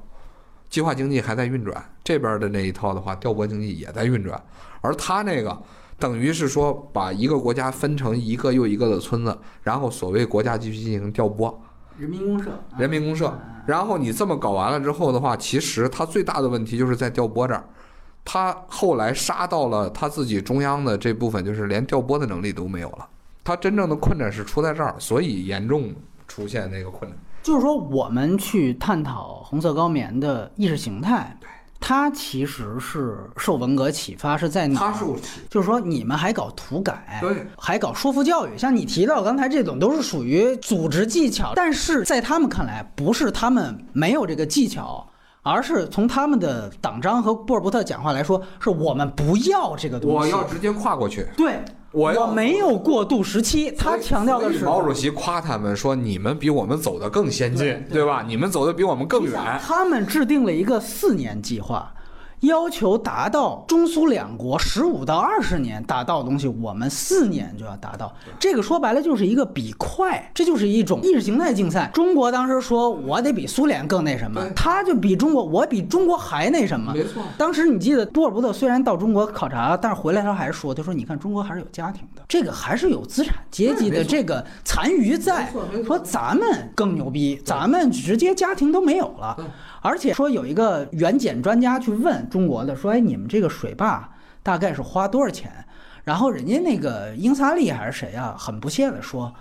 [0.68, 4.38] 计划经济还在运转，这边的那一套的话，调拨经济也在运转，
[4.82, 5.58] 而他那个
[5.98, 11.60] 等于是说把一个国家分成一个又一个的村子，然后所谓国家继续进行调拨，
[11.98, 17.64] 人民公社，人民公社，然后你这么搞完了之后的话，其实他最大的问题就是在调拨这儿，
[18.24, 23.08] 他后来杀到了他自己中央的这部分，就是连调拨的能力都没有了。
[23.42, 25.92] 他真正的困难是出在这儿，所以严重
[26.26, 27.18] 出现那个困难。
[27.42, 31.34] 就是说我们去探讨红色高棉的意识形态，
[31.80, 34.94] 它其实是受文革启发，是在哪儿？
[34.94, 35.16] 受
[35.48, 45.08] 就是说你们还搞土改，对，还搞说服教育，像你提到刚才这种都是属于组织技巧，但是在他们看来，不是他们没有这个技巧。
[45.40, 50.16] 而是从他们的党章和布尔伯特讲话来说，是我们不要这个东西。
[50.16, 51.26] 我要直接跨过去。
[51.38, 53.70] 对，我要没有过渡时期。
[53.72, 58.24] 他强调的是毛主席夸他们说：“你们比我们走得更先进，对吧？
[58.26, 59.40] 你们走得比我们更远。
[59.62, 61.92] 他们制定了一个四年计划，
[62.40, 68.14] 要求达到中苏两国十五到二十年达到的东西，我们四年就要达到。
[68.38, 71.90] 这个说白了就是一个比快，这就是一种意识形态竞赛。
[71.92, 76.92] 中国当时说我得比苏联更那什么，他就比中国，我比中国还那什么。
[76.94, 77.22] 没错。
[77.36, 85.52] 当时你记得多尔伯特虽然到中国考察，但是回来他还是说，他说你看中国还是有家庭的，这个还是有资产阶级的这个残余在。
[85.84, 89.36] 说咱们更牛逼，咱们直接家庭都没有了。
[89.80, 94.08] 而且说有一个原检专家去问中国的说，哎，你们这个水坝
[94.42, 95.52] 大概是花多少钱？
[96.04, 99.32] 然后人家那个英萨利还是谁啊，很不屑的说，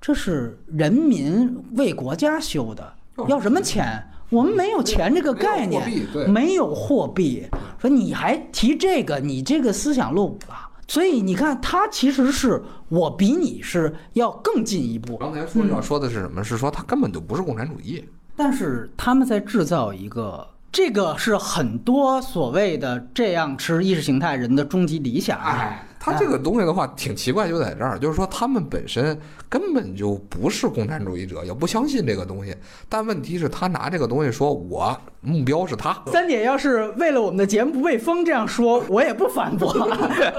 [0.00, 2.92] 这是人民为国家修的，
[3.28, 4.02] 要什么钱？
[4.30, 7.46] 我们没有钱这个概念没有货币对，没有货币。
[7.78, 10.54] 说你还提这个，你这个思想落伍了。
[10.88, 15.16] 所以你看，他其实是我比你是要更进一步。
[15.16, 16.42] 刚才说要说的是什么？
[16.42, 18.04] 是说他根本就不是共产主义。
[18.36, 25.40] 但是他们在制造一个，这个是很多所谓的这样吃意识形态人的终极理想。
[25.40, 29.18] 哎，他这个东西的话挺奇怪，就在这儿，就是说他们本身
[29.48, 32.56] 根本就不是共产主义者，也不相信这个东西。
[32.88, 36.00] 但问题是，他拿这个东西说，我目标是他。
[36.06, 39.68] 三姐要是为了我们的节目不被封这样说，我也不反驳，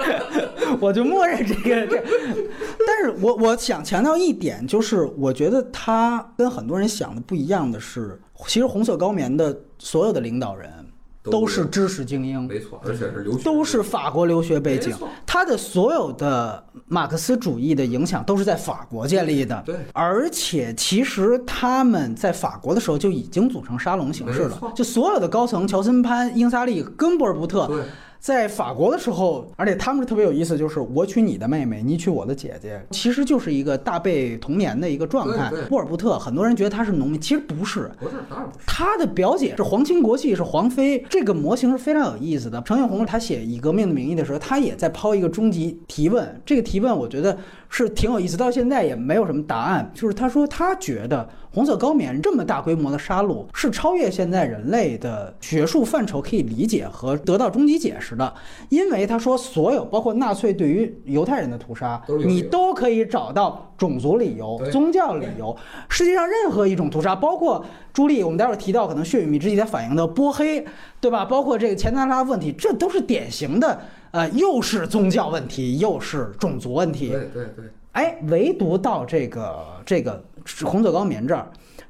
[0.79, 2.01] 我就默认这个这。
[2.87, 8.17] 但是我我想强调一点，就是我觉得他跟很多人想的不一样的是，
[8.47, 10.71] 其实红色高棉的所有的领导人
[11.29, 14.95] 都是知识精英，没错，而且是留学都是法国留学背景，
[15.25, 19.61] 他的所有的马克思主义的影响都是在法国建立的。
[19.65, 27.67] 对而且其实他们在法国的时候就已经组成沙龙形式，了就所有的高层，乔森潘、英萨利、根波尔布特。
[27.67, 27.77] 对。
[28.19, 35.69] 在法国的时候，而且他们是特别有意思，就是我娶你的妹妹，你娶我的姐姐，其实就是一个大被童年的一个状态对对。
[35.69, 38.65] 波尔布特，很多人觉得他是农民，其实不是，不是，当然不是。
[38.65, 42.61] 他的表姐是皇亲国戚，是皇妃，这个模型是非常有意思的。
[42.63, 47.37] 程永红他写《以革命的名义》的时候，他也在抛一个终极提问，这个提问我觉得
[47.69, 49.89] 是挺有意思，到现在也没有什么答案。
[49.93, 58.33] 就是他说他觉得红色高棉这么大规模的杀戮是超越现在人类的学术范畴可以理解和得到终极解释的，
[58.69, 65.55] 因为他说所有包括纳粹对于犹太人的屠杀你都可以找到种族理由、宗教理由。
[65.89, 70.65] 世界上任何一种屠杀，包括朱莉，我们待会儿提到可能血与蜜之地它反映的波黑，
[70.99, 71.25] 对吧？
[71.25, 73.81] 包括这个前南拉问题，这都是典型的，
[74.17, 77.09] 呃，又是宗教问题，又是种族问题。
[77.09, 80.23] 对对对，哎，唯独到这个这个
[80.63, 81.47] 红嘴高棉这儿，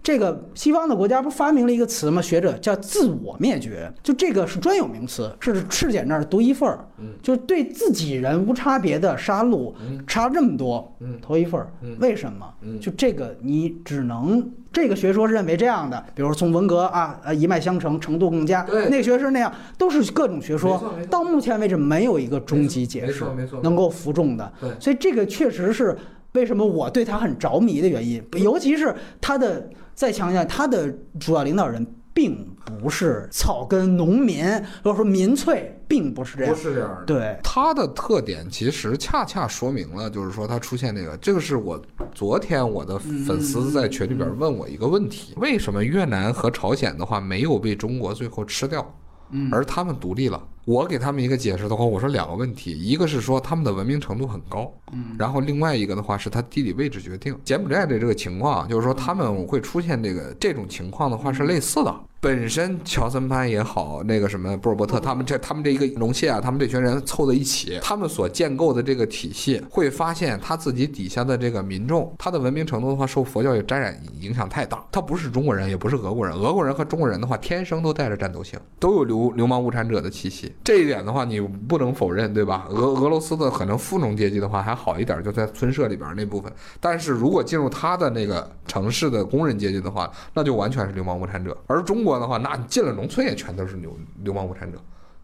[0.07, 2.21] 这个西方的国家不发明了一个词吗？
[2.21, 12.49] 学者叫自我灭绝，就这个是专有名词，是赤柬那儿独一份儿，嗯就是对自己人无差别的杀戮，嗯杀这么多，嗯头一份儿嗯，为什么？
[12.61, 14.49] 嗯就这个你只能。
[14.71, 23.25] 这个学说是认为这样的，比如说从文革啊，呃一脉相承，程度更佳，对那个学说那样，都是各种学说到目前为止没有一个终极解释
[23.61, 24.49] 能够服众的。
[24.61, 25.97] 对所以这个确实是
[26.31, 31.83] 为什么我对他很着迷的原因，尤其是他的再强调他的主要领导人
[32.13, 34.45] 并不是草根农民，
[34.83, 36.59] 或者说民粹，并不是这样不。
[36.61, 37.05] 是这样的。
[37.05, 41.81] 对，他的特点其实恰恰说明了，就是说他出现这个，这个是我
[42.13, 48.95] 昨天我的粉丝在群里边问我一个问题：为什么越南和朝鲜的话没有被中国最后吃掉？
[49.31, 50.41] 嗯而他们独立了。
[50.65, 57.33] 我给他们一个解释的话，我说两个问题，一个是说他们的文明程度很高，嗯，然后另外一个的话是他地理位置决定。
[57.45, 61.95] 柬埔寨的这个情况啊，就是说他们会出现这个这种情况的话是类似的。
[62.19, 74.83] 本身乔森潘也好，那个什么波尔波特，他们这他们这一个农谢啊，他们这群人凑在一起，他们所建构的这个体系，会发现他自己底下的这个民众，他的文明程度的话，受佛教也沾染影响太大。
[74.91, 80.51] 他不是中国人，也不是俄国人，俄国人和中国人的话，天生都带着战斗性，都有流流氓无产者的气息。
[80.63, 82.65] 这一点的话，你不能否认，对吧？
[82.69, 86.51] 俄俄罗斯的可能富农阶级的话还好一点，就在村社里边那部分。
[86.79, 91.55] 但是如果进入他的那个城市的工人阶级的话，那就完全是流氓无产者。
[91.67, 94.79] 而中国的话，那你进了农村也全都是流流氓无产者。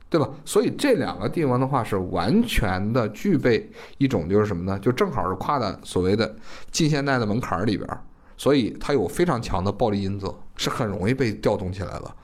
[0.09, 0.29] 对吧？
[0.45, 4.77] 所以这两个地方的话是完全的具备一种就是什么呢？
[4.77, 6.35] 就正好是跨在所谓的
[6.69, 7.89] 近现代的门槛里边，
[8.37, 12.15] 所以它有非常强的暴力因子，是很容易被调动起来的。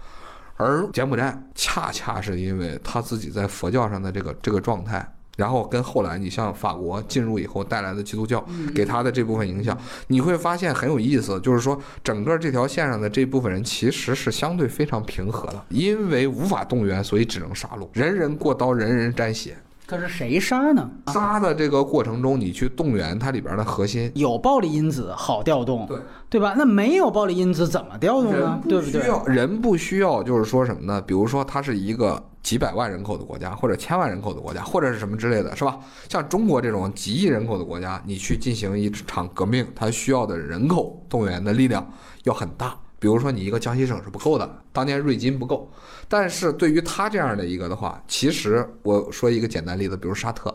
[0.57, 5.03] 而柬埔寨恰恰是因为他自己在佛教上的这个这个状态，
[5.39, 8.45] 然后跟后来你像法国进入以后带来的基督教
[8.75, 19.55] 给他的这部分影响，你会发现很有意思，就是说整个这条线上的这部分人其实是相对非常平和的，因为无法动员，所以只能杀戮，人人过刀，人人沾血。
[19.89, 20.87] 可是谁杀呢？
[21.07, 25.97] 杀的这个过程中，你去动员它里边的核心，有暴力因子好调动，对
[26.29, 26.53] 对吧？
[26.55, 28.61] 那没有暴力因子怎么调动呢？
[28.69, 29.01] 对不对？
[29.01, 31.01] 需要人不需要，就是说什么呢？
[31.01, 35.79] 比如说，它是一个几百万人口的国家，或者千万人口的国家，或者是什么之类的，是吧？
[36.07, 41.83] 像中国这种几亿人口的国家，你去进行一场革命，它需要的人口动员的力量
[42.25, 42.77] 要很大。
[42.99, 45.71] 比如说，你一个江西省是不够的，当年瑞金不够。
[46.07, 50.53] 但是对于他这样的一个的话，其实我说一个简单例子，比如沙特，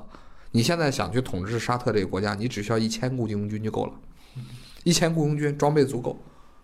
[0.51, 3.93] 你现在想去统治沙特这个国家，你只需要一千雇佣军就够了，
[4.83, 6.19] 一千雇佣军装备足够。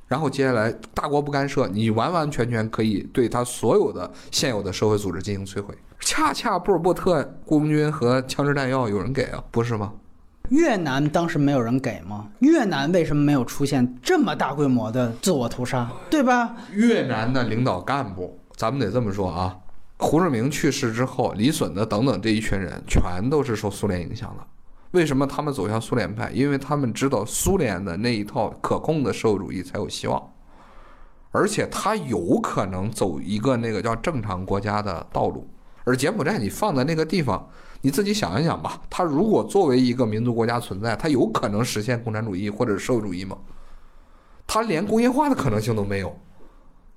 [0.07, 5.73] 然后接下来大国不干涉，你完完全全可以对他所有的现有的社会组织进行摧毁。
[6.01, 9.93] 恰恰布尔波特雇佣军和枪支弹药有人给啊，不是吗？
[10.51, 12.29] 越南当时没有人给吗？
[12.41, 15.91] 越南为什么没有出现这么大规模的自我屠杀？
[16.11, 16.57] 对吧？
[16.73, 19.57] 越南的领导干部，咱们得这么说啊，
[19.97, 24.45] 胡志明去世之后，李隼的等等这一群人，全都是受苏联影响的。
[24.91, 26.33] 为什么他们走向苏联派？
[26.33, 30.21] 因为他们知道苏联的那一套可控的社会主义才有希望，
[31.31, 35.49] 而且他有可能走一个那个叫正常国家的道路。
[35.85, 37.49] 而柬埔寨你放在那个地方，
[37.83, 43.39] 你自己想一想吧，它如果作为一个民族国家存在，它有可能实现共产主义或者社会主义吗？
[44.47, 46.15] 它连工业化的可能性都没有，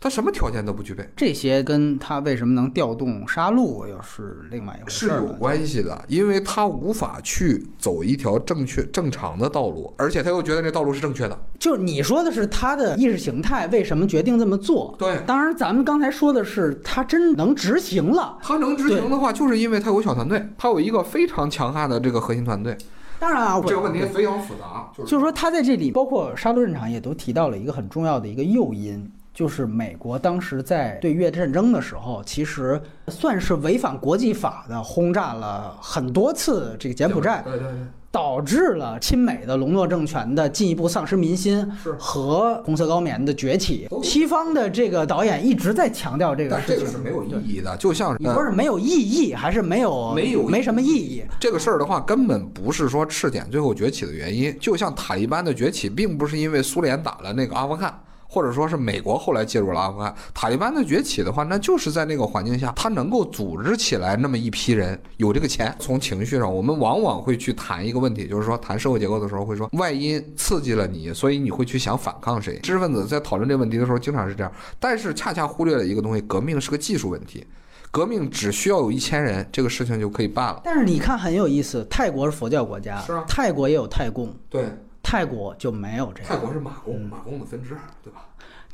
[0.03, 1.09] 它什么条件都不具备。
[1.15, 5.33] 这些跟他为什么能调动杀戮又是另外一回是有事儿了。
[5.39, 11.39] 关系的，因为他无法去走一条正确正常的道路，而且他又觉得这道路是正确的。
[11.57, 14.93] 就是你说的是他的意识形态为什么决定这么做？
[14.99, 18.37] 对当然咱们刚才说的是他真能执行了。
[18.43, 22.77] 他能执行的话，就是因为他有小团队，他有一个非常强悍的这个核心团队。
[23.19, 37.71] 当然啊，我这个问题非常复杂，就是说他在这里，包括杀戮战场也都提到了一个很重要的一个诱因，就是美国当时在对越战争的时候，其实算是违反国际法的轰炸了很多次这个柬埔寨，对对对，
[38.11, 51.23] 导致了亲美的隆诺政权的进一步丧失民心是和红色高棉的崛起西方的这个导演一直在强调这个但事情，这个是没有意义的，就像你说是没有意义，还是没有没有没什么意义？
[51.39, 54.55] 这个事儿的话，根本不是说赤柬最后崛起的原因。
[54.59, 57.99] 就像塔利班的崛起，并不是因为苏联打了那个阿富汗，
[58.33, 60.11] 或者说是美国后来介入了阿富汗。
[60.33, 65.73] 塔利班的崛起的话，那就是在那个环境下，他能够组织起来那么一批人，有这个钱。
[65.77, 72.57] 从情绪上，我们往往会去谈一个问题，就是说谈社会结构的时候会说，外因刺激了你，所以你会去想反抗谁。
[72.63, 77.45] 知识分子在讨论这个问题的时候，经常是这样，但是恰恰忽略了一个东西，革命是个技术问题。
[77.91, 80.59] 革命只需要有一千人，这个事情就可以办了。
[80.63, 84.65] 但是你看很有意思，泰国是佛教国家，是啊泰国也有泰共，对，
[85.13, 86.27] 泰国就没有这个。
[86.27, 88.25] 泰国是马公，马公的分支，对吧？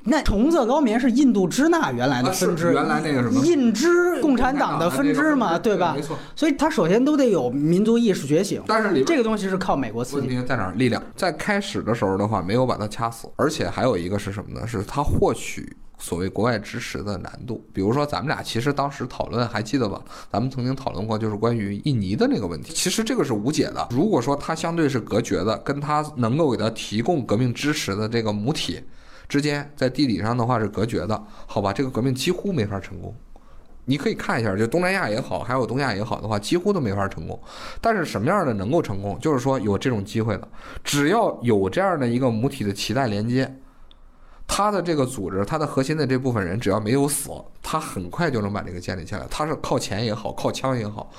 [0.06, 6.02] 那红色高棉是印度支那原来的分支，原来那个什么印支共产党的分支嘛，对吧没？
[6.02, 6.18] 错。
[6.38, 10.28] 所以它首先都得有民族意识觉醒，但是这个东西是靠美国刺激。
[10.28, 10.72] 问题在哪儿？
[10.76, 14.66] 力量在开始的时候的话，没有把它掐死，而且还有一个是什么呢？
[14.66, 17.64] 是它获取所谓国外支持的难度。
[17.72, 20.02] 比如说，咱们俩其实当时讨论还记得吧？
[20.32, 22.74] 咱们曾经讨论过，就是关于印尼的那个问题。
[22.74, 23.88] 其实这个是无解的。
[23.92, 28.82] 如果说它相对是隔绝的，跟它能够给它提供革命支持的这个母体
[29.28, 31.72] 之间，在地理上的话是隔绝的，好吧？
[31.72, 33.14] 这个革命几乎没法成功。
[33.86, 37.40] 你可以看一下，就东南亚也好，还有东亚也好的话，几乎都没法成功。
[37.82, 39.18] 但是什么样的能够成功？
[39.20, 40.48] 就是说有这种机会的，
[40.84, 43.52] 只要有这样的一个母体的脐带连接，
[44.52, 47.30] 他的这个组织，它的核心的这部分人，只要没有死，
[47.62, 49.26] 他很快就能把这个建立起来。
[49.30, 51.10] 他是靠钱也好，靠枪也好，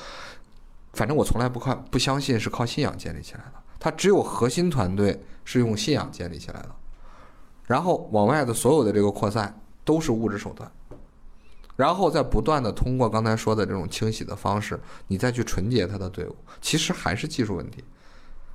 [0.92, 3.52] 反正我从来不看不相信是靠信仰建立起来的。
[3.78, 6.70] 他只有核心团队是用信仰建立起来的，
[7.66, 10.70] 然后往外的所有的这个扩散都是物质手段。
[11.76, 17.82] 然后再不断的通过刚才说的这种清洗的方式，你再去纯洁他的队伍，其实还是技术问题。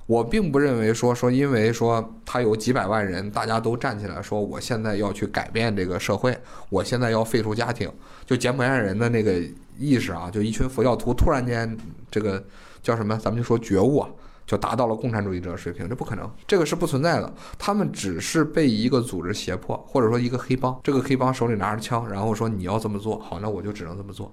[0.06, 6.36] 我并不认为说说因为说他有几百万人，大家都站起来说我现在要去改变这个社会，
[6.68, 7.90] 我现在要废除家庭，
[8.24, 9.42] 就柬埔寨人的那个
[9.76, 11.76] 意识啊，就一群佛教徒突然间
[12.10, 12.42] 这个
[12.82, 14.08] 叫什么，咱们就说觉悟啊，
[14.46, 17.34] 就达到了共产主义者水平，这不可能，这个是不存在的。
[17.58, 24.32] 他们只是被一个组织胁迫，或者说一个黑帮，这个黑帮手里拿着枪，然后说你要这么做，好，那我就只能这么做。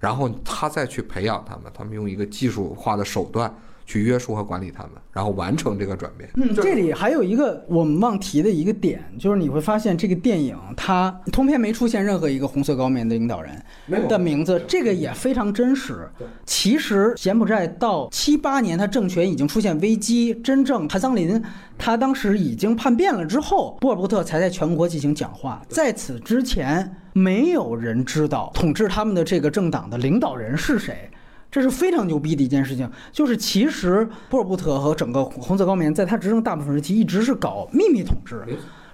[0.00, 3.54] 然后他再去培养他们，他们用一个技术化的手段
[3.92, 6.30] 去约束和管理他们，然后完成这个转变。
[6.36, 13.62] 嗯，这里还有一个我们忘提的一个点，就是你会发现这个电影它通篇没出现任何一个红色高棉的领导人
[14.08, 16.08] 的名字，这个也非常真实。
[16.46, 21.42] 其实柬埔寨到七八年，他政权已经出现危机，真正谭桑林
[21.76, 25.60] 他当时已经叛变了之后，波尔布特才在全国进行讲话。
[25.68, 31.10] 在此之前，没有人知道统治他们的这个政党的领导人是谁。
[31.52, 38.42] 这是非常牛逼的一件事情，就是其实波尔布特和整个红色高棉在他执政大部分时期一直是搞秘密统治，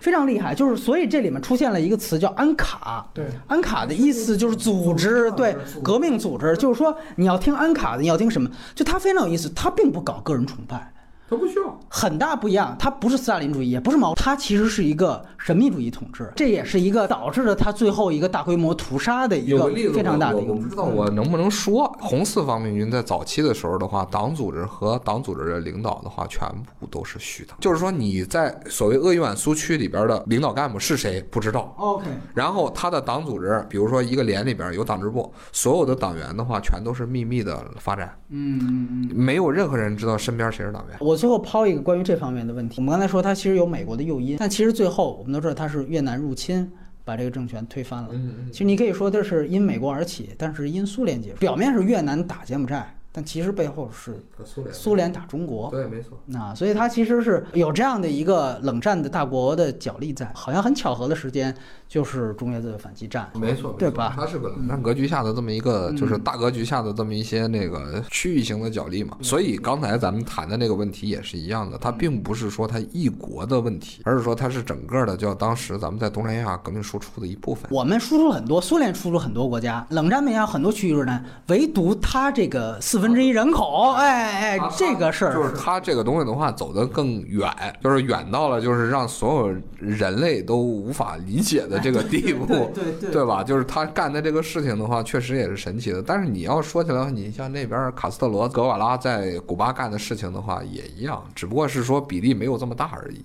[0.01, 0.53] 非常厉害。
[0.53, 8.51] 就是所以这里面出现了一个词叫安卡，对，安卡的意思就是组织，对，革命组织，就是说你要听安卡的，你要听什么？
[8.75, 10.93] 就他非常有意思，他并不搞个人崇拜。
[11.29, 11.79] 他不需要。
[11.89, 26.49] 很大不一样，他不是斯大林主义，也不是毛，他其实是一个神秘主义统治，这也是一个导致了他最后一个大规模屠杀的一个非常大的一个我我不知道我能不能说，红四方面军在早期的时候的话，党组织和党组织的领导的话，全
[26.79, 27.55] 部都是虚的。
[27.61, 39.17] 就是说你在所谓鄂豫皖苏区里边的领导干部是谁不知道，OK，然后他的党组织，比如说一个连里边有党支部，所有的党员的话，全都是秘密的发展，嗯嗯嗯。
[39.17, 40.97] 没有任何人知道身边谁是党员。
[41.01, 42.77] 我最后抛一个关于这方面的问题。
[42.79, 46.71] 我们刚才说它其实有美国的诱因，但其实最后我们都知道它是越南入侵
[47.05, 48.11] 把这个政权推翻了。
[48.53, 51.37] 其实你可以说这是因美国而起，但是因苏联结束。
[51.37, 55.71] 表面是越南打柬埔寨，但其实背后是苏联苏联打中国。
[55.71, 56.19] 对，没错。
[56.27, 61.55] 那所以它其实是有这样的一个冷战的大国的角力在，好像很巧合的时间
[61.89, 64.13] 就是中越自卫反击战，没错，对吧？
[64.15, 69.17] 它是个冷战格局下的这么一个，就是大格局下的这么一些那个区域型的角力嘛。
[69.23, 77.65] 所以刚才咱们谈的那个问题也是一样的，它并不是说它一国的问题，而是说它是整个的，叫当时咱们在东南亚革命输出的一部分。
[77.71, 87.51] 我们输出很多，苏联输出很多国家，冷战面下很多区域日战，唯独它这个四分之一人口，哎哎，这个事儿就是他这个东西的话走得更远，
[87.83, 93.43] 就是远到了 就是让所有人类都无法理解的这个地步， 对对对吧？
[93.43, 96.03] 就是他干的这个事情的话，确实也是神奇的。
[96.03, 103.23] 但是你要说起来，你像那边卡斯特罗、格瓦拉在古巴干的事情的话，也一样，只不过是说比例没有这么大而已。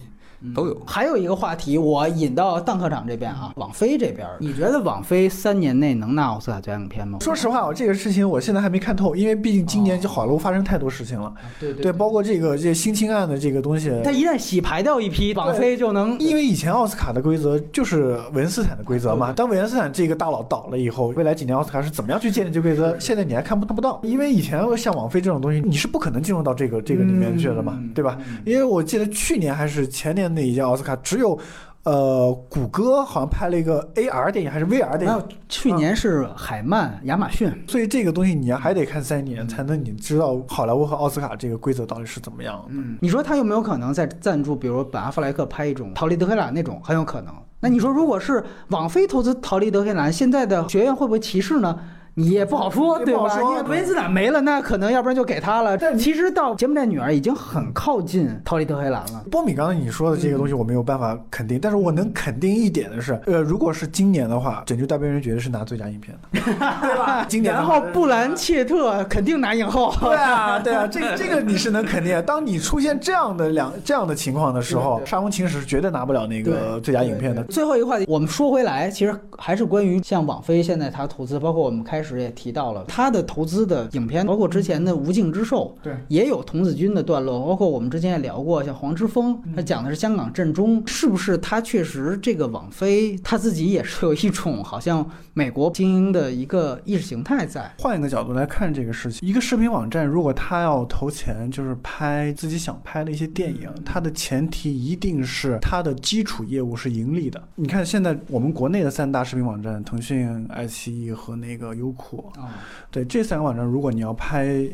[0.53, 0.81] 都有。
[0.85, 7.19] 还有一个话题，我引到邓科长这边啊，网飞这边，你觉得网飞三年内能拿奥斯卡最佳影片吗？
[7.21, 11.33] 说实话，我这个事情我现在还没看透，因为毕竟今年就好莱坞发生太多事情了。
[11.59, 16.17] 对对，包括这个这性侵案的这个东西，它一旦洗牌掉一批，网飞就能。
[16.19, 22.97] 因为以前奥斯卡的规则就是韦恩斯坦的规则嘛，当韦恩斯坦这个大佬倒了以后，未来几年奥斯卡是怎么样去建立这规则？
[22.99, 23.99] 现在你还看不看不到？
[24.03, 28.17] 因为以前像网飞这种东西，你是不可能进入到这个这个里面去的嘛，对吧？
[28.45, 30.95] 因为我记得去年还是前年那一届奥斯卡。
[30.97, 31.37] 只有，
[31.83, 35.23] 呃，谷歌好像拍了一个 AR 电影还是 VR 电影？
[35.47, 37.51] 去年是海曼、亚马逊。
[37.67, 42.65] 所以这个东西你还得看三年，才能你知道好莱坞和奥斯卡这个规则到底是怎么样的。
[42.69, 47.33] 嗯，你说他有没有可能在赞助，比如本阿弗莱克拍一种《逃离德黑兰》那种，很有可能。
[47.59, 51.79] 那你说，如果是网飞投资《逃离德黑兰》，现在的学院会不会歧视呢？
[52.15, 53.41] 你也不好说，对吧？
[53.41, 55.77] 因为维恩斯坦没了，那可能要不然就给他了。
[55.77, 59.23] 但其实到《柬埔寨女儿》已经很靠近逃离德黑兰了。
[59.31, 67.25] 波米刚才你说的这个东西我没有办法肯定，但是我能肯定一点的是，呃，如果是今年的话，《拯救大兵瑞恩》绝对是拿最佳影片的， 对吧？
[67.27, 69.93] 今年然后布兰切特肯定拿影后。
[69.99, 72.21] 对啊，对啊，这个这个你是能肯定。
[72.25, 77.43] 当你出现这样的两这样的情况的时候，《沙翁情史》是绝对拿不了那个最佳影片的。
[77.45, 82.83] 最后一个话题，我们说回来，其实还是关于像网飞现在它投资，包括我们开始也提到了。
[82.87, 91.37] 他的投资的影片，包括之前的《无尽之兽》，对，也有童子军的段落，包括我们之前也聊过，像《黄之锋》，他讲的是香港震中，是不是？
[91.37, 97.73] 他确实这个网飞他自己也是有一种好像美国精英的一个意识形态在。
[97.79, 107.41] 换一个角度来看这个事情，一个视频网站如果他要投钱，就是拍自己想拍的一些电影，它的前提一定是它的基础业务是盈利的。
[107.55, 112.53] 你看现在我们国内的三大视频网站，腾讯、爱奇艺和那个优酷啊。
[112.91, 114.67] 对这三个网站，如果你要拍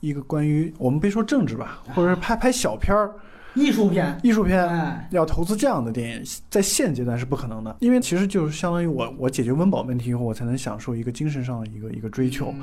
[0.00, 3.12] 一个关于我们别说政治吧，或者是拍拍小片儿、
[3.54, 12.54] 艺术片、艺术片，要投资这样的电影，在现阶段是不可能的，因为其实就是相当于我我解决温饱问题以后，我才能享受一个精神上的一个一个追求，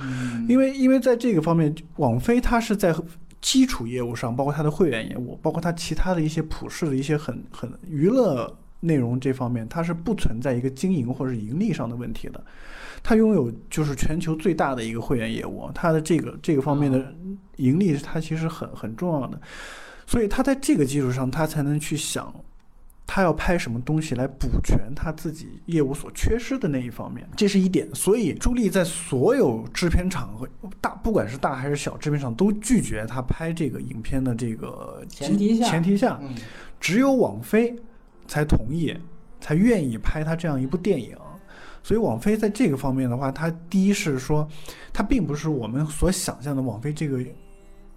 [0.47, 2.95] 因为因为在这个方面，网飞它是在
[3.41, 12.41] 基础业务上，包括它的会员业务，包括它其他的一些普世的一些很很娱乐内容这方面，它是不存在一个经营或者盈利上的问题的。
[13.07, 17.13] 它拥有就是全球最大的一个会员业务，它的这个这个方面的
[17.57, 19.39] 盈利，它其实很很重要的，
[20.07, 22.33] 所以它在这个基础上，它才能去想，
[23.05, 27.87] 他要拍什么东西来补全他自己业务所缺失的那一方面，这是一点。
[27.93, 30.49] 所以朱莉在所有制片厂和
[30.81, 36.19] 大，不管是大还是小制片厂，都拒绝他拍这个影片的这个前提下，前提下，
[36.79, 37.75] 只有网飞
[38.27, 38.97] 才同意，
[39.39, 41.15] 才愿意拍他这样一部电影。
[41.85, 44.47] 所以网飞在这个方面的话，它第一是说，
[44.91, 47.23] 它并不是我们所想象的网飞这个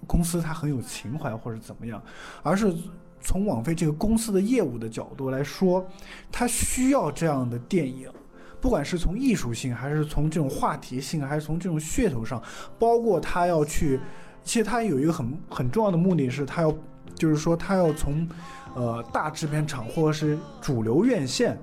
[0.06, 2.02] 公司它很有情怀或者怎么样，
[2.43, 2.70] 而是
[3.19, 5.82] 从网飞这个公司的业务的角度来说，
[6.31, 8.10] 它需要这样的电影，
[8.60, 12.43] 不管是从艺术性，还是从这种话题性，还是从这种噱头上，
[12.78, 13.98] 包括它要去，
[14.44, 16.70] 其实它有一个很很重要的目的是，它要
[17.15, 18.28] 就是说它要从
[18.74, 21.59] 呃大制片厂或者是主流院线。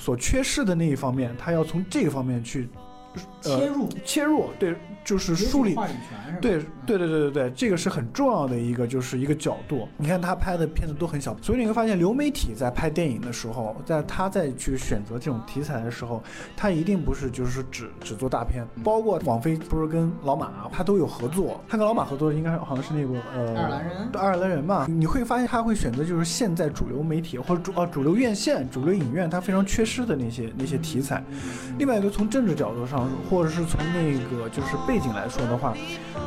[0.00, 2.66] 所缺失的那一方面，他要从这个方面去
[3.40, 4.74] 切入切入，对。
[5.02, 9.88] 就是树立话语权，对对对对对对，这个是很重要的一个，就是一个角度。
[9.96, 16.22] 你看他拍的片子都很小，所以你会发现流媒体在拍电影的时候，在他在去选择这种题材的时候，
[16.54, 18.64] 他一定不是就是只只做大片。
[18.84, 24.86] 包括网飞不是跟老马他都有合作，他跟老马合作应该好像是那个呃爱尔兰人，爱尔兰人嘛。
[24.86, 31.24] 你会发现他会选择就是现在主流媒体或者主呃主流院线、主流影院他非常缺失的那些那些题材。
[31.78, 35.72] 另外一个从政治角度上上，或者是从那个就是背景来说的话，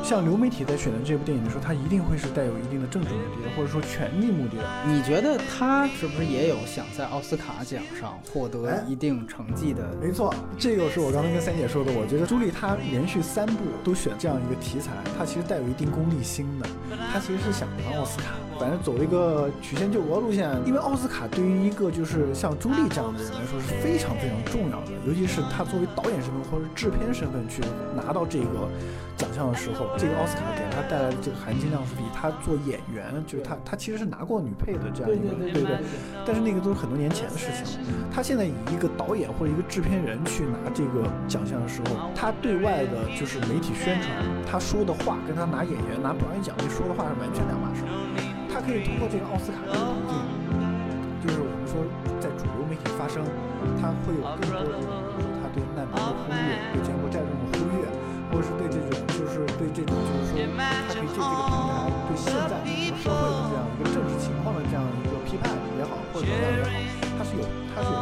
[0.02, 4.64] 像流媒体在选择这部电影的时候，它一定会是带有一定的政治目的的，或者说权力目的的。
[4.88, 9.84] 你觉得他是不是也有想在奥斯卡奖上获得哎一定成绩的？
[10.02, 11.92] 没错，这个是我刚才跟三姐说的。
[11.92, 16.68] 我觉得朱莉她连续三部都选这样一个题材，她其实带有一定功利心的。
[17.12, 20.50] 她其实是想拿奥斯卡，反正走一个曲线救国路线。
[20.66, 27.62] 因为奥斯卡对于一个就是像朱莉这样的人来说是非常非常重要的，尤其是她作为导演身份或者制片身份去
[27.96, 28.70] 拿到这个
[29.18, 35.78] 奖项的时候，这个奥斯卡给他带来的这个含金量是比他做演员，就是他他其实是拿过女配的这样一个对不对？
[36.26, 37.88] 但是那个都是很多年前的事情了。
[38.14, 44.10] 他现在以一个导演或者一个制片人去拿这个奖项的时候，他对外的就是媒体宣传，
[44.46, 47.82] 他说的话跟他拿演员拿表演奖励说的话是完全两码事。
[48.54, 50.14] 他可以通过这个奥斯卡这个途径，
[51.26, 51.82] 就是我们说
[52.22, 53.26] 在主流媒体发声，
[53.82, 54.78] 他会有更多的
[59.74, 60.46] 这种就是说，
[60.86, 66.70] 他可以借这个平台对现在整个社会的这样一个政治情况的这样一个批判也好，或者怎么样也好，
[67.18, 67.44] 他是有
[67.74, 67.98] 他是有